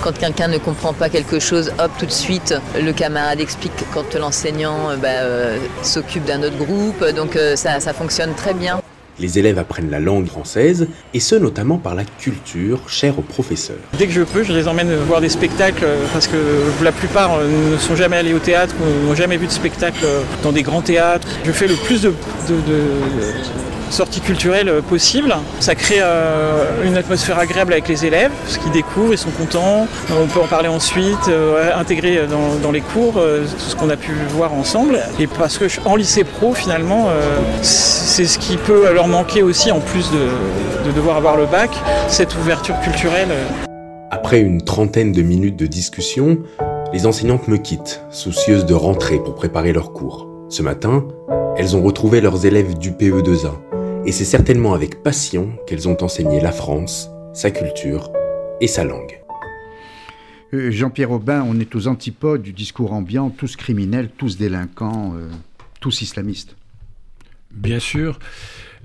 Quand 0.06 0.16
quelqu'un 0.16 0.50
ne 0.50 0.60
comprend 0.60 0.94
pas 0.94 1.10
quelque 1.10 1.40
chose, 1.40 1.72
hop, 1.80 1.90
tout 1.98 2.06
de 2.06 2.12
suite, 2.12 2.54
le 2.80 2.94
camarade 2.94 3.40
explique 3.40 3.72
quand 3.92 4.14
l'enseignant 4.14 4.92
euh, 4.92 4.98
bah, 4.98 5.08
euh, 5.08 5.58
s'occupe 5.82 6.26
d'un 6.26 6.44
autre 6.44 6.58
groupe. 6.58 7.04
Donc 7.16 7.36
euh, 7.36 7.56
ça, 7.56 7.80
ça 7.80 7.92
fonctionne 7.92 8.36
très 8.36 8.54
bien. 8.54 8.80
Les 9.18 9.40
élèves 9.40 9.58
apprennent 9.58 9.90
la 9.90 10.00
langue 10.00 10.28
française, 10.28 10.88
et 11.16 11.20
ce 11.20 11.34
notamment 11.34 11.80
par 11.80 11.96
la 11.96 12.04
culture 12.20 12.88
chère 12.88 13.18
aux 13.18 13.24
professeurs. 13.24 13.78
Dès 13.98 14.06
que 14.06 14.14
je 14.14 14.22
peux, 14.22 14.44
je 14.44 14.54
les 14.54 14.68
emmène 14.68 14.94
voir 15.08 15.22
des 15.22 15.30
spectacles, 15.30 15.88
parce 16.14 16.28
que 16.28 16.38
la 16.84 16.92
plupart 16.92 17.40
ne 17.40 17.78
sont 17.78 17.96
jamais 17.96 18.18
allés 18.18 18.36
au 18.36 18.40
théâtre 18.40 18.76
ou 18.80 19.08
n'ont 19.08 19.16
jamais 19.16 19.38
vu 19.38 19.48
de 19.48 19.52
spectacle 19.52 20.06
dans 20.44 20.52
des 20.52 20.62
grands 20.62 20.84
théâtres. 20.84 21.28
Je 21.46 21.52
fais 21.52 21.66
le 21.66 21.74
plus 21.74 22.04
de, 22.04 22.14
de, 22.48 22.54
de 22.54 22.92
sorties 23.90 24.22
culturelles 24.22 24.70
euh, 24.70 24.82
possibles. 24.82 25.36
Ça 25.60 25.76
crée 25.76 26.00
euh, 26.00 26.86
une 26.86 26.98
atmosphère 26.98 27.40
agréable 27.40 27.74
avec 27.74 27.88
les 27.88 28.06
élèves, 28.06 28.32
ce 28.48 28.60
qu'ils 28.60 28.72
découvrent, 28.72 29.14
ils 29.14 29.18
sont 29.18 29.32
contents. 29.32 29.88
On 30.12 30.28
peut 30.28 30.40
en 30.40 30.48
parler 30.48 30.68
ensuite, 30.68 31.28
euh, 31.28 31.72
intégrer 31.76 32.22
dans, 32.62 32.72
les 32.72 32.82
cours 32.82 33.14
tout 33.14 33.70
ce 33.70 33.76
qu'on 33.76 33.90
a 33.90 33.96
pu 33.96 34.12
voir 34.30 34.54
ensemble. 34.54 35.00
Et 35.20 35.28
parce 35.28 35.58
que 35.58 35.66
en 35.86 35.96
lycée 35.96 36.24
pro, 36.24 36.54
finalement, 36.54 37.08
c'est 37.62 38.26
ce 38.26 38.38
qui 38.38 38.58
peut 38.58 38.92
leur 38.94 39.08
manquer 39.08 39.44
aussi, 39.44 39.72
en 39.72 39.80
plus 39.80 40.12
de 40.12 40.92
devoir 40.92 41.18
avoir 41.18 41.38
le 41.38 41.46
bac, 41.46 41.70
cette 42.08 42.36
ouverture 42.36 42.78
culturelle. 42.82 43.30
Après 44.12 44.40
une 44.40 44.62
trentaine 44.62 45.12
de 45.12 45.22
minutes 45.22 45.56
de 45.56 45.68
discussion, 45.68 46.40
les 46.92 47.06
enseignantes 47.06 47.48
me 47.48 47.58
quittent, 47.58 48.02
soucieuses 48.10 48.66
de 48.66 48.74
rentrer 48.74 49.20
pour 49.20 49.36
préparer 49.36 49.72
leurs 49.72 49.94
cours. 49.94 50.35
Ce 50.48 50.62
matin, 50.62 51.08
elles 51.58 51.76
ont 51.76 51.82
retrouvé 51.82 52.22
leurs 52.22 52.46
élèves 52.46 52.78
du 52.78 52.92
PE2A 52.92 54.06
et 54.06 54.12
c'est 54.12 54.26
certainement 54.26 54.76
avec 54.76 55.02
passion 55.02 55.58
qu'elles 55.66 55.90
ont 55.90 55.98
enseigné 56.04 56.40
la 56.40 56.52
France, 56.52 57.10
sa 57.34 57.50
culture 57.50 58.12
et 58.62 58.68
sa 58.68 58.84
langue. 58.84 59.20
Euh, 60.54 60.70
Jean-Pierre 60.70 61.10
Aubin, 61.12 61.44
on 61.48 61.60
est 61.60 61.74
aux 61.74 61.88
antipodes 61.88 62.44
du 62.44 62.54
discours 62.54 62.94
ambiant, 62.94 63.32
tous 63.32 63.56
criminels, 63.56 64.10
tous 64.16 64.38
délinquants, 64.38 65.16
euh, 65.16 65.30
tous 65.80 66.04
islamistes. 66.04 66.56
Bien 67.52 67.80
sûr. 67.80 68.20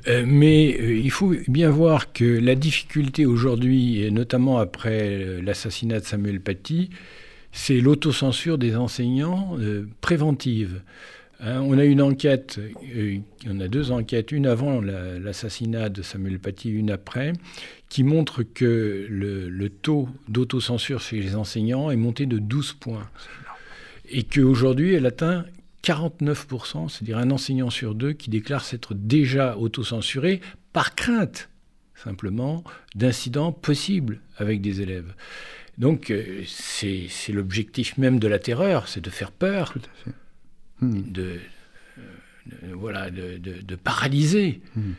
Euh, 0.09 0.25
mais 0.27 0.71
il 0.71 1.11
faut 1.11 1.35
bien 1.47 1.69
voir 1.69 2.15
que 2.15 2.25
la 2.25 2.55
difficulté 2.55 3.27
aujourd'hui, 3.27 4.03
et 4.03 4.11
notamment 4.11 4.57
après 4.57 5.43
l'assassinat 5.43 6.01
de 6.01 6.07
Samuel 6.07 6.41
Paty, 6.41 6.89
c'est 7.53 7.81
l'autocensure 7.81 8.57
des 8.57 8.77
enseignants 8.77 9.59
préventive. 10.01 10.81
Hein, 11.43 11.61
on 11.63 11.79
a 11.79 11.85
une 11.85 12.03
enquête, 12.03 12.59
euh, 12.95 13.19
on 13.49 13.61
a 13.61 13.69
deux 13.69 13.93
enquêtes, 13.93 14.31
une 14.31 14.47
avant 14.47 14.81
l'assassinat 14.81 15.89
de 15.89 16.03
Samuel 16.03 16.39
Paty, 16.39 16.71
une 16.71 16.91
après, 16.91 17.33
qui 17.89 18.05
montrent 18.05 18.43
que 18.43 19.07
le, 19.09 19.69
taux 19.69 20.09
d'autocensure 20.29 21.01
chez 21.01 21.21
les 21.21 21.37
enseignants 21.37 21.91
est 21.91 21.97
monté 21.97 22.27
de 22.27 22.39
12 22.39 22.75
points. 22.75 23.09
Et 24.11 24.25
qu'aujourd'hui, 24.25 24.95
elle 24.95 25.07
atteint 25.07 25.47
49%, 25.83 26.89
c'est-à-dire 26.89 27.17
un 27.17 27.31
enseignant 27.31 27.71
sur 27.71 27.95
deux 27.95 28.13
qui 28.13 28.29
déclare 28.29 28.65
s'être 28.65 28.93
déjà 28.95 29.57
autocensuré 29.57 30.41
par 30.73 30.95
crainte 30.95 31.49
simplement, 32.05 32.65
d'incidents 32.95 33.53
possibles 33.53 34.21
avec 34.39 34.61
des 34.61 34.81
élèves. 34.81 35.15
Donc 35.79 36.11
euh, 36.11 36.43
c'est 36.47 37.09
l'objectif 37.33 37.97
même 37.99 38.19
de 38.19 38.29
la 38.29 38.39
terreur, 38.39 38.89
c'est 38.89 39.01
de 39.01 39.11
faire 39.11 39.33
peur, 39.33 39.75
hmm. 40.81 41.03
de, 41.11 41.39
voilà, 42.73 43.11
de, 43.11 43.77
paralyser. 43.77 44.61
Hmm. 44.77 44.93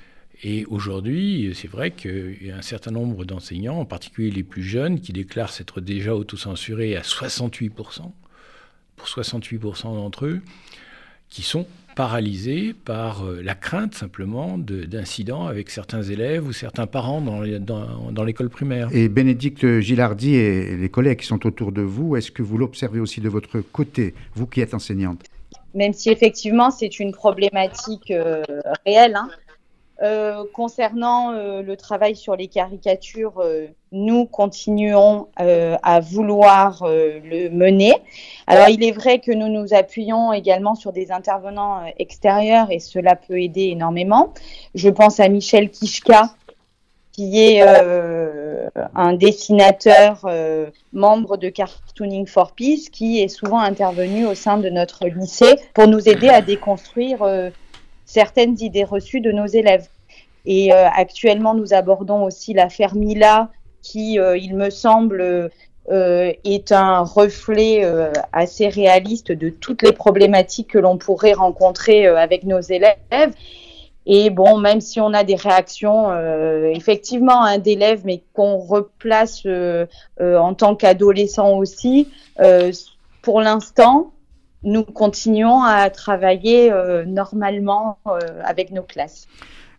Et 0.44 0.66
aujourd'hui, 0.66 1.52
c'est 1.54 1.68
vrai 1.70 1.92
qu'il 1.92 2.38
y 2.42 2.52
a 2.52 2.58
un 2.58 2.64
certain 2.64 2.92
nombre 2.92 3.26
d'enseignants, 3.26 3.80
en 3.80 3.86
particulier 3.86 4.32
les 4.32 4.44
plus 4.44 4.64
jeunes, 4.64 5.00
qui 5.00 5.14
déclarent 5.14 5.52
s'être 5.52 5.82
déjà 5.82 6.16
autocensurés 6.16 6.96
à 6.96 7.02
68%, 7.02 8.12
pour 8.96 9.08
68% 9.08 9.84
d'entre 9.84 10.26
eux, 10.26 10.42
qui 11.30 11.44
sont 11.44 11.68
paralysés 11.96 12.74
par 12.74 13.26
euh, 13.26 13.42
la 13.44 13.54
crainte 13.54 13.96
simplement 13.96 14.58
d'incidents 14.58 15.46
avec 15.48 15.70
certains 15.70 16.02
élèves 16.02 16.48
ou 16.48 16.54
certains 16.54 16.88
parents 16.88 17.22
dans, 17.22 18.12
dans, 18.12 18.24
l'école 18.24 18.50
primaire. 18.50 18.90
Et 18.92 19.10
Bénédicte 19.10 19.80
Gilardi 19.80 20.36
et 20.36 20.78
les 20.78 20.90
collègues 20.90 21.20
qui 21.20 21.28
sont 21.28 21.46
autour 21.46 21.72
de 21.72 21.82
vous, 21.82 22.16
est-ce 22.16 22.32
que 22.32 22.42
vous 22.42 22.58
l'observez 22.58 23.00
aussi 23.00 23.22
de 23.22 23.30
votre 23.30 23.60
côté, 23.60 24.14
vous 24.36 24.48
qui 24.48 24.62
êtes 24.62 24.74
enseignante? 24.74 25.24
Même 25.74 25.94
si 25.94 26.10
effectivement 26.10 26.72
c'est 26.72 27.00
une 27.00 27.12
problématique 27.12 28.12
euh, 28.12 28.44
réelle, 28.86 29.16
hein, 29.16 29.30
euh, 30.04 30.44
concernant 30.54 31.32
euh, 31.32 31.62
le 31.62 31.78
travail 31.78 32.16
sur 32.16 32.36
les 32.36 32.48
caricatures, 32.48 33.44
nous 33.92 34.26
continuons 34.26 35.28
à 35.36 36.00
vouloir 36.00 36.84
le 36.86 37.50
mener. 37.50 37.94
Alors, 38.48 38.70
il 38.70 38.84
est 38.84 38.94
vrai 38.94 39.20
que 39.20 39.32
nous 39.32 39.50
nous 39.50 39.74
appuyons 39.74 40.32
également 40.34 40.76
sur 40.76 40.94
des 40.94 41.12
intervenants 41.12 41.84
extérieurs 42.00 42.72
et 42.72 42.80
cela 42.80 43.16
peut 43.16 43.40
aider 43.42 43.66
énormément. 43.66 44.34
Je 44.76 44.90
pense 44.90 45.20
à 45.20 45.28
Michel 45.28 45.70
Kishka, 45.70 46.34
qui 47.22 47.40
est 47.40 47.62
un 48.96 49.14
dessinateur 49.14 50.26
membre 50.92 51.38
de 51.38 51.50
Cartooning 51.50 52.26
for 52.26 52.54
Peace, 52.54 52.90
qui 52.92 53.22
est 53.22 53.28
souvent 53.28 53.60
intervenu 53.60 54.26
au 54.26 54.34
sein 54.34 54.58
de 54.58 54.70
notre 54.70 55.08
lycée 55.08 55.56
pour 55.74 55.88
nous 55.88 56.10
aider 56.10 56.30
à 56.30 56.42
déconstruire 56.42 57.20
certaines 58.06 58.58
idées 58.60 58.84
reçues 58.84 59.22
de 59.22 59.32
nos 59.32 59.46
élèves. 59.46 59.88
Et 60.46 60.74
euh, 60.74 60.88
actuellement, 60.90 61.54
nous 61.54 61.74
abordons 61.74 62.24
aussi 62.24 62.54
l'affaire 62.54 62.96
Mila, 62.96 63.50
qui, 63.82 64.20
euh, 64.20 64.38
il 64.38 64.56
me 64.56 64.70
semble, 64.70 65.22
euh, 65.90 66.34
est 66.44 66.72
un 66.72 67.02
reflet 67.04 67.84
assez 68.34 68.68
réaliste 68.68 69.32
de 69.32 69.50
toutes 69.50 69.82
les 69.82 69.92
problématiques 69.94 70.70
que 70.70 70.80
l'on 70.80 70.98
pourrait 70.98 71.34
rencontrer 71.34 72.06
avec 72.08 72.44
nos 72.44 72.62
élèves. 72.62 73.34
Et 74.06 74.30
bon, 74.30 74.58
même 74.58 74.82
si 74.82 75.00
on 75.00 75.14
a 75.14 75.24
des 75.24 75.36
réactions 75.36 76.12
effectivement 76.72 77.44
hein, 77.44 77.60
d'élèves, 77.60 78.02
mais 78.04 78.24
qu'on 78.34 78.58
replace 78.58 79.46
en 80.20 80.54
tant 80.56 80.76
qu'adolescents 80.76 81.58
aussi, 81.58 82.08
pour 83.22 83.42
l'instant, 83.42 84.12
nous 84.64 84.84
continuons 84.84 85.64
à 85.64 85.90
travailler 85.90 86.72
euh, 86.72 87.06
normalement 87.06 87.98
euh, 88.08 88.20
avec 88.44 88.72
nos 88.72 88.84
classes. 88.84 89.28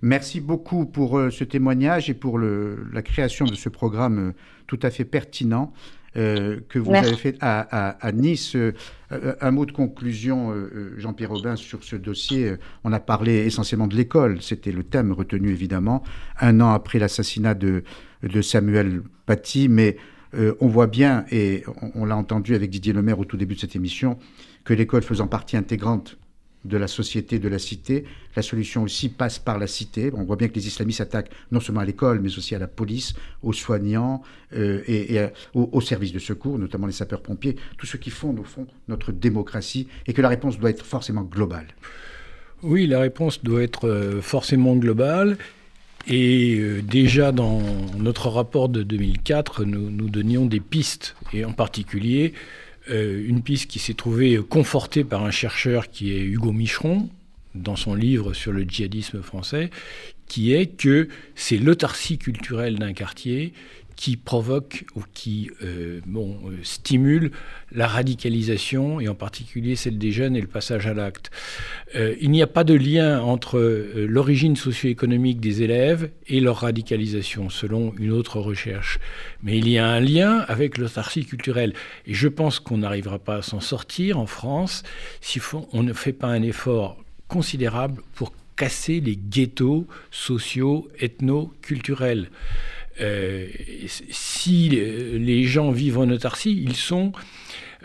Merci 0.01 0.41
beaucoup 0.41 0.87
pour 0.87 1.19
euh, 1.19 1.31
ce 1.31 1.45
témoignage 1.45 2.11
et 2.11 2.15
pour 2.15 2.39
la 2.39 3.03
création 3.03 3.45
de 3.45 3.55
ce 3.55 3.69
programme 3.69 4.33
tout 4.67 4.81
à 4.83 4.91
fait 4.91 5.05
pertinent. 5.05 5.73
Que 6.15 6.79
vous 6.79 6.95
avez 6.95 7.17
fait 7.17 7.37
à, 7.41 7.89
à, 7.91 8.13
Nice. 8.13 8.57
un 9.11 9.51
mot 9.51 9.67
de 9.67 9.73
conclusion, 9.73 10.55
Jean-Pierre 10.97 11.31
Robin, 11.31 11.57
sur 11.57 11.83
ce 11.85 11.97
dossier. 11.97 12.55
On 12.85 12.93
a 12.93 13.01
parlé 13.01 13.47
essentiellement 13.47 13.87
de 13.87 13.97
l'école, 13.97 14.43
c'était 14.43 14.73
le 14.73 14.83
thème 14.83 15.13
retenu 15.13 15.51
évidemment, 15.51 16.03
un 16.41 16.61
an 16.61 16.73
après 16.73 16.99
l'assassinat 16.99 17.55
de, 17.55 17.85
de, 18.23 18.43
Samuel 18.43 19.03
Paty, 19.27 19.69
mais 19.69 19.97
on 20.61 20.69
voit 20.69 20.87
bien, 20.87 21.25
et 21.31 21.65
on, 21.81 22.03
on 22.03 22.05
l'a 22.05 22.17
entendu 22.17 22.55
avec 22.55 22.71
Didier 22.71 22.93
Lemaire 22.93 23.19
au 23.19 23.25
tout 23.25 23.37
début 23.37 23.55
de 23.55 23.61
cette 23.61 23.77
émission, 23.77 24.19
que 24.65 24.75
l'école 24.75 25.03
faisant 25.03 25.27
partie 25.29 25.57
intégrante 25.57 26.19
de 26.65 26.77
la 26.77 26.87
société, 26.87 27.39
de 27.39 27.49
la 27.49 27.59
cité. 27.59 28.05
La 28.37 28.43
solution 28.43 28.83
aussi 28.83 29.09
passe 29.09 29.39
par 29.39 29.59
la 29.59 29.67
cité. 29.67 30.11
On 30.15 30.25
voit 30.25 30.37
bien 30.37 30.49
que 30.49 30.55
les 30.55 30.67
islamistes 30.67 30.99
s'attaquent 30.99 31.31
non 31.51 31.61
seulement 31.61 31.81
à 31.81 31.85
l'école, 31.85 32.21
mais 32.21 32.29
aussi 32.37 32.55
à 32.55 32.59
la 32.59 32.69
police, 32.69 33.15
aux 33.43 33.53
soignants 33.53 34.23
euh, 34.55 34.83
et, 34.87 35.19
aux, 35.55 35.81
services 35.81 36.13
de 36.13 36.19
secours, 36.19 36.59
notamment 36.59 36.87
les 36.87 36.93
sapeurs-pompiers, 36.93 37.57
tout 37.79 37.87
ce 37.87 37.97
qui 37.97 38.11
fonde 38.11 38.39
au 38.39 38.45
fond 38.45 38.67
notre 38.89 39.13
démocratie, 39.13 39.89
et 40.07 40.13
que 40.13 40.23
la 40.23 40.29
réponse 40.29 40.59
doit 40.59 40.71
être 40.71 40.85
forcément 40.85 41.23
globale. 41.23 41.67
Oui, 42.63 42.87
la 42.87 43.01
réponse 43.01 43.43
doit 43.43 43.63
être 43.63 43.89
euh, 43.89 44.21
forcément 44.21 44.77
globale. 44.77 45.37
Et 46.09 46.57
euh, 46.59 46.83
déjà 46.83 47.33
dans 47.33 47.61
notre 47.97 48.29
rapport 48.29 48.69
de 48.69 48.83
2004, 48.83 49.65
nous, 49.65 49.91
nous 49.91 50.09
donnions 50.09 50.47
des 50.47 50.61
pistes, 50.61 51.17
et 51.33 51.45
en 51.45 51.53
particulier 51.53 52.35
euh, 52.91 53.25
une 53.27 53.43
piste 53.43 53.71
qui 53.71 53.79
s'est 53.79 53.95
trouvée 53.95 54.39
confortée 54.39 55.05
par 55.05 55.25
un 55.25 55.31
chercheur 55.31 55.91
qui 55.91 56.13
est 56.13 56.21
Hugo 56.21 56.53
Micheron, 56.53 57.09
dans 57.55 57.77
son 57.77 57.95
livre 57.95 58.33
sur 58.33 58.53
le 58.53 58.63
djihadisme 58.63 59.23
français, 59.23 59.71
qui 60.33 60.55
est 60.55 60.79
que 60.79 61.09
c'est 61.35 61.59
l'autarcie 61.59 62.17
culturelle 62.17 62.79
d'un 62.79 62.95
quartier 62.95 63.53
qui 63.97 64.17
provoque 64.17 64.87
ou 64.97 65.03
qui 65.13 65.51
euh, 65.63 66.01
euh, 66.07 66.57
stimule 66.63 67.33
la 67.71 67.87
radicalisation, 67.87 68.99
et 68.99 69.09
en 69.09 69.15
particulier 69.15 69.77
celle 69.77 69.99
des 69.99 70.11
jeunes 70.11 70.35
et 70.35 70.41
le 70.41 70.47
passage 70.47 70.87
à 70.87 70.95
l'acte. 70.95 71.31
Euh, 71.97 72.15
il 72.19 72.31
n'y 72.31 72.41
a 72.41 72.47
pas 72.47 72.65
de 72.65 72.73
lien 72.73 73.21
entre 73.21 73.61
l'origine 73.95 74.57
socio-économique 74.57 75.39
des 75.39 75.63
élèves 75.63 76.11
et 76.27 76.41
leur 76.41 76.61
radicalisation, 76.61 77.51
selon 77.51 77.93
une 77.99 78.13
autre 78.13 78.41
recherche. 78.41 79.01
Mais 79.43 79.59
il 79.59 79.69
y 79.69 79.77
a 79.77 79.87
un 79.87 80.01
lien 80.01 80.39
avec 80.49 80.79
l'autarcie 80.79 81.27
culturelle. 81.27 81.75
Et 82.07 82.15
je 82.15 82.29
pense 82.29 82.59
qu'on 82.59 82.79
n'arrivera 82.79 83.19
pas 83.19 83.37
à 83.37 83.43
s'en 83.43 83.61
sortir 83.61 84.19
en 84.19 84.27
France 84.27 84.83
si 85.21 85.43
on 85.75 85.83
ne 85.83 85.93
fait 85.93 86.15
pas 86.15 86.29
un 86.29 86.41
effort 86.41 86.97
considérable 87.29 88.01
pour 88.15 88.33
casser 88.63 89.01
les 89.01 89.17
ghettos 89.17 89.89
sociaux, 90.13 90.89
ethno-culturels. 91.01 92.31
Euh, 93.01 93.49
si 94.09 94.69
les 94.69 95.43
gens 95.43 95.73
vivent 95.73 95.99
en 95.99 96.09
autarcie, 96.09 96.63
ils 96.63 96.77
sont, 96.77 97.11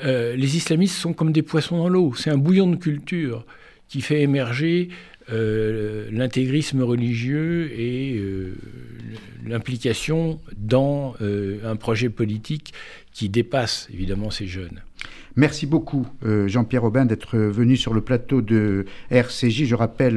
euh, 0.04 0.36
les 0.36 0.56
islamistes 0.56 0.96
sont 0.96 1.14
comme 1.14 1.32
des 1.32 1.42
poissons 1.42 1.78
dans 1.78 1.90
l'eau. 1.90 2.14
C'est 2.16 2.30
un 2.30 2.38
bouillon 2.38 2.70
de 2.70 2.76
culture 2.76 3.44
qui 3.88 4.02
fait 4.02 4.22
émerger 4.22 4.90
euh, 5.32 6.10
l'intégrisme 6.12 6.84
religieux 6.84 7.72
et 7.72 8.22
l'implication 9.48 10.40
dans 10.58 11.16
un 11.64 11.76
projet 11.76 12.10
politique 12.10 12.72
qui 13.14 13.30
dépasse 13.30 13.88
évidemment 13.92 14.30
ces 14.30 14.46
jeunes. 14.46 14.84
Merci 15.36 15.68
beaucoup, 15.68 16.08
Jean-Pierre 16.48 16.84
Aubin, 16.84 17.06
d'être 17.06 17.38
venu 17.38 17.78
sur 17.78 17.94
le 17.94 18.02
plateau 18.02 18.42
de 18.42 18.86
RCJ. 19.12 19.66
Je 19.66 19.76
rappelle 19.76 20.16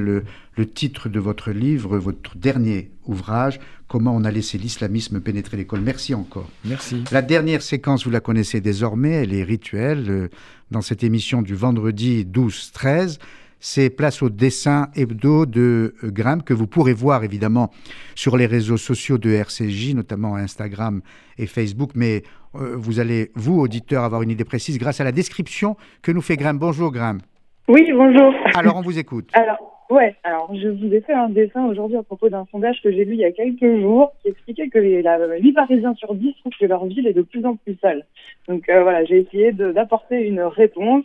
le, 0.56 0.66
titre 0.66 1.10
de 1.10 1.20
votre 1.20 1.50
livre, 1.50 1.98
votre 1.98 2.36
dernier 2.38 2.90
ouvrage, 3.04 3.60
Comment 3.90 4.14
on 4.14 4.22
a 4.22 4.30
laissé 4.30 4.56
l'islamisme 4.56 5.20
pénétrer 5.20 5.56
l'école. 5.56 5.80
Merci 5.80 6.14
encore. 6.14 6.48
Merci. 6.64 7.02
La 7.10 7.22
dernière 7.22 7.60
séquence, 7.60 8.04
vous 8.04 8.12
la 8.12 8.20
connaissez 8.20 8.60
désormais, 8.60 9.10
elle 9.10 9.34
est 9.34 9.42
rituelle. 9.42 10.06
Euh, 10.08 10.28
dans 10.70 10.80
cette 10.80 11.02
émission 11.02 11.42
du 11.42 11.56
vendredi 11.56 12.24
12-13, 12.24 13.18
c'est 13.58 13.90
place 13.90 14.22
au 14.22 14.30
dessin 14.30 14.90
hebdo 14.94 15.44
de 15.44 15.96
euh, 16.04 16.10
Graham 16.12 16.44
que 16.44 16.54
vous 16.54 16.68
pourrez 16.68 16.92
voir 16.92 17.24
évidemment 17.24 17.72
sur 18.14 18.36
les 18.36 18.46
réseaux 18.46 18.76
sociaux 18.76 19.18
de 19.18 19.30
RCJ, 19.30 19.94
notamment 19.94 20.36
Instagram 20.36 21.00
et 21.36 21.48
Facebook. 21.48 21.90
Mais 21.96 22.22
euh, 22.54 22.74
vous 22.76 23.00
allez, 23.00 23.30
vous, 23.34 23.60
auditeurs, 23.60 24.04
avoir 24.04 24.22
une 24.22 24.30
idée 24.30 24.44
précise 24.44 24.78
grâce 24.78 25.00
à 25.00 25.04
la 25.04 25.12
description 25.12 25.76
que 26.02 26.12
nous 26.12 26.20
fait 26.20 26.36
Graham. 26.36 26.58
Bonjour 26.58 26.90
Graham. 26.90 27.20
Oui, 27.68 27.90
bonjour. 27.92 28.34
Alors 28.56 28.76
on 28.76 28.82
vous 28.82 28.98
écoute. 28.98 29.28
Alors, 29.34 29.70
Ouais, 29.90 30.14
alors 30.22 30.54
je 30.54 30.68
vous 30.68 30.94
ai 30.94 31.00
fait 31.00 31.14
un 31.14 31.30
dessin 31.30 31.66
aujourd'hui 31.66 31.96
à 31.96 32.04
propos 32.04 32.28
d'un 32.28 32.46
sondage 32.52 32.80
que 32.80 32.92
j'ai 32.92 33.04
lu 33.04 33.14
il 33.14 33.18
y 33.18 33.24
a 33.24 33.32
quelques 33.32 33.80
jours 33.80 34.12
qui 34.22 34.28
expliquait 34.28 34.68
que 34.68 34.78
les, 34.78 35.02
la, 35.02 35.18
8 35.36 35.52
Parisiens 35.52 35.94
sur 35.94 36.14
10 36.14 36.32
trouvent 36.38 36.52
que 36.60 36.66
leur 36.66 36.86
ville 36.86 37.08
est 37.08 37.12
de 37.12 37.22
plus 37.22 37.44
en 37.44 37.56
plus 37.56 37.76
sale. 37.82 38.06
Donc 38.46 38.68
euh, 38.68 38.84
voilà, 38.84 39.04
j'ai 39.04 39.18
essayé 39.18 39.50
d'apporter 39.50 40.28
une 40.28 40.42
réponse. 40.42 41.02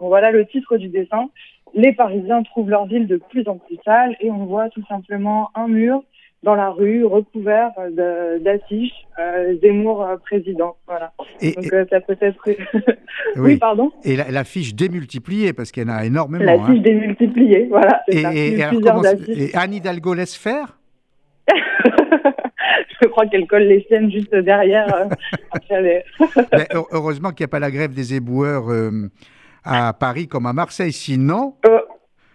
Voilà 0.00 0.32
le 0.32 0.46
titre 0.46 0.78
du 0.78 0.88
dessin. 0.88 1.30
Les 1.74 1.92
Parisiens 1.92 2.42
trouvent 2.42 2.70
leur 2.70 2.86
ville 2.86 3.06
de 3.06 3.18
plus 3.18 3.46
en 3.46 3.56
plus 3.56 3.78
sale 3.84 4.16
et 4.20 4.32
on 4.32 4.46
voit 4.46 4.68
tout 4.70 4.84
simplement 4.88 5.50
un 5.54 5.68
mur 5.68 6.02
dans 6.42 6.54
la 6.54 6.70
rue, 6.70 7.04
recouvert 7.04 7.70
d'affiches 8.40 8.92
euh, 9.18 9.56
Zemmour 9.60 10.04
euh, 10.04 10.16
président. 10.16 10.76
Voilà. 10.86 11.12
Et, 11.40 11.52
Donc 11.52 11.72
euh, 11.72 11.84
ça 11.90 12.00
peut 12.00 12.16
être. 12.20 12.38
oui. 13.36 13.56
pardon. 13.56 13.90
Et 14.04 14.16
l'affiche 14.16 14.74
démultipliée 14.74 15.52
parce 15.52 15.72
qu'il 15.72 15.82
y 15.82 15.86
en 15.86 15.88
a 15.88 16.04
énormément. 16.04 16.44
L'affiche 16.44 16.78
hein. 16.78 16.82
démultipliée, 16.82 17.66
voilà. 17.68 18.02
Et, 18.08 18.20
et, 18.20 18.58
et, 18.58 19.56
Anne 19.56 19.74
Hidalgo 19.74 20.14
laisse 20.14 20.36
faire? 20.36 20.78
Je 23.00 23.08
crois 23.08 23.26
qu'elle 23.26 23.46
colle 23.46 23.64
les 23.64 23.84
siennes 23.88 24.10
juste 24.10 24.34
derrière. 24.34 24.92
Euh, 24.94 25.06
après 25.52 26.68
heureusement 26.92 27.30
qu'il 27.30 27.44
n'y 27.44 27.48
a 27.48 27.50
pas 27.50 27.58
la 27.58 27.70
grève 27.70 27.94
des 27.94 28.14
éboueurs 28.14 28.66
à 29.64 29.92
Paris 29.92 30.28
comme 30.28 30.46
à 30.46 30.52
Marseille, 30.52 30.92
sinon. 30.92 31.54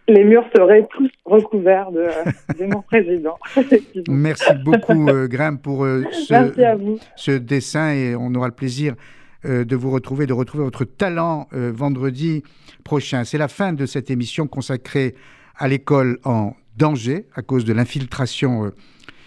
Les 0.07 0.23
murs 0.23 0.45
seraient 0.55 0.87
tous 0.91 1.09
recouverts 1.25 1.91
de, 1.91 2.65
mon 2.65 2.81
président. 2.81 3.37
Merci 4.07 4.53
beaucoup, 4.63 5.07
euh, 5.09 5.27
Graham, 5.27 5.59
pour 5.59 5.85
euh, 5.85 6.03
ce, 6.11 6.97
ce, 7.15 7.31
dessin 7.31 7.93
et 7.93 8.15
on 8.15 8.33
aura 8.35 8.47
le 8.47 8.53
plaisir 8.53 8.95
euh, 9.45 9.63
de 9.63 9.75
vous 9.75 9.91
retrouver, 9.91 10.25
de 10.25 10.33
retrouver 10.33 10.63
votre 10.63 10.85
talent 10.85 11.47
vendredi 11.51 12.43
prochain. 12.83 13.23
C'est 13.23 13.37
la 13.37 13.47
fin 13.47 13.73
de 13.73 13.85
cette 13.85 14.11
émission 14.11 14.47
consacrée 14.47 15.15
à 15.57 15.67
l'école 15.67 16.19
en 16.25 16.53
danger 16.77 17.27
à 17.35 17.41
cause 17.41 17.65
de 17.65 17.73
l'infiltration 17.73 18.71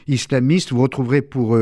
islamiste. 0.09 0.73
Vous 0.73 0.83
retrouverez 0.83 1.23
pour 1.23 1.57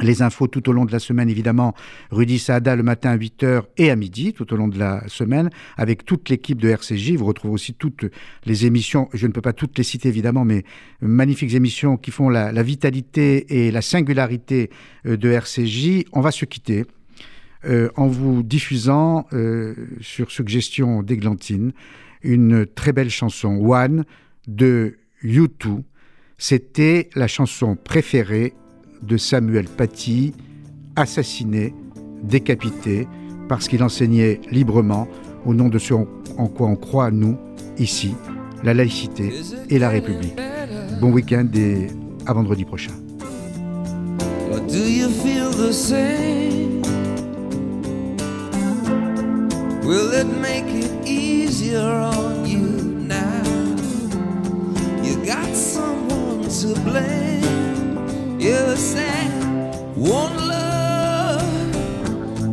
les 0.00 0.22
infos 0.22 0.46
tout 0.46 0.68
au 0.68 0.72
long 0.72 0.84
de 0.84 0.92
la 0.92 0.98
semaine, 0.98 1.28
évidemment, 1.28 1.74
Rudy 2.10 2.38
Saada 2.38 2.76
le 2.76 2.82
matin 2.82 3.10
à 3.10 3.16
8h 3.16 3.62
et 3.76 3.90
à 3.90 3.96
midi, 3.96 4.32
tout 4.32 4.52
au 4.52 4.56
long 4.56 4.68
de 4.68 4.78
la 4.78 5.02
semaine, 5.08 5.50
avec 5.76 6.04
toute 6.04 6.28
l'équipe 6.28 6.60
de 6.60 6.68
RCJ. 6.68 7.12
Vous 7.12 7.24
retrouvez 7.24 7.54
aussi 7.54 7.74
toutes 7.74 8.06
les 8.44 8.66
émissions, 8.66 9.08
je 9.12 9.26
ne 9.26 9.32
peux 9.32 9.40
pas 9.40 9.52
toutes 9.52 9.76
les 9.78 9.84
citer 9.84 10.08
évidemment, 10.08 10.44
mais 10.44 10.64
magnifiques 11.00 11.54
émissions 11.54 11.96
qui 11.96 12.10
font 12.10 12.28
la, 12.28 12.62
vitalité 12.62 13.66
et 13.66 13.70
la 13.70 13.82
singularité 13.82 14.70
euh, 15.06 15.16
de 15.16 15.30
RCJ. 15.30 16.04
On 16.12 16.20
va 16.20 16.30
se 16.30 16.44
quitter 16.44 16.84
euh, 17.64 17.90
en 17.96 18.06
vous 18.06 18.42
diffusant, 18.42 19.26
euh, 19.32 19.74
sur 20.00 20.30
suggestion 20.30 21.02
d'Eglantine, 21.02 21.72
une 22.22 22.66
très 22.66 22.92
belle 22.92 23.10
chanson, 23.10 23.56
One, 23.56 24.04
de 24.46 24.98
U2. 25.24 25.82
C'était 26.36 27.10
la 27.14 27.26
chanson 27.26 27.76
préférée 27.76 28.54
de 29.02 29.16
Samuel 29.16 29.66
Paty, 29.66 30.32
assassiné, 30.96 31.74
décapité, 32.22 33.06
parce 33.48 33.68
qu'il 33.68 33.82
enseignait 33.82 34.40
librement 34.50 35.08
au 35.46 35.54
nom 35.54 35.68
de 35.68 35.78
ce 35.78 35.94
en 35.94 36.46
quoi 36.46 36.68
on 36.68 36.76
croit, 36.76 37.10
nous, 37.10 37.36
ici, 37.78 38.14
la 38.62 38.74
laïcité 38.74 39.32
et 39.70 39.78
la 39.78 39.88
République. 39.88 40.38
Bon 41.00 41.10
week-end 41.10 41.48
et 41.54 41.86
à 42.26 42.32
vendredi 42.32 42.64
prochain. 42.64 42.92
Will 49.88 50.12
it 50.12 50.26
make 50.26 50.66
it 50.68 50.90
easier 51.08 51.78
on 51.78 52.44
you 52.44 52.60
now? 53.08 53.42
You 55.02 55.16
got 55.24 55.54
someone 55.54 56.42
to 56.42 56.78
blame. 56.82 57.47
You 58.38 58.76
said 58.76 59.32
one 59.96 60.36
love, 60.46 61.74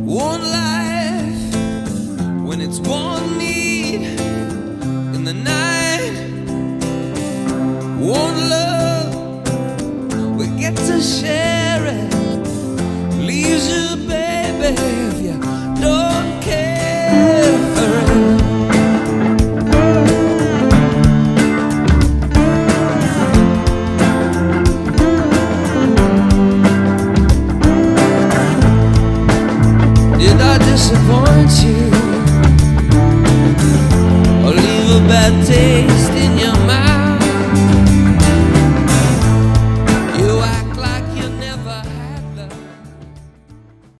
one 0.04 0.42
life, 0.42 1.54
when 2.44 2.60
it's 2.60 2.80
one 2.80 3.38
need 3.38 4.02
in 5.14 5.22
the 5.22 5.32
night, 5.32 6.10
one 8.00 8.48
love, 8.50 9.14
we 10.36 10.48
get 10.58 10.74
to 10.74 11.00
share 11.00 11.86
it. 11.86 12.12
Leaves 13.20 13.68
you, 13.70 14.08
baby, 14.08 14.74
disappoint 30.76 31.52
you. 31.64 31.88
Or 34.44 34.52
leave 34.52 34.90
a 34.98 35.00
bad 35.08 35.34
taste 35.46 36.15